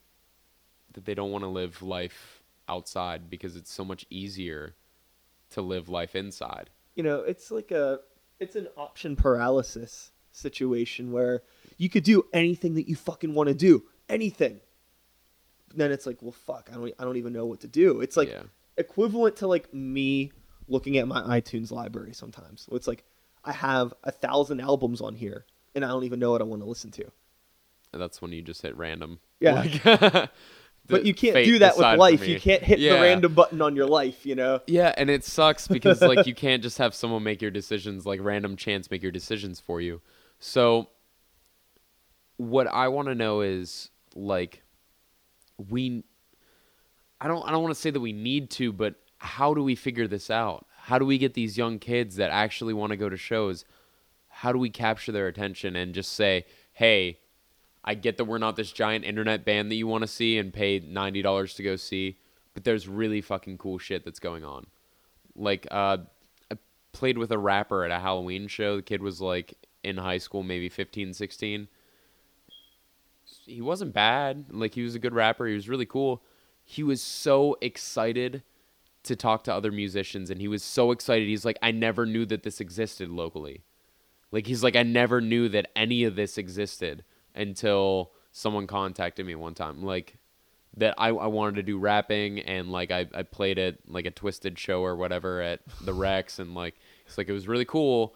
[0.93, 4.75] that they don't want to live life outside because it's so much easier
[5.51, 6.71] to live life inside.
[6.95, 7.99] you know it's like a
[8.39, 11.43] it's an option paralysis situation where
[11.79, 14.61] you could do anything that you fucking want to do anything
[15.75, 18.17] then it's like well fuck i don't i don't even know what to do it's
[18.17, 18.43] like Yeah.
[18.77, 20.33] equivalent to like me
[20.69, 23.05] looking at my itunes library sometimes it's like
[23.45, 25.45] i have a thousand albums on here
[25.75, 27.05] and i don't even know what i want to listen to
[27.93, 29.19] And that's when you just hit random.
[29.41, 29.55] Yeah.
[29.83, 29.83] Like,
[30.87, 32.95] but you can't do that with life you can't hit Yeah.
[32.95, 36.35] the random button on your life you know Yeah, and it sucks because like you
[36.35, 40.01] can't just have someone make your decisions, like random chance make your decisions for you.
[40.39, 40.89] So
[42.37, 44.63] what I want to know is like
[45.69, 46.05] we
[47.21, 49.75] I don't I don't want to say that we need to, but how do we
[49.75, 50.67] figure this out?
[50.77, 53.65] How do we get these young kids that actually want to go to shows?
[54.29, 57.19] How do we capture their attention and just say, "Hey,
[57.85, 60.53] I get that we're not this giant internet band that you want to see and
[60.53, 62.19] pay ninety dollars to go see,
[62.55, 64.67] but there's really fucking cool shit that's going on.
[65.37, 65.99] Like, uh,
[66.51, 66.57] I
[66.93, 68.77] played with a rapper at a Halloween show.
[68.77, 71.69] The kid was like in high school, maybe 15, 16.
[73.45, 74.47] He wasn't bad.
[74.51, 75.47] Like, he was a good rapper.
[75.47, 76.23] He was really cool.
[76.65, 78.43] He was so excited
[79.03, 81.27] to talk to other musicians, and he was so excited.
[81.27, 83.63] He's like, I never knew that this existed locally.
[84.33, 87.05] Like he's like, I never knew that any of this existed
[87.35, 89.83] until someone contacted me one time.
[89.83, 90.17] Like
[90.77, 94.11] that I, I wanted to do rapping and like I, I played at like a
[94.11, 96.77] twisted show or whatever at the Rex and like
[97.07, 98.15] it's like it was really cool.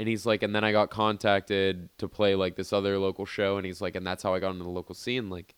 [0.00, 3.58] And he's like, and then I got contacted to play like this other local show
[3.58, 5.28] and he's like, and that's how I got into the local scene.
[5.28, 5.54] Like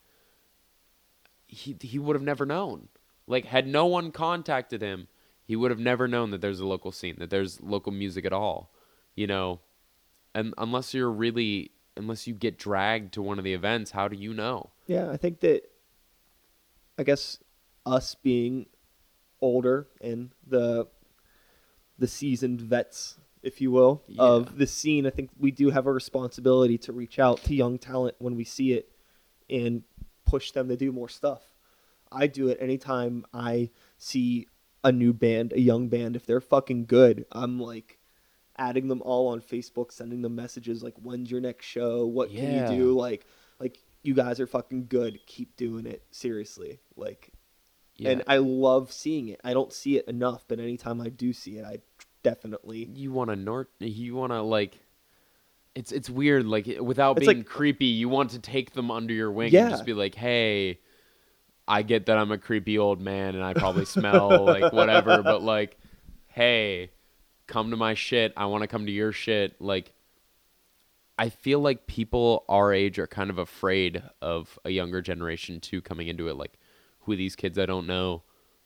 [1.46, 2.88] he he would have never known.
[3.28, 5.06] Like had no one contacted him,
[5.44, 8.32] he would have never known that there's a local scene, that there's local music at
[8.32, 8.72] all.
[9.14, 9.60] You know,
[10.34, 14.16] and unless you're really unless you get dragged to one of the events, how do
[14.16, 14.70] you know?
[14.88, 15.70] Yeah, I think that
[16.98, 17.38] I guess
[17.86, 18.66] us being
[19.40, 20.88] older and the
[21.96, 24.22] the seasoned vets, if you will, Yeah.
[24.22, 27.78] of the scene, I think we do have a responsibility to reach out to young
[27.78, 28.90] talent when we see it
[29.50, 29.82] and
[30.24, 31.54] push them to do more stuff.
[32.10, 34.46] I do it anytime I see
[34.84, 36.16] a new band, a young band.
[36.16, 37.98] If they're fucking good, I'm like
[38.56, 42.06] adding them all on Facebook, sending them messages like, "When's your next show?
[42.06, 42.40] What Yeah.
[42.40, 43.26] can you do?" Like,
[43.58, 45.24] like you guys are fucking good.
[45.26, 46.80] Keep doing it seriously.
[46.96, 47.32] Like,
[48.04, 49.40] and I love seeing it.
[49.44, 51.78] I don't see it enough, but anytime I do see it, I
[52.22, 52.88] definitely.
[52.94, 54.78] you want to nort you want to like
[55.74, 59.12] it's it's weird like without It's being like- creepy you want to take them under
[59.14, 59.62] your wing Yeah.
[59.62, 60.80] and just be like hey
[61.66, 65.42] i get that i'm a creepy old man and i probably smell like whatever but
[65.42, 65.78] like
[66.26, 66.90] hey
[67.46, 69.92] come to my shit i want to come to your shit like
[71.18, 75.80] i feel like people our age are kind of afraid of a younger generation too
[75.80, 76.52] coming into it like
[77.00, 78.22] who are these kids i don't know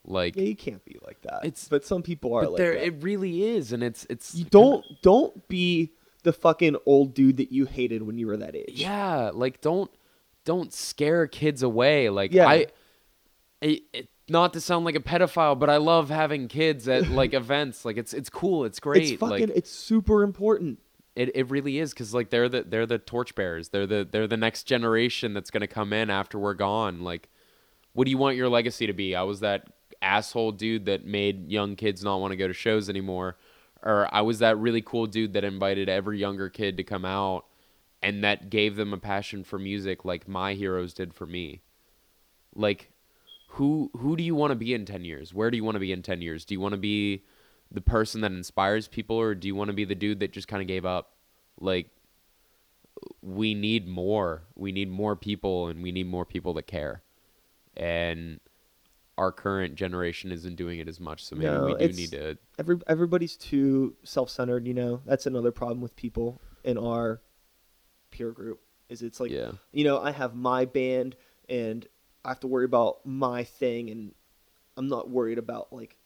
[0.09, 1.41] like Yeah, you can't be like that.
[1.45, 2.85] It's- but some people are but like there that.
[2.87, 5.93] it really is and it's it's you don't don't be
[6.23, 8.73] the fucking old dude that you hated when you were that age.
[8.75, 9.91] Yeah, like don't
[10.45, 12.09] don't scare kids away.
[12.09, 12.49] Like Yeah.
[12.49, 12.67] I,
[13.61, 17.33] it, it, not to sound like a pedophile, but I love having kids at like
[17.35, 17.85] events.
[17.85, 18.65] Like it's it's cool.
[18.65, 19.03] It's great.
[19.05, 19.49] it's fucking.
[19.49, 20.79] like it's super important.
[21.15, 23.69] it, it really is because like they're the they're the torchbearers.
[23.71, 27.03] They're the they're the next generation that's gonna come in after we're gone.
[27.03, 27.29] Like,
[27.93, 29.15] what do you want your legacy to be?
[29.15, 29.69] I was that
[30.03, 33.37] asshole dude that made young kids not want to go to shows anymore,
[33.83, 37.47] or I was that really cool dude that invited every younger kid to come out
[38.03, 41.61] and that gave them a passion for music like my heroes did for me.
[42.55, 42.91] Like
[43.49, 45.33] who who do you want to be in 10 years?
[45.33, 46.45] Where do you want to be in 10 years?
[46.45, 47.23] Do you want to be
[47.71, 50.49] the person that inspires people or do you want to be the dude that just
[50.49, 51.13] kind of gave up?
[51.61, 51.89] Like
[53.23, 54.43] we need more.
[54.55, 57.03] We need more people and we need more people that care.
[57.77, 58.41] And
[59.19, 62.39] our current generation isn't doing it as much, so maybe No, we do need to
[62.59, 64.67] Every everybody's too self-centered.
[64.67, 67.21] You know, that's another problem with people in our
[68.11, 68.61] peer group.
[68.89, 69.53] Is it's like yeah.
[69.73, 71.17] you know I have my band
[71.49, 71.87] and
[72.25, 74.15] I have to worry about my thing, and
[74.77, 75.97] I'm not worried about like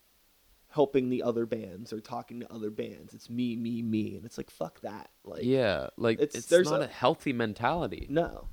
[0.69, 3.13] helping the other bands or talking to other bands.
[3.13, 5.11] It's me, me, me, and it's like fuck that.
[5.25, 8.07] Like yeah, like it's- it's, there's not a- a, healthy mentality.
[8.09, 8.49] No.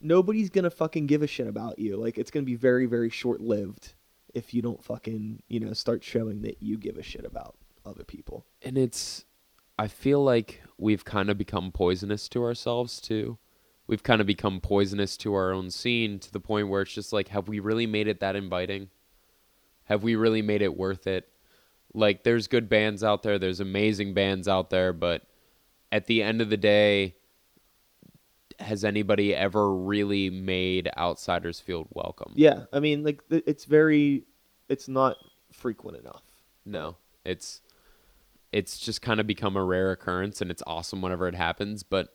[0.00, 1.96] Nobody's gonna fucking give a shit about you.
[1.96, 3.94] Like it's gonna be very, very short lived
[4.34, 8.04] if you don't fucking, you know, start showing that you give a shit about other
[8.04, 8.44] people.
[8.62, 9.24] and it's
[9.78, 13.38] I feel like we've kind of become poisonous to ourselves too.
[13.86, 17.12] We've kind of become poisonous to our own scene to the point where it's just
[17.12, 18.90] like have we really made it that inviting?
[19.84, 21.28] Have we really made it worth it?
[21.94, 25.22] Like there's good bands out there, there's amazing bands out there, but
[25.92, 27.14] at the end of the day
[28.60, 32.32] has anybody ever really made outsiders feel welcome?
[32.34, 34.24] Yeah, I mean, like it's very,
[34.68, 35.16] it's not
[35.52, 36.22] frequent enough.
[36.64, 37.60] No, it's
[38.52, 41.82] it's just kind of become a rare occurrence, and it's awesome whenever it happens.
[41.82, 42.14] But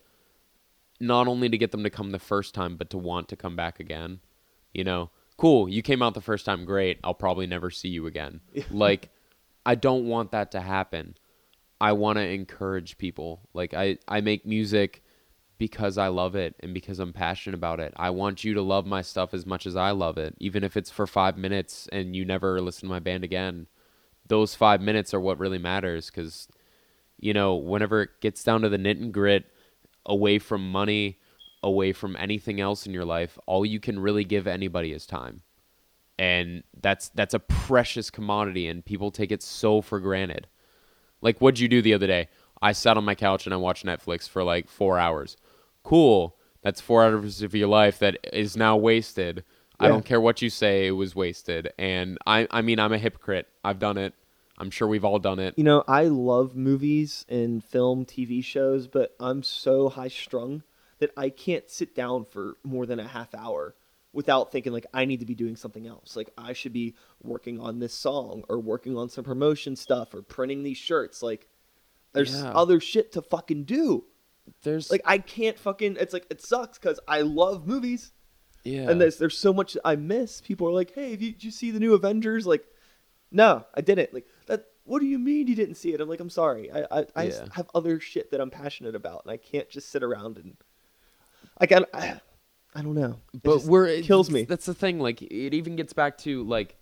[0.99, 3.55] not only to get them to come the first time, but to want to come
[3.55, 4.19] back again.
[4.73, 5.67] You know, cool.
[5.67, 6.99] You came out the first time, great.
[7.03, 8.41] I'll probably never see you again.
[8.71, 9.09] like,
[9.65, 11.15] I don't want that to happen.
[11.79, 13.41] I want to encourage people.
[13.53, 15.03] Like, I I make music
[15.61, 17.93] because I love it and because I'm passionate about it.
[17.95, 20.75] I want you to love my stuff as much as I love it, even if
[20.75, 23.67] it's for five minutes and you never listen to my band again.
[24.25, 26.47] Those five minutes are what really matters because,
[27.19, 29.51] you know, whenever it gets down to the knit and grit,
[30.03, 31.19] away from money,
[31.61, 35.43] away from anything else in your life, all you can really give anybody is time.
[36.17, 40.47] And that's that's a precious commodity and people take it so for granted.
[41.21, 42.29] Like what'd you do the other day?
[42.63, 45.37] I sat on my couch and I watched Netflix for like four hours.
[45.83, 46.35] Cool.
[46.61, 49.43] That's four hours of your life that is now wasted.
[49.79, 51.73] I don't care what you say, it was wasted.
[51.79, 53.47] And I I mean I'm a hypocrite.
[53.63, 54.13] I've done it.
[54.59, 55.55] I'm sure we've all done it.
[55.57, 60.61] You know, I love movies and film, TV shows, but I'm so high strung
[60.99, 63.73] that I can't sit down for more than a half hour
[64.13, 66.15] without thinking like I need to be doing something else.
[66.15, 66.93] Like I should be
[67.23, 71.23] working on this song or working on some promotion stuff or printing these shirts.
[71.23, 71.47] Like
[72.13, 72.51] there's Yeah.
[72.51, 74.05] other shit to fucking do.
[74.63, 75.97] There's Like I can't fucking.
[75.99, 78.11] It's like it sucks because I love movies
[78.63, 78.89] yeah.
[78.89, 80.41] and there's there's so much I miss.
[80.41, 82.63] People are like, "Hey, have you, did you see the new Avengers?" Like,
[83.31, 84.13] no, I didn't.
[84.13, 84.65] Like that.
[84.83, 86.01] What do you mean you didn't see it?
[86.01, 86.71] I'm like, I'm sorry.
[86.71, 87.45] I Yeah.
[87.53, 90.57] have other shit that I'm passionate about, and I can't just sit around and
[91.59, 92.19] like I I,
[92.75, 93.17] I don't know.
[93.33, 94.43] It but we're it- kills me.
[94.43, 94.99] That's the thing.
[94.99, 96.75] Like it even gets back to like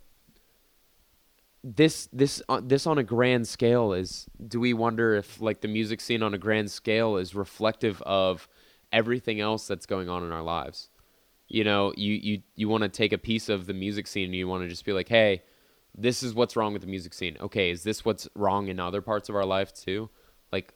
[1.64, 4.28] this this uh, this on a grand scale is.
[4.48, 8.48] Do we wonder if like the music scene on a grand scale is reflective of
[8.92, 10.90] everything else that's going on in our lives?
[11.48, 14.36] You know, you you you want to take a piece of the music scene and
[14.36, 15.44] you want to just be like, hey.
[15.98, 17.36] This is what's wrong with the music scene.
[17.42, 20.12] Okay, is this what's wrong in other parts of our life too?
[20.52, 20.72] Like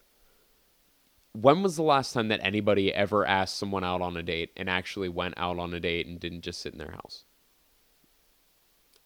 [1.33, 4.69] when was the last time that anybody ever asked someone out on a date and
[4.69, 7.25] actually went out on a date and didn't just sit in their house?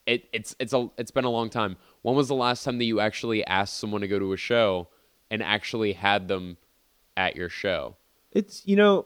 [0.08, 1.76] It, it's it's a it's been a long time.
[2.02, 4.88] When was the last time that you actually asked someone to go to a show
[5.30, 6.58] and actually had them
[7.18, 7.98] at your show?
[8.32, 9.06] It's you know,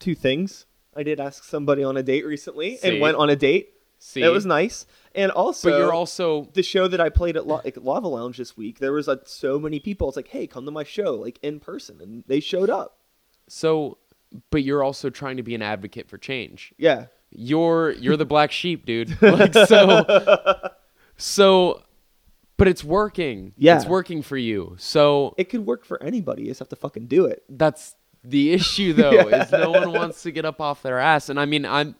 [0.00, 0.64] two things.
[0.96, 2.88] I did ask somebody on a date recently See?
[2.88, 3.74] and went on a date.
[4.00, 7.48] See, it was nice, and also but you're also the show that I played at
[7.48, 10.08] La- like Lava Lounge this week, there was like so many people.
[10.08, 12.98] It's like, hey, come to my show, like in person, and they showed up.
[13.48, 13.98] so,
[14.50, 16.72] but you're also trying to be an advocate for change.
[16.78, 19.16] Yeah, you're you're the black sheep, dude.
[19.22, 20.70] Like so
[21.16, 21.82] so
[22.56, 23.52] but it's working.
[23.56, 23.76] Yeah.
[23.76, 24.74] It's working for you.
[24.78, 26.42] So it could work for anybody.
[26.42, 27.44] You just have to fucking do it.
[27.48, 27.94] that's
[28.24, 31.28] the issue though, is no one wants to get up off their ass.
[31.28, 31.94] And I mean I'm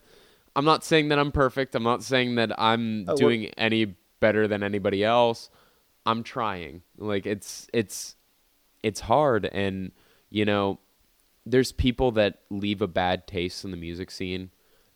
[0.56, 1.74] I'm not saying that I'm perfect.
[1.76, 5.48] I'm not saying that I'm Oh, doing any better than anybody else.
[6.04, 6.82] I'm trying.
[6.96, 8.16] Like it's it's
[8.82, 9.92] it's hard and
[10.30, 10.78] you know
[11.46, 14.50] there's people that leave a bad taste in the music scene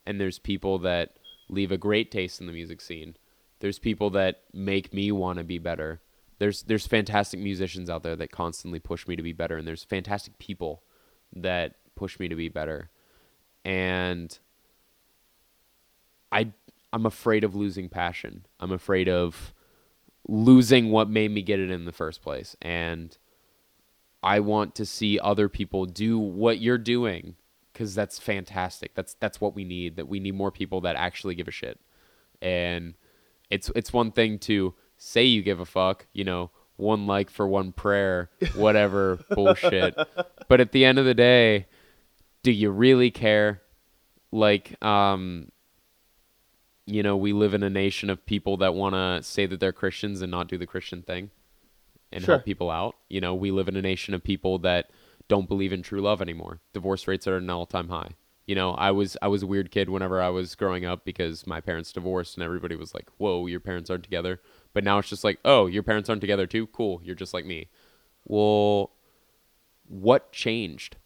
[0.07, 1.17] and there's people that
[1.49, 3.17] leave a great taste in the music scene.
[3.61, 6.01] There's people that make me want to be better.
[6.39, 9.85] There's there's fantastic musicians out there that constantly push me to be better and there's
[9.85, 10.83] fantastic people
[11.35, 12.91] that push me to be better.
[13.65, 14.37] And
[16.33, 16.53] I
[16.93, 18.47] I'm afraid of losing passion.
[18.59, 19.55] I'm afraid of
[20.29, 22.57] losing what made me get it in the first place.
[22.61, 23.17] And
[24.23, 27.37] I want to see other people do what you're doing
[27.83, 28.95] cuz that's fantastic.
[28.95, 29.97] That's that's what we need.
[29.97, 31.81] That we need more people that actually give a shit.
[32.41, 32.95] And
[33.51, 37.47] it's it's one thing to say you give a fuck, you know, one like for
[37.47, 39.97] one prayer, whatever bullshit.
[40.49, 41.67] But at the end of the day,
[42.43, 43.63] do you really care?
[44.31, 45.51] Like, um,
[46.87, 49.73] you know, we live in a nation of people that want to say that they're
[49.73, 51.31] Christians and not do the Christian thing
[52.11, 52.37] and Sure.
[52.37, 52.97] help people out.
[53.09, 54.91] You know, we live in a nation of people that
[55.29, 56.61] don't believe in true love anymore.
[56.73, 58.11] Divorce rates are at an all-time high.
[58.47, 61.47] You know, I was I was a weird kid whenever I was growing up because
[61.47, 64.41] my parents divorced and everybody was like, "Whoa, your parents aren't together."
[64.75, 66.67] But now it's just like, "Oh, your parents aren't together too?
[66.67, 67.01] Cool.
[67.05, 67.69] You're just like me."
[68.25, 68.93] Well,
[69.87, 70.97] what changed?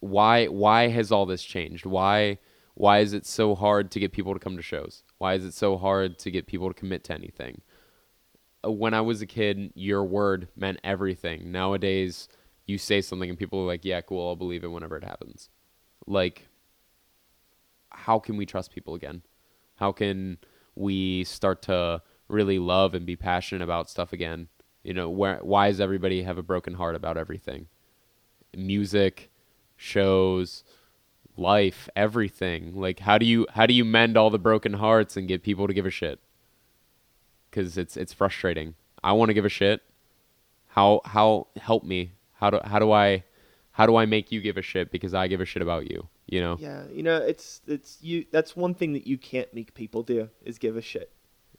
[0.00, 1.86] Why why has all this changed?
[1.86, 2.38] Why
[2.74, 5.02] why is it so hard to get people to come to shows?
[5.18, 7.62] Why is it so hard to get people to commit to anything?
[8.64, 11.50] Uh, When I was a kid, your word meant everything.
[11.50, 12.28] Nowadays,
[12.68, 15.50] you say something and people are like, "Yeah, cool, I'll believe it whenever it happens."
[16.06, 16.48] Like
[17.90, 19.22] how can we trust people again?
[19.76, 20.38] How can
[20.74, 24.48] we start to really love and be passionate about stuff again?
[24.82, 27.66] You know, where why does everybody have a broken heart about everything?
[28.56, 29.30] Music,
[29.76, 30.64] shows,
[31.36, 32.74] life, everything.
[32.74, 35.66] Like how do you how do you mend all the broken hearts and get people
[35.66, 36.20] to give a shit?
[37.50, 38.74] Cuz it's it's frustrating.
[39.02, 39.82] I want to give a shit.
[40.68, 42.12] How how help me?
[42.38, 43.24] How do how do I
[43.72, 46.08] how do I make you give a shit because I give a shit about you,
[46.26, 46.56] you know?
[46.58, 48.26] Yeah, you know, it's it's you.
[48.30, 51.12] That's one thing that you can't make people do is give a shit.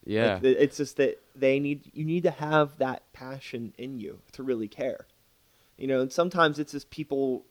[0.06, 0.36] Yeah.
[0.36, 4.44] Like, it's just that they need you need to have that passion in you to
[4.44, 5.06] really care.
[5.78, 7.46] You know, and sometimes it's just people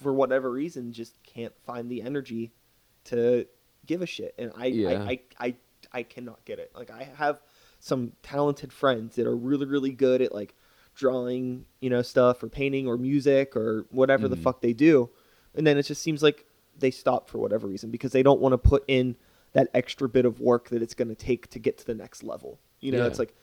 [0.00, 2.52] for whatever reason just can't find the energy
[3.04, 3.46] to
[3.86, 4.34] give a shit.
[4.38, 4.88] And I Yeah.
[4.88, 5.54] I, I, I
[5.92, 6.72] I cannot get it.
[6.74, 7.40] Like I have
[7.78, 10.54] some talented friends that are really, really good at like
[10.94, 14.42] drawing, you know, stuff or painting or music or whatever the Mhm.
[14.42, 15.10] fuck they do.
[15.54, 16.46] And then it just seems like
[16.78, 19.16] they stop for whatever reason because they don't want to put in
[19.52, 22.22] that extra bit of work that it's going to take to get to the next
[22.22, 22.58] level.
[22.80, 23.06] You know, Yeah.
[23.06, 23.34] it's like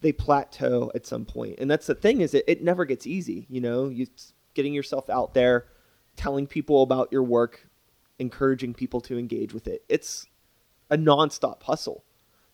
[0.00, 1.56] they plateau at some point.
[1.58, 4.06] And that's the thing is it, it never gets easy, you know, you
[4.54, 5.66] getting yourself out there,
[6.16, 7.68] telling people about your work,
[8.18, 9.84] encouraging people to engage with it.
[9.88, 10.26] It's
[10.90, 12.04] a nonstop hustle.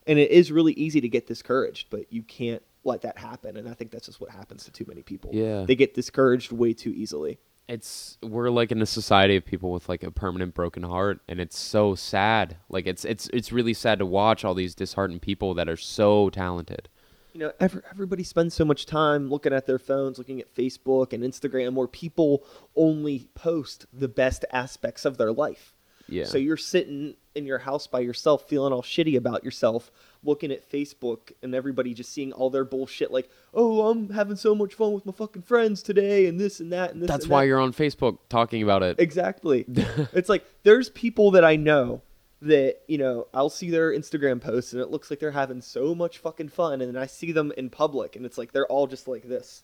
[0.07, 3.57] And it is really easy to get discouraged, but you can't let that happen.
[3.57, 5.31] And I think that's just what happens to too many people.
[5.32, 5.65] Yeah.
[5.66, 7.39] They get discouraged way too easily.
[7.69, 11.39] it's we're like in a society of people with like a permanent broken heart and
[11.40, 15.55] it's so sad like it's it's it's really sad to watch all these disheartened people
[15.55, 16.89] that are so talented
[17.32, 21.12] you know, every, everybody spends so much time looking at their phones, looking at Facebook
[21.12, 22.44] and Instagram, where people
[22.74, 25.73] only post the best aspects of their life.
[26.09, 29.93] yeah So you're sitting in your house by yourself, feeling all shitty about yourself,
[30.23, 34.55] looking at Facebook, and everybody just seeing all their bullshit, like, "Oh, I'm having so
[34.55, 37.43] much fun with my fucking friends today, and this and that and this." that's why
[37.43, 39.65] that." you're on facebook talking about it Exactly.
[40.13, 42.03] it's like there's people that I know
[42.43, 45.95] that, you know, I'll see their Instagram posts and it looks like they're having so
[45.95, 48.87] much fucking fun and then I see them in public and it's like they're all
[48.87, 49.63] just like this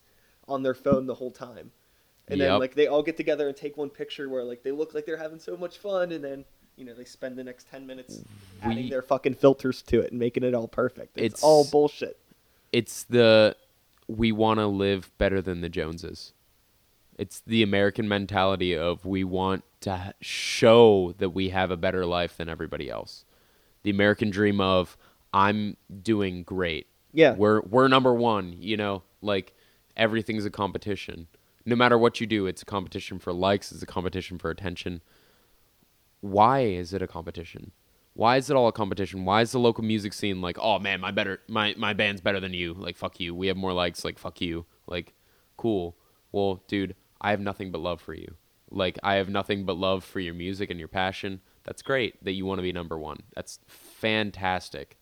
[0.49, 1.73] on their phone the whole time.
[2.29, 4.95] And then like they all get together and take one picture where like they look
[4.95, 6.45] like they're having so much fun and then
[6.77, 8.21] you know, they spend the next 10 minutes
[8.63, 11.13] adding their fucking filters to it and making it all perfect.
[11.17, 12.19] It's, It's- all bullshit.
[12.73, 13.57] it's the
[14.09, 16.33] we want to live better than the joneses
[17.19, 22.37] it's the american mentality of we want to show that we have a better life
[22.37, 23.25] than everybody else
[23.83, 24.97] the american dream of
[25.33, 27.35] i'm doing great Yeah.
[27.35, 29.55] we're we're number one you know like
[29.97, 31.27] everything's a competition
[31.65, 35.01] no matter what you do it's a competition for likes it's a competition for attention
[36.31, 37.73] why is it a competition?
[38.15, 39.25] Why is it all a competition?
[39.25, 42.41] Why is the local music scene like oh man my better my my band's better
[42.41, 42.75] than you.
[42.75, 43.35] Like fuck you.
[43.35, 44.05] We have more likes.
[44.05, 44.67] Like fuck you.
[44.87, 45.15] Like
[45.57, 45.97] cool.
[46.33, 48.37] Well dude i have nothing but love for you.
[48.71, 51.41] Like i have nothing but love for your music and your passion.
[51.65, 53.21] That's great that you want to be number one.
[53.35, 54.97] That's fantastic.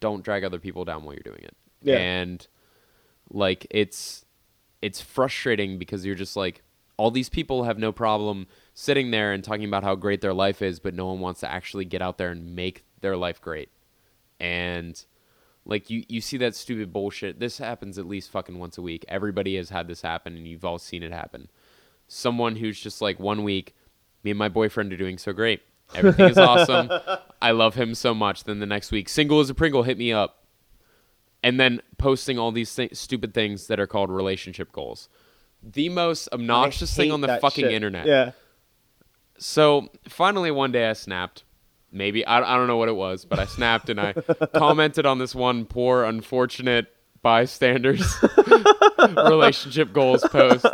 [0.00, 1.56] Don't drag other people down while you're doing it.
[1.82, 1.96] Yeah.
[1.96, 2.46] and
[3.30, 4.24] like it's
[4.80, 6.62] it's frustrating because you're just like
[6.96, 10.60] all these people have no problem sitting there and talking about how great their life
[10.60, 13.70] is but no one wants to actually get out there and make their life great
[14.40, 15.04] and
[15.64, 19.04] like you you see that stupid bullshit this happens at least fucking once a week
[19.08, 21.48] everybody has had this happen and you've all seen it happen
[22.08, 23.74] someone who's just like one week
[24.22, 25.62] me and my boyfriend are doing so great
[25.94, 26.90] everything is awesome
[27.40, 30.12] i love him so much then the next week single as a pringle hit me
[30.12, 30.44] up
[31.44, 35.10] and then posting all these thi- stupid things that are called relationship goals.
[35.62, 37.72] The most obnoxious thing on the fucking shit.
[37.72, 38.06] internet.
[38.06, 38.32] Yeah.
[39.38, 41.44] So finally, one day I snapped.
[41.92, 44.12] Maybe I, I don't know what it was, but I snapped and I
[44.54, 46.88] commented on this one poor, unfortunate
[47.22, 48.16] bystanders
[49.16, 50.66] relationship goals post.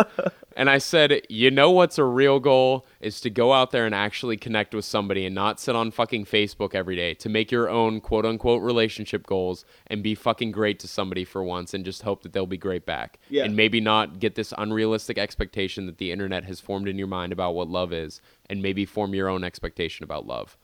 [0.61, 3.95] And I said, you know what's a real goal is to go out there and
[3.95, 7.71] actually connect with somebody and not sit on fucking Facebook every day to make your
[7.71, 12.03] own quote unquote relationship goals and be fucking great to somebody for once and just
[12.03, 13.19] hope that they'll be great back.
[13.31, 13.45] Yeah.
[13.45, 17.33] And maybe not get this unrealistic expectation that the internet has formed in your mind
[17.33, 18.21] about what love is
[18.51, 20.59] and maybe form your own expectation about love.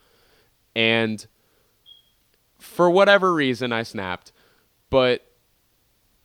[0.75, 1.27] And
[2.59, 4.33] for whatever reason, I snapped,
[4.91, 5.27] but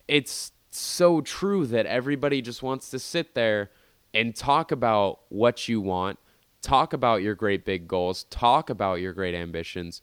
[0.09, 3.71] it's so true that everybody just wants to sit there
[4.13, 6.19] and talk about what you want,
[6.61, 10.01] talk about your great big goals, talk about your great ambitions.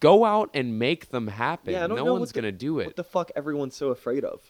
[0.00, 1.74] Go out and make them happen.
[1.74, 2.86] Yeah, no one's going to do it.
[2.86, 4.40] What the fuck everyone's so afraid of?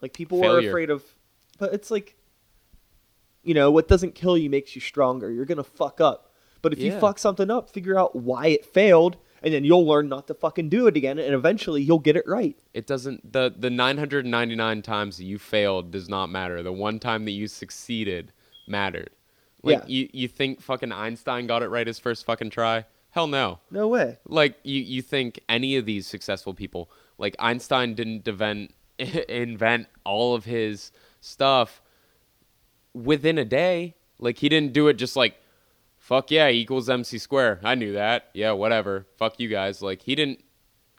[0.00, 0.68] Like people Failure.
[0.68, 1.02] are afraid of
[1.58, 2.16] but it's like
[3.42, 5.30] you know, what doesn't kill you makes you stronger.
[5.30, 6.32] You're going to fuck up.
[6.62, 10.08] But if you fuck something up, figure out why it failed and then you'll learn
[10.08, 12.56] not to fucking do it again and eventually you'll get it right.
[12.74, 16.62] It doesn't the the 999 times that you failed does not matter.
[16.62, 18.32] The one time that you succeeded
[18.66, 19.10] mattered.
[19.62, 19.84] Like Yeah.
[19.86, 22.84] you you think fucking Einstein got it right his first fucking try?
[23.10, 23.60] Hell no.
[23.70, 24.18] No way.
[24.26, 28.74] Like you you think any of these successful people like Einstein didn't invent
[29.28, 31.80] invent all of his stuff
[32.94, 33.94] within a day.
[34.18, 35.36] Like he didn't do it just like
[36.06, 37.58] fuck yeah equals MC square.
[37.64, 38.30] I knew that.
[38.32, 39.06] Yeah, whatever.
[39.16, 39.82] Fuck you guys.
[39.82, 40.40] Like he didn't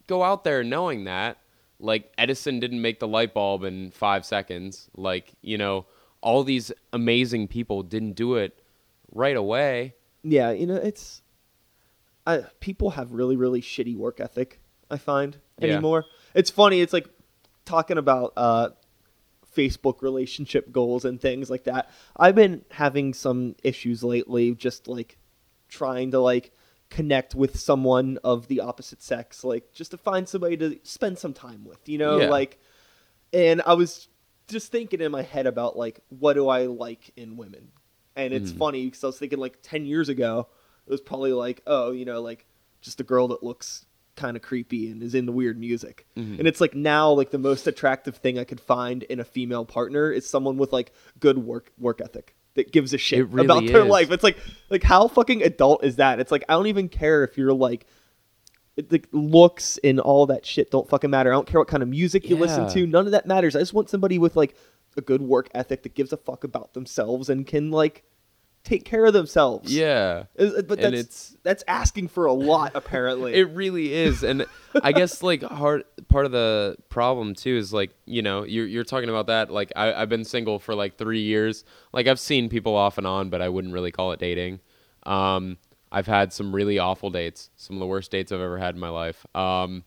[0.07, 1.37] go out there knowing that.
[1.79, 4.89] Like Edison didn't make the light bulb in 5 seconds.
[4.95, 5.85] Like, you know,
[6.19, 8.61] all these amazing people didn't do it
[9.13, 9.93] right away.
[10.23, 11.21] Yeah, you know, it's
[12.25, 14.59] I people have really really shitty work ethic,
[14.91, 15.73] I find Yeah.
[15.73, 16.03] anymore.
[16.33, 17.07] It's funny, it's like
[17.63, 18.69] talking about uh
[19.57, 21.89] Facebook relationship goals and things like that.
[22.15, 25.17] I've been having some issues lately just like
[25.69, 26.51] trying to like
[26.89, 31.33] connect with someone of the opposite sex, like just to find somebody to spend some
[31.33, 32.29] time with, you know, Yeah.
[32.29, 32.59] like
[33.33, 34.07] and I was
[34.47, 37.71] just thinking in my head about like what do I like in women?
[38.15, 38.57] And it's Mhm.
[38.57, 40.47] funny because I was thinking like 10 years ago,
[40.87, 42.45] it was probably like, oh, you know, like
[42.79, 43.85] just a girl that looks
[44.17, 46.05] kind of creepy and is in the weird music.
[46.17, 46.39] Mhm.
[46.39, 49.63] And it's like now like the most attractive thing I could find in a female
[49.63, 53.65] partner is someone with like good work work ethic that gives a shit really about
[53.65, 53.87] their is.
[53.87, 54.11] life.
[54.11, 54.37] It's like
[54.69, 56.19] like how fucking adult is that?
[56.19, 57.85] It's like I don't even care if you're like
[58.75, 61.31] the looks and all that shit don't fucking matter.
[61.31, 62.85] I don't care what kind of music you listen to.
[62.85, 63.55] None of that matters.
[63.55, 64.55] I just want somebody with like
[64.95, 68.03] a good work ethic that gives a fuck about themselves and can like
[68.67, 69.73] take care of themselves.
[69.73, 70.23] Yeah.
[70.35, 73.33] Is- But And that's it's- that's asking for a lot apparently.
[73.33, 74.45] It really is, and
[74.83, 78.83] I guess like hard part of the problem too is like you know you're you're
[78.83, 79.49] talking about that.
[79.49, 81.63] Like I I've been single for like three years.
[81.93, 84.59] Like I've seen people off and on, but I wouldn't really call it dating.
[85.03, 85.57] Um,
[85.91, 88.81] I've had some really awful dates, some of the worst dates I've ever had in
[88.81, 89.25] my life.
[89.33, 89.85] Um,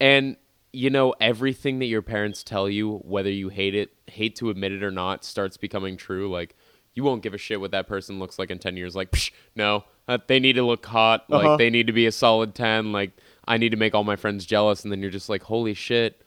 [0.00, 0.36] and
[0.72, 4.72] you know everything that your parents tell you, whether you hate it, hate to admit
[4.72, 6.30] it or not, starts becoming true.
[6.30, 6.56] Like
[6.94, 8.94] you won't give a shit what that person looks like in 10 years.
[8.94, 9.84] Like Psh, no.
[10.06, 11.24] Uh, they need to look hot.
[11.28, 11.56] Like Uh-huh.
[11.56, 13.10] they need to be a solid 10 like
[13.46, 14.82] i need to make all my friends jealous.
[14.84, 16.22] And then you're just like holy shit.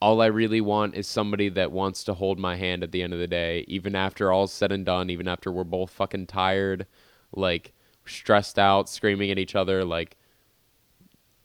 [0.00, 3.12] All i really want is somebody that wants to hold my hand at the end
[3.14, 6.86] of the day even after all's said and done even after we're both fucking tired
[7.34, 7.72] like
[8.04, 9.84] stressed out screaming at each other.
[9.84, 10.16] Like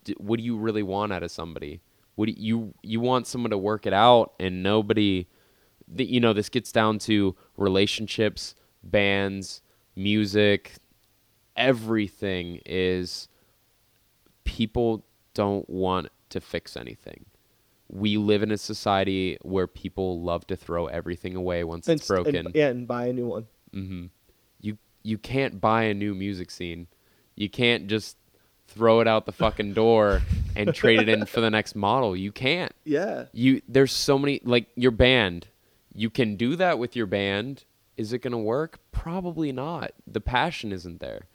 [0.04, 1.80] d- what do you really want out of somebody?
[2.16, 5.28] What do you you want someone to work it out and nobody
[5.92, 9.62] the, you know this gets down to relationships bands
[9.96, 10.74] music
[11.56, 13.28] everything is
[14.44, 17.26] people don't want to fix anything
[17.92, 22.10] we live in a society where people love to throw everything away once and, it's
[22.10, 23.48] s- and- broken yeah, and buy a new one.
[23.74, 24.06] hmm
[24.62, 26.86] You you can't buy a new music scene.
[27.36, 28.16] You can't just
[28.68, 30.22] throw it out the fucking door
[30.56, 32.16] and trade it in for the next model.
[32.16, 32.72] You can't.
[32.86, 33.26] Yeah.
[33.34, 35.48] You there's so many like your band.
[35.94, 37.66] You can do that with your band.
[37.98, 38.80] Is it going to work?
[38.92, 39.92] Probably not.
[40.08, 41.28] The passion isn't there.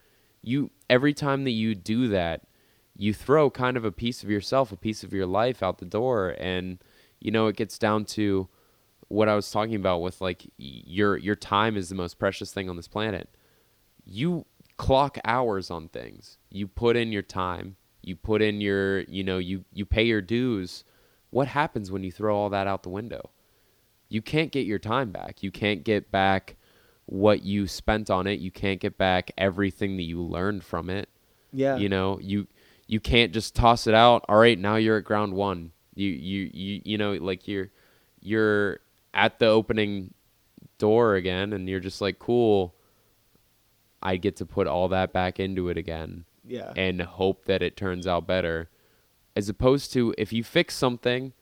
[0.43, 2.43] You every time that you do that,
[2.97, 5.85] you throw kind of a piece of yourself, a piece of your life out the
[5.85, 6.79] door and
[7.21, 8.49] you know it gets down to
[9.09, 12.69] what I was talking about with like your your time is the most precious thing
[12.69, 13.29] on this planet.
[14.05, 14.45] You
[14.77, 16.39] clock hours on things.
[16.51, 17.77] You put in your time.
[18.03, 20.85] You put in your, you know, you you pay your dues.
[21.31, 23.31] What happens when you throw all that out the window?
[24.09, 25.43] You can't get your time back.
[25.43, 26.57] You can't get back
[27.07, 28.41] what you spent on it.
[28.41, 31.09] You can't get back everything that you learned from it.
[31.53, 31.77] Yeah.
[31.77, 32.47] You know, you
[32.87, 34.25] you can't just toss it out.
[34.29, 35.73] All right, now you're at ground one.
[35.95, 37.71] You you you you know, like you're
[38.21, 38.81] you're
[39.13, 40.15] at the opening
[40.79, 42.75] door again, and you're just like, cool.
[44.03, 46.73] I get to put all that back into it again yeah.
[46.77, 48.69] and hope that it turns out better.
[49.35, 51.33] As opposed to if you fix something,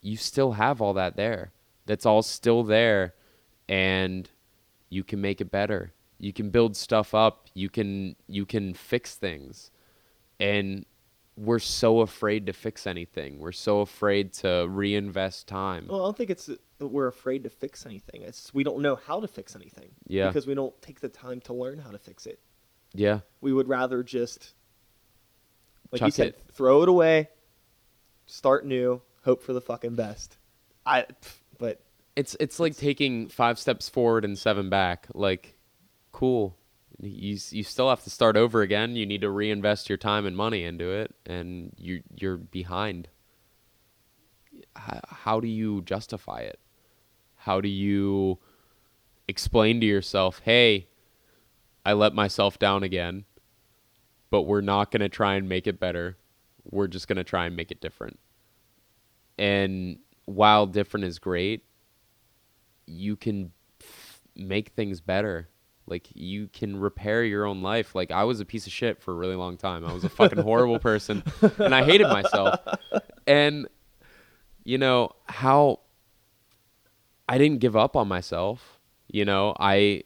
[0.00, 1.52] you still have all that there.
[1.86, 3.14] That's all still there
[3.68, 4.28] and
[4.88, 5.92] you can make it better.
[6.18, 7.48] You can build stuff up.
[7.54, 9.70] You can you can fix things.
[10.40, 10.86] And
[11.36, 13.38] we're so afraid to fix anything.
[13.38, 15.86] We're so afraid to reinvest time.
[15.88, 18.22] Well, I don't think it's that we're afraid to fix anything.
[18.22, 19.90] It's we don't know how to fix anything.
[20.06, 20.28] Yeah.
[20.28, 22.40] Because we don't take the time to learn how to fix it.
[22.94, 23.20] Yeah.
[23.40, 24.54] We would rather just,
[25.92, 26.42] like you said, it.
[26.52, 27.28] throw it away,
[28.24, 30.38] start new, hope for the fucking best.
[30.86, 31.04] I,
[31.45, 31.45] but
[32.16, 35.06] It's it's like taking 5 steps forward and 7 back.
[35.14, 35.56] Like
[36.12, 36.56] cool.
[36.98, 38.96] You you still have to start over again.
[38.96, 43.08] You need to reinvest your time and money into it and you you're behind.
[44.74, 46.58] How, how do you justify it?
[47.36, 48.38] How do you
[49.28, 50.88] explain to yourself, "Hey,
[51.84, 53.26] I let myself down again,
[54.30, 56.16] but we're not going to try and make it better.
[56.64, 58.18] We're just going to try and make it different."
[59.36, 61.65] And while different is great,
[62.86, 65.48] you can f- make things better.
[65.86, 67.94] Like you can repair your own life.
[67.94, 69.84] Like I was a piece of shit for a really long time.
[69.84, 71.22] I was a fucking horrible person
[71.58, 72.60] and I hated myself.
[73.26, 73.68] And
[74.64, 75.80] you know, how
[77.28, 78.80] I didn't give up on myself.
[79.08, 80.02] You know, I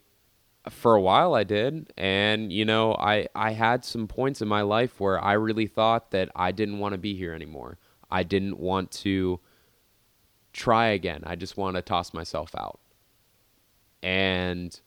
[0.69, 4.61] for a while I did and you know, I I had some points in my
[4.61, 7.79] life where I really thought that I didn't want to be here anymore.
[8.11, 9.41] I didn't want to
[10.53, 11.23] try again.
[11.27, 12.81] I just want to toss myself out.
[14.03, 14.79] And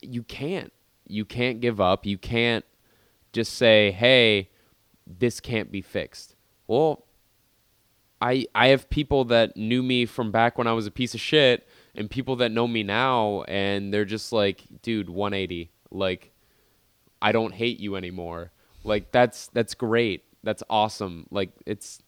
[0.00, 0.72] you can't.
[1.06, 2.06] You can't give up.
[2.06, 2.64] You can't
[3.32, 4.50] just say, "Hey,
[5.06, 6.34] this can't be fixed."
[6.66, 7.04] Well,
[8.20, 11.20] I I have people that knew me from back when I was a piece of
[11.20, 16.32] shit and people that know me now and they're just like, "Dude, 180." Like
[17.20, 18.52] I don't hate you anymore.
[18.84, 20.24] Like that's that's great.
[20.42, 21.26] That's awesome.
[21.30, 22.00] Like it's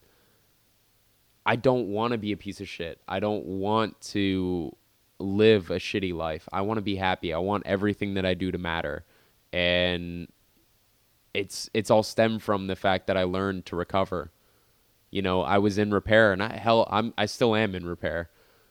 [1.50, 3.00] I don't want to be a piece of shit.
[3.08, 4.76] I don't want to
[5.18, 6.48] live a shitty life.
[6.52, 7.34] I want to be happy.
[7.34, 9.04] I want everything that I do to matter.
[9.52, 10.28] And
[11.34, 14.30] it's it's all stemmed from the fact that I learned to recover.
[15.10, 18.30] You know, I was in repair and I hell I'm I still am in repair.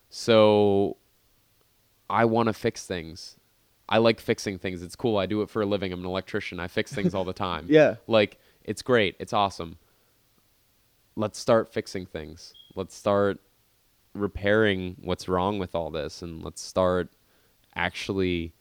[0.09, 0.95] So
[2.09, 3.35] I want to fix things.
[3.89, 4.81] I like fixing things.
[4.83, 5.17] It's cool.
[5.17, 5.91] I do it for a living.
[5.91, 6.61] I'm an electrician.
[6.61, 7.65] I fix things all the time.
[7.67, 7.95] Yeah.
[8.07, 9.17] Like it's great.
[9.19, 9.79] It's awesome.
[11.17, 12.53] Let's start fixing things.
[12.79, 13.41] Let's start
[14.13, 17.09] repairing what's wrong with all this and let's start
[17.75, 18.53] actually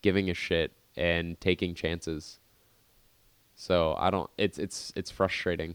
[0.00, 2.38] giving a shit and taking chances.
[3.56, 5.74] So, I don't it's it's it's frustrating.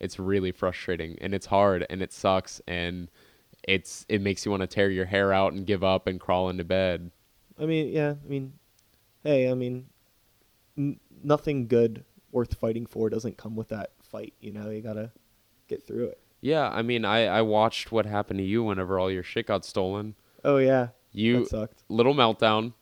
[0.00, 3.08] It's really frustrating and it's hard and it sucks and
[3.66, 6.50] it's it makes you want to tear your hair out and give up and crawl
[6.50, 7.10] into bed.
[7.58, 8.16] I mean, yeah.
[8.22, 8.52] I mean,
[9.24, 9.86] hey, I mean,
[10.76, 14.34] n- nothing good worth fighting for doesn't come with that fight.
[14.40, 15.10] You know, you gotta
[15.68, 16.20] get through it.
[16.40, 19.64] Yeah, I mean, I I watched what happened to you whenever all your shit got
[19.64, 20.14] stolen.
[20.44, 21.82] Oh yeah, You that sucked.
[21.88, 22.72] little meltdown.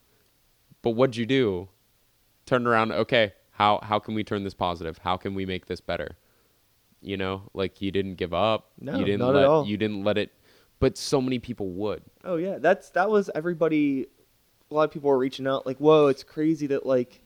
[0.82, 1.68] But what'd you do?
[2.46, 4.98] Turned around, okay, how how can we turn this positive?
[4.98, 6.16] How can we make this better?
[7.00, 8.70] You know, like you didn't give up.
[8.80, 9.66] No, you didn't not at let all.
[9.66, 10.30] you didn't let it
[10.80, 12.02] but so many people would.
[12.22, 14.06] Oh yeah, that's that was everybody.
[14.70, 17.20] A lot of people were reaching out like, "Whoa, it's crazy that like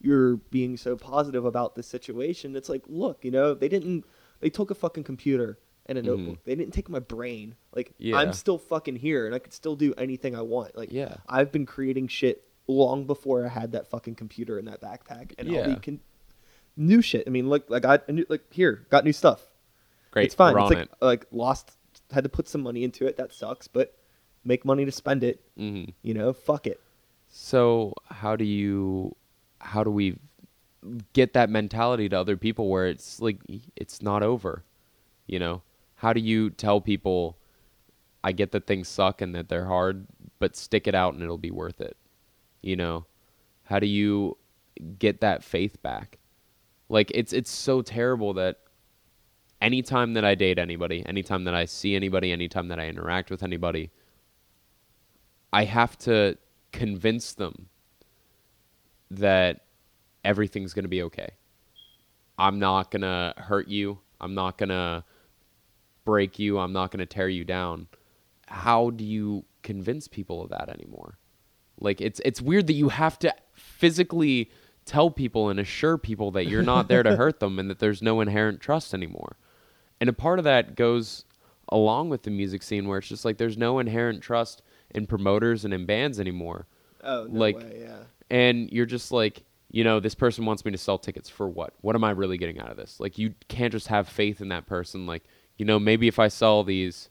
[0.00, 4.04] you're being so positive about this situation." It's like, look, you know, they didn't.
[4.40, 6.06] They took a fucking computer and a Mhm.
[6.06, 6.44] notebook.
[6.44, 7.54] They didn't take my brain.
[7.74, 8.16] Like Yeah.
[8.16, 10.76] I'm still fucking here, and I could still do anything I want.
[10.76, 11.18] Like Yeah.
[11.28, 15.48] I've been creating shit long before I had that fucking computer in that backpack, and
[15.48, 15.74] I'll Yeah.
[15.74, 16.00] be con-
[16.76, 17.24] new shit.
[17.26, 19.46] I mean, look, I got a new, like here, got new stuff.
[20.10, 20.26] Great.
[20.26, 20.54] It's fine.
[20.54, 20.90] We're it's like it.
[21.00, 21.76] like lost
[22.10, 23.16] had to put some money into it.
[23.16, 23.94] That sucks, but
[24.44, 25.40] make money to spend it.
[25.56, 26.80] hmm You know, fuck it.
[27.28, 29.14] So how do you
[29.60, 30.18] how do we
[31.12, 33.38] get that mentality to other people where it's like
[33.76, 34.64] it's not over?
[35.26, 35.62] You know?
[35.96, 37.38] How do you tell people
[38.22, 40.06] I get that things suck and that they're hard,
[40.38, 41.96] but stick it out and it'll be worth it?
[42.62, 43.06] You know?
[43.64, 44.36] How do you
[44.98, 46.18] get that faith back?
[46.88, 48.58] Like it's it's so terrible that
[49.60, 53.42] anytime that I date anybody, anytime that I see anybody, anytime that I interact with
[53.42, 53.90] anybody,
[55.52, 56.38] I have to
[56.72, 57.68] convince them
[59.10, 59.65] that
[60.26, 61.28] everything's going to be okay.
[62.38, 63.98] I'm not going to hurt you.
[64.20, 65.04] I'm not going to
[66.04, 66.58] break you.
[66.58, 67.86] I'm not going to tear you down.
[68.48, 71.18] How do you convince people of that anymore?
[71.80, 74.50] Like it's it's weird that you have to physically
[74.84, 78.00] tell people and assure people that you're not there to hurt them and that there's
[78.02, 79.36] no inherent trust anymore.
[80.00, 81.24] And a part of that goes
[81.70, 85.64] along with the music scene where it's just like there's no inherent trust in promoters
[85.64, 86.66] and in bands anymore.
[87.02, 87.98] Oh, no Like- way, yeah.
[88.30, 91.74] And you're just like, you know, this person wants me to sell tickets for what?
[91.80, 93.00] What am I really getting out of this?
[93.00, 95.24] Like you can't just have faith in that person like
[95.56, 97.08] you know, maybe if I sell these,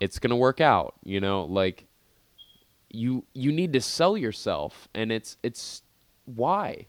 [0.00, 0.94] it's gonna work out.
[1.02, 1.86] You know, like
[2.88, 5.82] you you need to sell yourself, and it's it's
[6.24, 6.86] why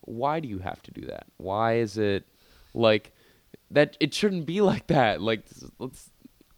[0.00, 1.26] why do you have to do that?
[1.36, 2.24] Why is it
[2.72, 3.12] like
[3.70, 3.96] that?
[4.00, 5.20] It shouldn't be like that.
[5.20, 5.44] Like
[5.78, 6.10] let's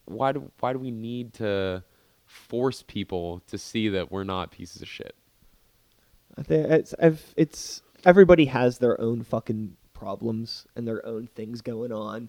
[0.05, 1.83] why do why do we need to
[2.25, 5.15] force people to see that we're not pieces of shit?
[6.39, 6.95] I think it's
[7.37, 12.29] it's everybody has their own fucking problems and their own things going on,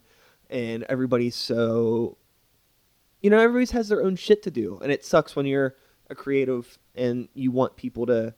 [0.50, 2.18] and everybody's so,
[3.22, 5.76] you know, everybody's has their own shit to do, and it sucks when you're
[6.10, 8.34] a creative and you want people to,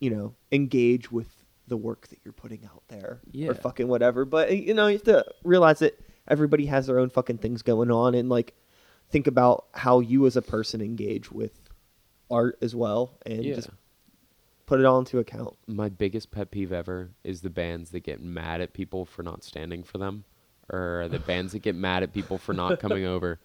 [0.00, 1.28] you know, engage with
[1.68, 3.50] the work that you're putting out there Yeah.
[3.50, 4.24] or fucking whatever.
[4.24, 5.98] But you know, you have to realize that
[6.28, 8.54] everybody has their own fucking things going on, and like
[9.10, 11.52] think about how you as a person engage with
[12.30, 13.54] art as well, and Yeah.
[13.54, 13.70] just
[14.66, 15.56] put it all into account.
[15.66, 19.44] My biggest pet peeve ever is the bands that get mad at people for not
[19.44, 20.24] standing for them,
[20.72, 23.38] or the bands that get mad at people for not coming over.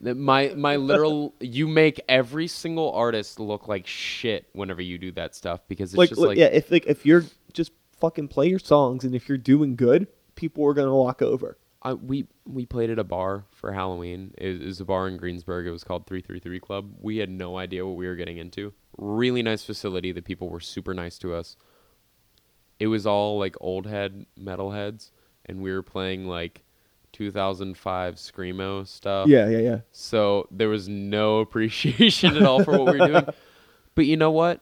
[0.00, 5.34] My my literal, you make every single artist look like shit whenever you do that
[5.34, 7.24] stuff because it's like, just like yeah, if like if you're
[7.54, 11.56] just fucking play your songs and if you're doing good, people are gonna walk over.
[11.86, 14.34] I, we we played at a bar for Halloween.
[14.36, 15.68] It was a bar in Greensburg.
[15.68, 16.90] It was called Three Three Three Club.
[17.00, 18.72] We had no idea what we were getting into.
[18.98, 20.10] Really nice facility.
[20.10, 21.56] The people were super nice to us.
[22.80, 25.12] It was all like old head metalheads,
[25.44, 26.64] and we were playing like
[27.12, 29.28] 2005 screamo stuff.
[29.28, 29.78] Yeah, yeah, yeah.
[29.92, 33.26] So there was no appreciation at all for what we were doing.
[33.94, 34.60] But you know what?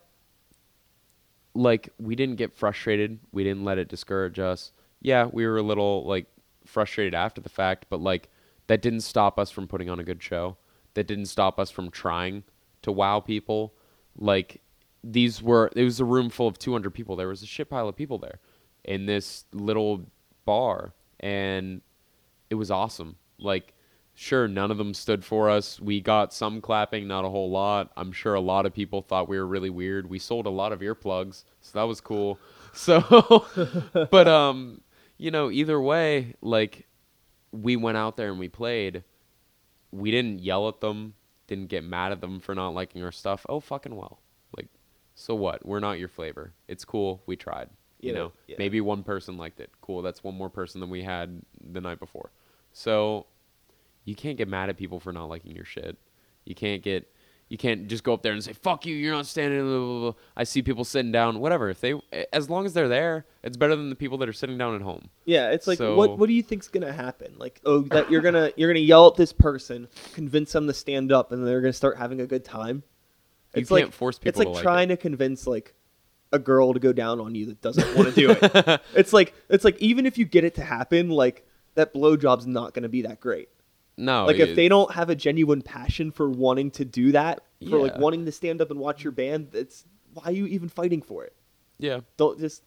[1.54, 3.18] Like we didn't get frustrated.
[3.32, 4.70] We didn't let it discourage us.
[5.00, 6.26] Yeah, we were a little like
[6.66, 8.28] frustrated after the fact, but like
[8.66, 10.56] that didn't stop us from putting on a good show.
[10.94, 12.44] That didn't stop us from trying
[12.82, 13.74] to wow people.
[14.16, 14.60] Like
[15.02, 17.16] these were it was a room full of 200 people.
[17.16, 18.38] There was a shit pile of people there
[18.84, 20.04] in this little
[20.44, 21.80] bar and
[22.50, 23.16] it was awesome.
[23.38, 23.74] Like
[24.14, 27.90] sure none of them stood for us we got some clapping not a whole lot
[27.96, 30.72] i'm sure a lot of people thought we were really weird we sold a lot
[30.72, 32.38] of earplugs so that was cool
[32.72, 33.44] so
[34.12, 34.80] but um
[35.16, 36.86] you know either way like
[37.52, 39.04] we went out there and we played.
[39.92, 41.14] We didn't yell at them
[41.46, 43.44] didn't get mad at them for not liking our stuff.
[43.48, 44.20] Oh fucking well.
[44.56, 44.68] Like
[45.14, 45.64] so what?
[45.64, 46.52] We're not your flavor.
[46.68, 47.22] It's cool.
[47.26, 47.68] We tried
[48.00, 48.32] you Yeah, know?
[48.48, 48.56] yeah.
[48.58, 49.70] maybe one person liked it.
[49.80, 50.02] Cool.
[50.02, 51.42] That's one more person than we had
[51.72, 52.30] the night before.
[52.72, 53.26] So
[54.04, 55.96] you can't get mad at people for not liking your shit.
[56.44, 57.10] You can't get
[57.48, 59.60] you can't just go up there and say fuck you, you're not standing.
[59.60, 60.20] Blah, blah, blah.
[60.36, 61.68] I see people sitting down, whatever.
[61.70, 61.94] If they
[62.32, 64.82] as long as they're there, it's better than the people that are sitting down at
[64.82, 65.08] home.
[65.24, 67.34] Yeah, it's like So- what what do you think's gonna happen?
[67.38, 71.12] Like, oh, that you're gonna you're gonna yell at this person, convince them to stand
[71.12, 72.82] up, and they're gonna start having a good time.
[73.54, 75.74] You It's like can't force people it's like to like trying to convince like
[76.32, 78.80] a girl to go down on you that doesn't want to do it.
[78.94, 82.74] it's like it's like even if you get it to happen, like that blowjob's not
[82.74, 83.48] gonna be that great.
[83.96, 87.78] No, like if they don't have a genuine passion for wanting to do that, for
[87.78, 91.02] like wanting to stand up and watch your band, it's why are you even fighting
[91.02, 91.34] for it?
[91.78, 92.00] yeah.
[92.16, 92.62] Don't just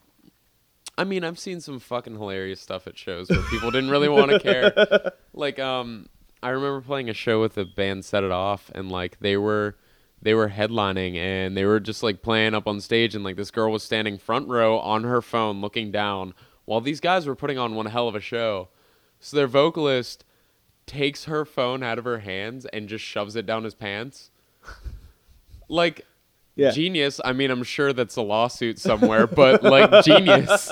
[0.98, 4.32] I mean, I've seen some fucking hilarious stuff at shows where people didn't really want
[4.32, 5.12] to care.
[5.34, 6.08] Like, um,
[6.42, 9.76] I remember playing a show with a band, Set It Off, and like they were,
[10.20, 13.52] they were headlining, and they were just like playing up on stage, and like this
[13.52, 16.34] girl was standing front row on her phone, looking down,
[16.66, 18.70] while these guys were putting on one hell of a show.
[19.20, 20.26] So their vocalist
[20.88, 24.32] takes her phone out of her hands and just shoves it down his pants.
[25.70, 26.06] like
[26.56, 26.72] yeah.
[26.72, 27.22] genius.
[27.24, 30.72] I mean, I'm sure that's a lawsuit somewhere, but like genius.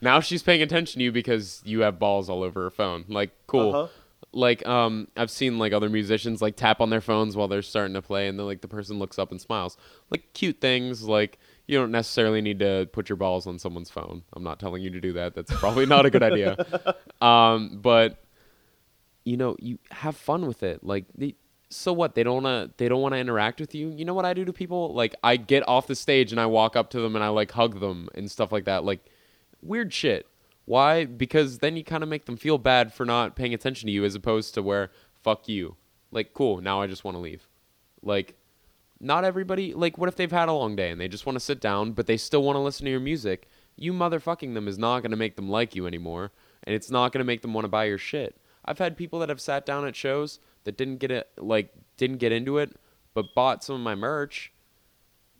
[0.00, 3.04] Now she's paying attention to you because you have balls all over her phone.
[3.08, 3.74] Like cool.
[3.74, 3.88] Uh-huh.
[4.32, 7.94] Like um, I've seen like other musicians like tap on their phones while they're starting
[7.94, 9.76] to play, and then like the person looks up and smiles.
[10.10, 11.02] Like cute things.
[11.02, 14.22] Like you don't necessarily need to put your balls on someone's phone.
[14.32, 15.34] I'm not telling you to do that.
[15.34, 16.56] That's probably not a good idea.
[17.20, 18.23] Um, but
[19.24, 20.84] you know, you have fun with it.
[20.84, 21.34] Like, they,
[21.70, 22.14] so what?
[22.14, 23.90] They don't wanna, they don't wanna interact with you.
[23.90, 24.94] You know what I do to people?
[24.94, 27.52] Like, I get off the stage and I walk up to them and I like
[27.52, 28.84] hug them and stuff like that.
[28.84, 29.00] Like,
[29.62, 30.26] weird shit.
[30.66, 31.04] Why?
[31.04, 34.04] Because then you kind of make them feel bad for not paying attention to you,
[34.04, 34.90] as opposed to where
[35.22, 35.76] fuck you.
[36.10, 36.60] Like, cool.
[36.60, 37.48] Now I just want to leave.
[38.02, 38.36] Like,
[39.00, 39.74] not everybody.
[39.74, 41.92] Like, what if they've had a long day and they just want to sit down,
[41.92, 43.48] but they still want to listen to your music?
[43.76, 46.30] You motherfucking them is not gonna make them like you anymore,
[46.62, 48.36] and it's not gonna make them want to buy your shit.
[48.64, 52.18] I've had people that have sat down at shows that didn't get it, like didn't
[52.18, 52.76] get into it,
[53.12, 54.52] but bought some of my merch.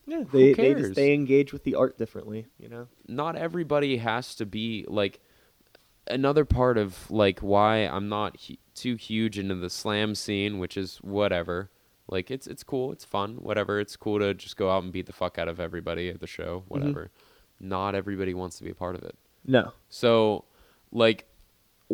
[0.06, 2.88] Yeah, they they just they engage with the art differently, you know.
[3.08, 5.20] Not everybody has to be like.
[6.06, 10.76] Another part of like why I'm not hu- too huge into the slam scene, which
[10.76, 11.70] is whatever.
[12.08, 13.80] Like it's it's cool, it's fun, whatever.
[13.80, 16.26] It's cool to just go out and beat the fuck out of everybody at the
[16.26, 16.68] show, mm-hmm.
[16.68, 17.10] whatever.
[17.58, 19.16] Not everybody wants to be a part of it.
[19.46, 19.72] No.
[19.88, 20.44] So,
[20.92, 21.26] like,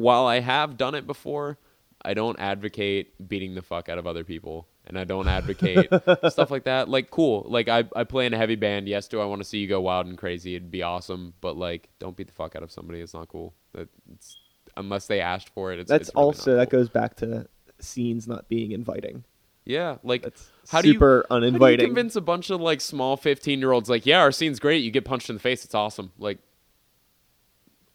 [0.01, 1.59] while I have done it before,
[2.03, 5.89] I don't advocate beating the fuck out of other people, and I don't advocate
[6.31, 6.89] stuff like that.
[6.89, 7.45] Like, cool.
[7.49, 8.89] Like, I I play in a heavy band.
[8.89, 10.55] Yes, do I want to see you go wild and crazy?
[10.55, 11.35] It'd be awesome.
[11.41, 13.01] But like, don't beat the fuck out of somebody.
[13.01, 13.53] It's not cool.
[13.75, 14.37] That it's,
[14.77, 15.79] unless they asked for it.
[15.81, 17.47] It's, That's it's really also not that goes back to
[17.81, 19.25] scenes not being inviting.
[19.67, 22.81] Yeah, like That's How do you- super How do you convince a bunch of like
[22.81, 24.83] small 15 year olds like, yeah, our scene's great.
[24.83, 25.65] You get punched in the face.
[25.67, 26.13] It's awesome.
[26.19, 26.39] Like,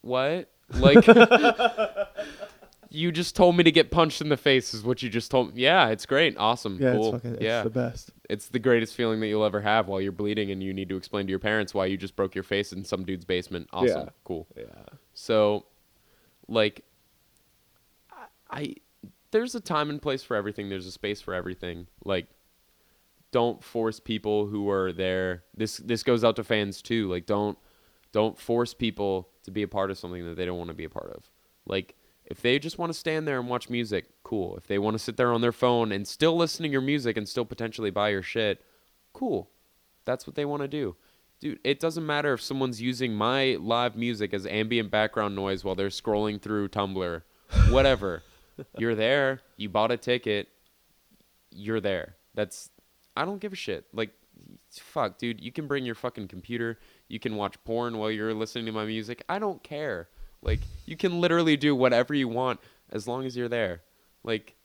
[0.00, 0.48] what?
[0.70, 1.06] Like,
[2.90, 5.54] you just told me to get punched in the face is what you just told
[5.54, 5.62] me.
[5.62, 6.36] Yeah, it's great.
[6.38, 6.78] Awesome.
[6.80, 7.14] yeah, cool.
[7.14, 7.62] it's fucking it's yeah.
[7.62, 8.10] the best.
[8.28, 10.96] it's the greatest feeling that you'll ever have while you're bleeding and you need to
[10.96, 13.68] explain to your parents why you just broke your face in some dude's basement.
[13.72, 14.02] Awesome.
[14.02, 14.08] Yeah.
[14.24, 14.46] Cool.
[14.56, 14.64] Yeah.
[15.14, 15.66] So,
[16.48, 16.84] like,
[18.10, 18.74] I, I
[19.30, 20.68] there's a time and place for everything.
[20.68, 21.88] There's a space for everything.
[22.04, 22.26] Like,
[23.32, 25.44] don't force people who are there.
[25.56, 27.10] This this goes out to fans too.
[27.10, 27.58] Like, don't
[28.12, 30.84] don't force people to be a part of something that they don't want to be
[30.84, 31.30] a part of.
[31.66, 31.94] Like,
[32.26, 34.56] if they just want to stand there and watch music, cool.
[34.56, 37.16] If they want to sit there on their phone and still listen to your music
[37.16, 38.64] and still potentially buy your shit,
[39.12, 39.50] cool.
[40.04, 40.96] That's what they want to do.
[41.40, 45.74] Dude, it doesn't matter if someone's using my live music as ambient background noise while
[45.74, 47.22] they're scrolling through Tumblr.
[47.70, 48.22] Whatever.
[48.78, 49.40] you're there.
[49.56, 50.48] You bought a ticket.
[51.50, 52.16] You're there.
[52.34, 52.70] That's
[53.16, 53.86] I don't give a shit.
[53.92, 54.10] Like
[54.70, 56.78] fuck, dude, you can bring your fucking computer.
[57.08, 59.24] You can watch porn while you're listening to my music.
[59.28, 60.08] I don't care.
[60.42, 62.60] Like you can literally do whatever you want
[62.90, 63.82] as long as you're there.
[64.22, 64.56] Like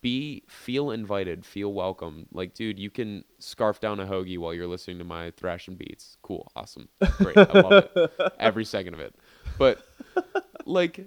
[0.00, 2.26] be feel invited, feel welcome.
[2.32, 5.76] Like, dude, you can scarf down a hoagie while you're listening to my thrash and
[5.76, 6.16] beats.
[6.22, 6.88] Cool, awesome,
[7.18, 9.14] great, I love it, every second of it.
[9.58, 9.82] But
[10.64, 11.06] like,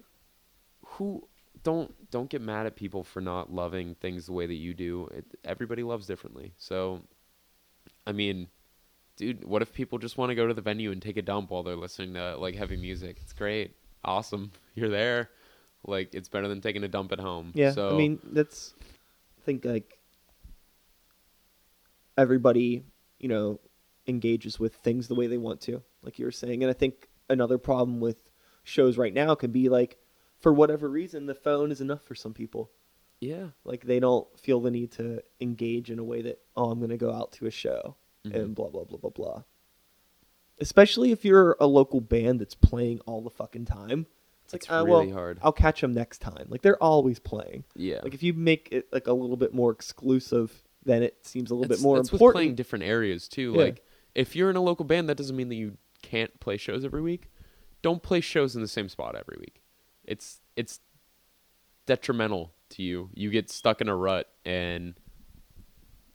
[0.86, 1.28] who
[1.64, 5.10] don't don't get mad at people for not loving things the way that you do.
[5.14, 6.54] It, everybody loves differently.
[6.58, 7.02] So,
[8.06, 8.48] I mean,
[9.18, 11.52] dude, what if people just want to go to the venue and take a dump
[11.52, 13.18] while they're listening to like heavy music?
[13.22, 14.52] It's great, awesome.
[14.76, 15.30] You're there.
[15.86, 17.52] Like, it's better than taking a dump at home.
[17.54, 18.74] Yeah, So, I mean that's
[19.38, 20.00] I think like
[22.18, 22.84] everybody,
[23.20, 23.60] you know,
[24.08, 26.64] engages with things the way they want to, like you were saying.
[26.64, 28.18] And I think another problem with
[28.64, 29.98] shows right now can be like
[30.40, 32.72] for whatever reason the phone is enough for some people.
[33.20, 33.48] yeah.
[33.66, 36.90] Like they don't feel the need to engage in a way that oh I'm going
[36.92, 37.96] to go out to a show
[38.26, 38.36] Mhm.
[38.36, 39.44] and blah blah blah blah blah.
[40.60, 44.06] Especially if you're a local band that's playing all the fucking time.
[44.46, 45.40] It's like It's uh, really well, hard.
[45.42, 46.48] I'll catch them next time.
[46.50, 47.64] Like they're always playing.
[47.76, 48.00] Yeah.
[48.04, 51.56] Like if you make it like a little bit more exclusive, then it seems a
[51.56, 53.54] little bit more with playing different areas too.
[53.54, 53.64] Yeah.
[53.64, 53.84] Like
[54.16, 57.02] if you're in a local band, that doesn't mean that you can't play shows every
[57.02, 57.32] week.
[57.82, 59.62] Don't play shows in the same spot every week.
[60.06, 60.80] It's it's
[61.86, 63.10] detrimental to you.
[63.14, 64.94] You get stuck in a rut and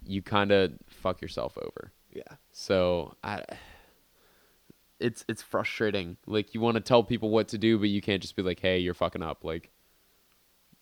[0.06, 1.92] you kind of fuck yourself over.
[2.18, 2.36] Yeah.
[2.52, 3.42] So I
[5.00, 6.16] it's it's frustrating.
[6.26, 8.60] Like you want to tell people what to do, but you can't just be like,
[8.60, 9.70] "Hey, you're fucking up." Like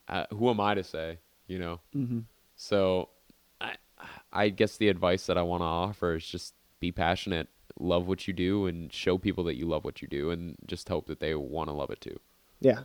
[0.09, 1.81] uh, who am I to say, you know?
[1.95, 2.21] Mm-hmm.
[2.55, 3.11] So,
[3.61, 3.75] I,
[4.33, 7.49] I guess the advice that I want to offer is just be passionate,
[7.79, 10.89] love what you do, and show people that you love what you do, and just
[10.89, 12.19] hope that they want to love it too.
[12.61, 12.81] Yeah.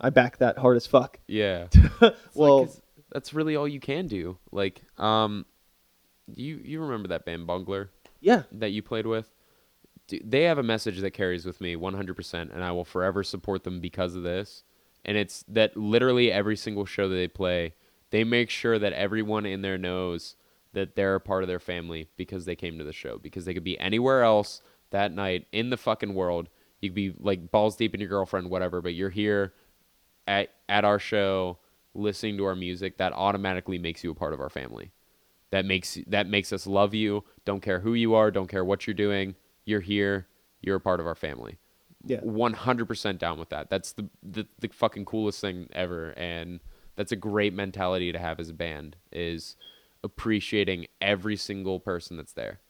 [0.00, 1.20] I back that hard as fuck.
[1.26, 1.68] Yeah.
[2.34, 2.70] well, Like,
[3.12, 4.36] that's really all you can do.
[4.52, 5.46] Like, um,
[6.34, 7.90] you you remember that band Bungler
[8.20, 8.42] yeah.
[8.52, 9.32] that you played with?
[10.08, 13.64] Dude, they have a message that carries with me 100%, and I will forever support
[13.64, 14.62] them because of this.
[15.04, 17.74] And it's that literally every single show that they play,
[18.10, 20.36] they make sure that everyone in there knows
[20.72, 23.18] that they're a part of their family because they came to the show.
[23.18, 26.48] Because they could be anywhere else that night in the fucking world.
[26.80, 29.54] You could be like balls deep in your girlfriend, whatever, but you're here
[30.26, 31.58] at at our show
[31.94, 32.98] listening to our music.
[32.98, 34.92] That automatically makes you a part of our family
[35.50, 37.24] that makes that makes us love you.
[37.44, 38.30] Don't care who you are.
[38.30, 39.34] Don't care what you're doing.
[39.64, 40.26] You're here.
[40.60, 41.58] You're a part of our family.
[42.04, 42.20] Yeah.
[42.20, 43.68] 100% down with that.
[43.68, 46.10] That's the, the the fucking coolest thing ever.
[46.10, 46.60] And
[46.96, 49.56] that's a great mentality to have as a band is
[50.04, 52.60] appreciating every single person that's there.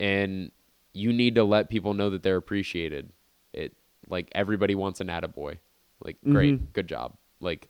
[0.00, 0.50] And
[0.94, 3.10] you need to let people know that they're appreciated.
[3.52, 3.74] It
[4.08, 5.58] like everybody wants an attaboy.
[6.02, 6.54] Like great.
[6.60, 6.72] Mhm.
[6.72, 7.16] good job.
[7.40, 7.68] Like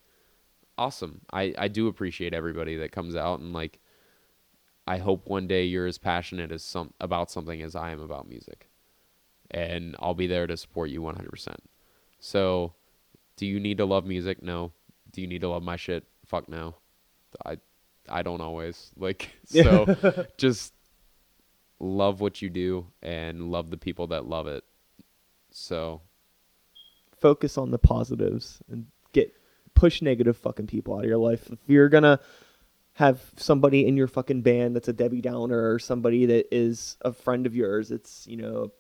[0.77, 1.23] awesome.
[1.33, 3.81] I i do appreciate everybody that comes out and like
[4.89, 8.27] I hope one day you're as passionate as some about something as I am about
[8.27, 8.71] music.
[9.51, 11.57] And I'll be there to support you 100%.
[12.21, 12.73] So,
[13.37, 14.43] do you need to love music?
[14.43, 14.73] No.
[15.13, 16.05] Do you need to love my shit?
[16.25, 16.75] Fuck no.
[17.45, 17.59] I
[18.09, 18.91] I don't always.
[18.99, 19.95] Like so
[20.39, 20.73] just
[21.79, 24.65] love what you do and love the people that love it.
[25.51, 26.01] So,
[27.21, 29.35] Focus on the positives and get
[29.75, 31.51] push negative fucking people out of your life.
[31.53, 32.21] If you're gonna
[32.99, 37.13] have somebody in your fucking band that's a Debbie Downer or somebody that is a
[37.13, 38.73] friend of yours, it's you know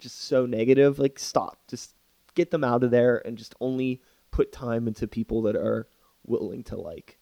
[0.00, 0.98] just so negative.
[0.98, 1.94] Like stop, just
[2.34, 4.02] get them out of there and just only
[4.32, 5.86] put time into people that are
[6.26, 7.18] willing to like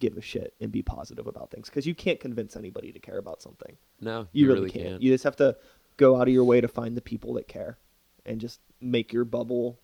[0.00, 3.18] give a shit and be positive about things because you can't convince anybody to care
[3.18, 3.76] about something.
[4.00, 5.00] No, You, really, can't.
[5.00, 5.56] You just have to
[5.96, 7.78] go out of your way to find the people that care
[8.26, 9.78] and just make your bubble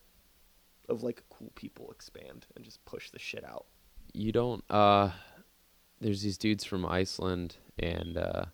[0.88, 3.66] of like cool people expand and just push the shit out.
[4.12, 5.10] you don't uh
[6.00, 8.44] there's these dudes from Iceland and uh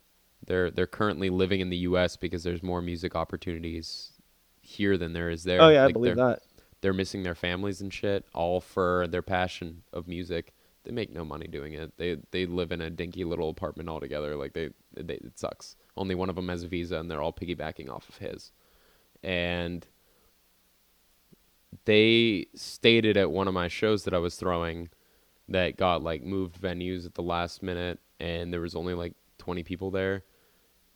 [0.47, 4.13] they're they're currently living in the US because there's more music opportunities
[4.61, 5.61] here than there is there.
[5.61, 6.43] oh yeah, I believe they're, that.
[6.81, 10.53] They're missing their families and shit all for their passion of music.
[10.85, 11.97] They make no money doing it.
[11.97, 14.37] They they live in a dinky little apartment all together.
[14.37, 15.77] Like they, they it sucks.
[15.97, 18.53] Only one of them has a visa and they're all piggybacking off of his.
[19.23, 19.87] And
[21.87, 24.91] they stated at one of my shows that I was throwing
[25.49, 29.63] that got like moved venues at the last minute and there was only like 20
[29.63, 30.25] people there.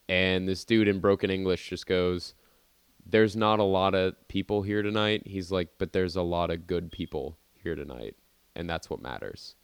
[0.07, 2.33] And this dude in broken english just goes
[3.05, 5.23] there's not a lot of people here tonight.
[5.25, 8.15] He's like but there's a lot of good people here tonight
[8.55, 9.55] and that's what matters.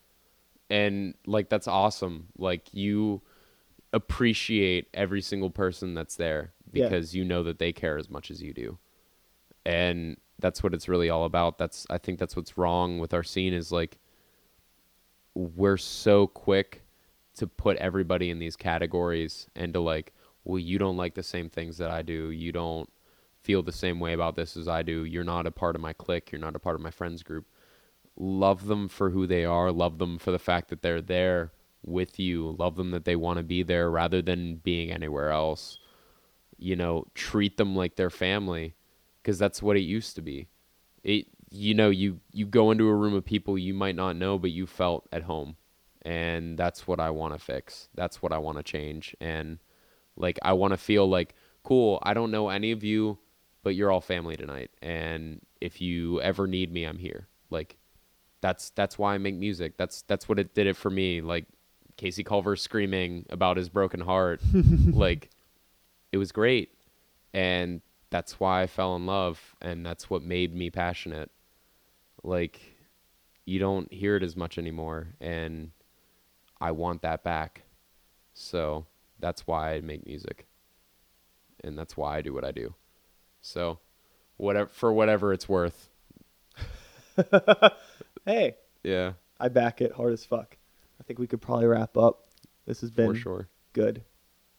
[0.70, 2.28] And like that's awesome.
[2.38, 3.22] Like you
[3.94, 6.84] appreciate every single person that's there Yeah.
[6.86, 8.78] because you know that they care as much as you do.
[9.66, 11.58] And that's what it's really all about.
[11.58, 13.98] That's i think that's what's wrong with our scene is like
[15.36, 16.82] we're so quick
[17.36, 20.14] to put everybody in these categories and to like
[20.46, 22.32] well you don't like the same things that i do.
[22.32, 22.90] You don't
[23.42, 25.04] feel the same way about this as i do.
[25.04, 26.32] You're not a part of my clique.
[26.32, 27.46] You're not a part of my friends group.
[28.18, 29.72] Love them for who they are.
[29.72, 31.52] Love them for the fact that they're there
[31.86, 32.56] with you.
[32.58, 35.78] Love them that they want to be there rather than being anywhere else.
[36.58, 38.76] You know treat them like their family
[39.22, 40.48] because that's what it used to be.
[41.04, 44.38] It you know you you go into a room of people you might not know
[44.38, 45.56] but you felt at home.
[46.04, 47.90] And that's what I want to fix.
[47.96, 49.16] That's what I want to change.
[49.20, 49.58] And
[50.16, 51.34] like I want to feel like
[51.64, 53.18] cool I don't know any of you
[53.64, 54.70] but you're all family tonight.
[54.82, 57.28] And if you ever need me I'm here.
[57.50, 57.78] Like
[58.42, 59.78] that's that's why I make music.
[59.78, 61.22] That's that's what it did it for me.
[61.22, 61.46] Like
[61.98, 64.42] Casey Calvert screaming about his broken heart.
[64.54, 65.30] Like
[66.12, 66.74] it was great.
[67.34, 69.56] And that's why I fell in love.
[69.62, 71.32] And that's what made me passionate
[72.26, 72.60] like
[73.46, 75.72] you don't hear it as much anymore and
[76.60, 77.64] I want that back
[78.34, 78.86] so
[79.20, 80.48] that's why I make music
[81.64, 82.74] and that's why I do what I do
[83.42, 83.80] so
[84.38, 85.90] whatever for whatever it's worth
[88.26, 90.58] Hey, yeah I back it hard as fuck.
[91.00, 92.28] I think we could probably wrap up.
[92.66, 94.04] This has been for sure good.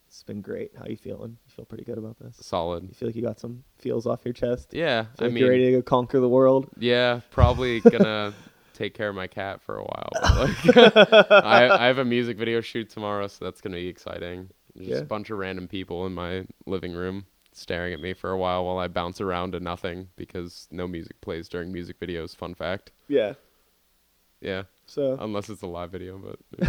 [0.07, 0.73] It's been great.
[0.79, 1.39] How you feeling?
[1.57, 2.37] Feel pretty good about this?
[2.41, 4.69] solid You feel like you got some feels off your chest?
[4.75, 6.69] yeah I like mean you're ready to go conquer the world?
[6.79, 8.35] Yeah, probably gonna
[8.75, 10.11] take care of my cat for a while.
[10.39, 10.77] like,
[11.31, 14.51] I, I have a music video shoot tomorrow, so that's gonna be exciting.
[14.77, 14.97] Just Yeah.
[14.99, 18.67] a bunch of random people in my living room staring at me for a while
[18.67, 22.37] while I bounce around to nothing because no music plays during music videos.
[22.37, 22.91] Fun fact.
[23.09, 23.33] Yeah.
[24.43, 26.19] Yeah, So, unless it's a live video,
[26.59, 26.69] but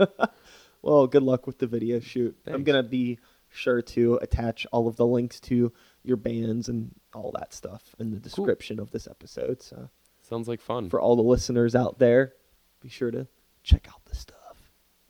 [0.82, 2.34] well, good luck with the video shoot.
[2.46, 3.18] I'm gonna be
[3.50, 5.72] sure to attach all of the links to
[6.04, 9.62] your bands and all that stuff in the description of this episode.
[9.62, 9.88] So,
[10.22, 10.88] sounds like fun.
[10.90, 12.34] for all the listeners out there,
[12.80, 13.26] be sure to
[13.62, 14.36] check out the stuff.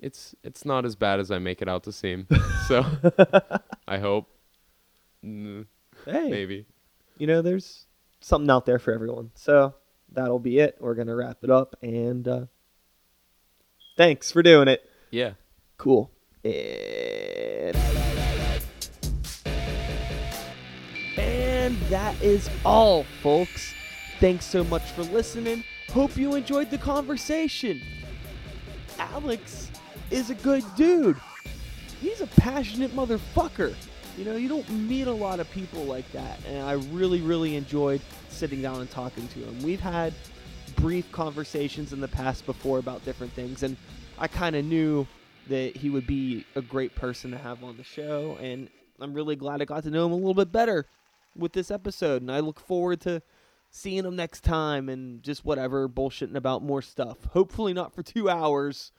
[0.01, 2.27] It's it's not as bad as I make it out to seem.
[2.69, 2.85] So
[3.89, 4.29] I hope.
[5.25, 5.67] Mm,
[6.05, 6.67] Hey, maybe.
[7.17, 7.87] you know, there's
[8.21, 9.31] something out there for everyone.
[9.35, 9.75] So
[10.13, 10.77] that'll be it.
[10.81, 12.47] We're gonna wrap it up, and uh,
[13.97, 14.89] thanks for doing it.
[15.11, 15.33] Yeah.
[15.79, 16.11] Cool.
[21.69, 23.75] And that is all, folks.
[24.21, 25.63] Thanks so much for listening.
[25.93, 27.83] Hope you enjoyed the conversation.
[28.99, 29.71] Alex
[30.11, 31.19] is a good dude.
[32.01, 33.75] He's a passionate motherfucker.
[34.17, 36.39] You know, you don't meet a lot of people like that.
[36.47, 38.01] And I really, really enjoyed
[38.31, 39.63] sitting down and talking to him.
[39.63, 40.15] We've had
[40.77, 43.63] brief conversations in the past before about different things.
[43.63, 43.77] And
[44.19, 45.07] I kind of knew
[45.49, 48.39] that he would be a great person to have on the show.
[48.41, 48.71] And
[49.03, 50.87] I'm really glad I got to know him a little bit better
[51.37, 52.23] with this episode.
[52.23, 53.23] And I look forward to
[53.71, 57.25] seeing them next time and just whatever, bullshitting about more stuff.
[57.33, 58.93] Hopefully, not for two hours,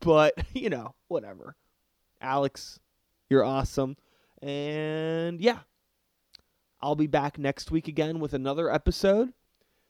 [0.00, 1.56] but, you know, whatever.
[2.20, 2.80] Alex,
[3.28, 3.96] you're awesome.
[4.42, 5.60] And yeah,
[6.80, 9.32] I'll be back next week again with another episode.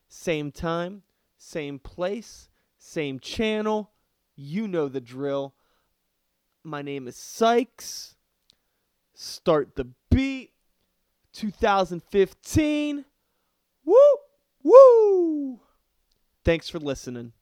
[0.08, 1.02] Same time,
[1.36, 2.48] same place,
[2.78, 3.92] same channel.
[4.36, 5.54] You know the drill.
[6.62, 8.16] My name is Sykes.
[9.14, 10.52] Start the beat.
[11.36, 13.04] 2015.
[13.84, 13.96] Woo!
[14.62, 15.60] Woo!
[16.44, 17.32] Thanks for listening.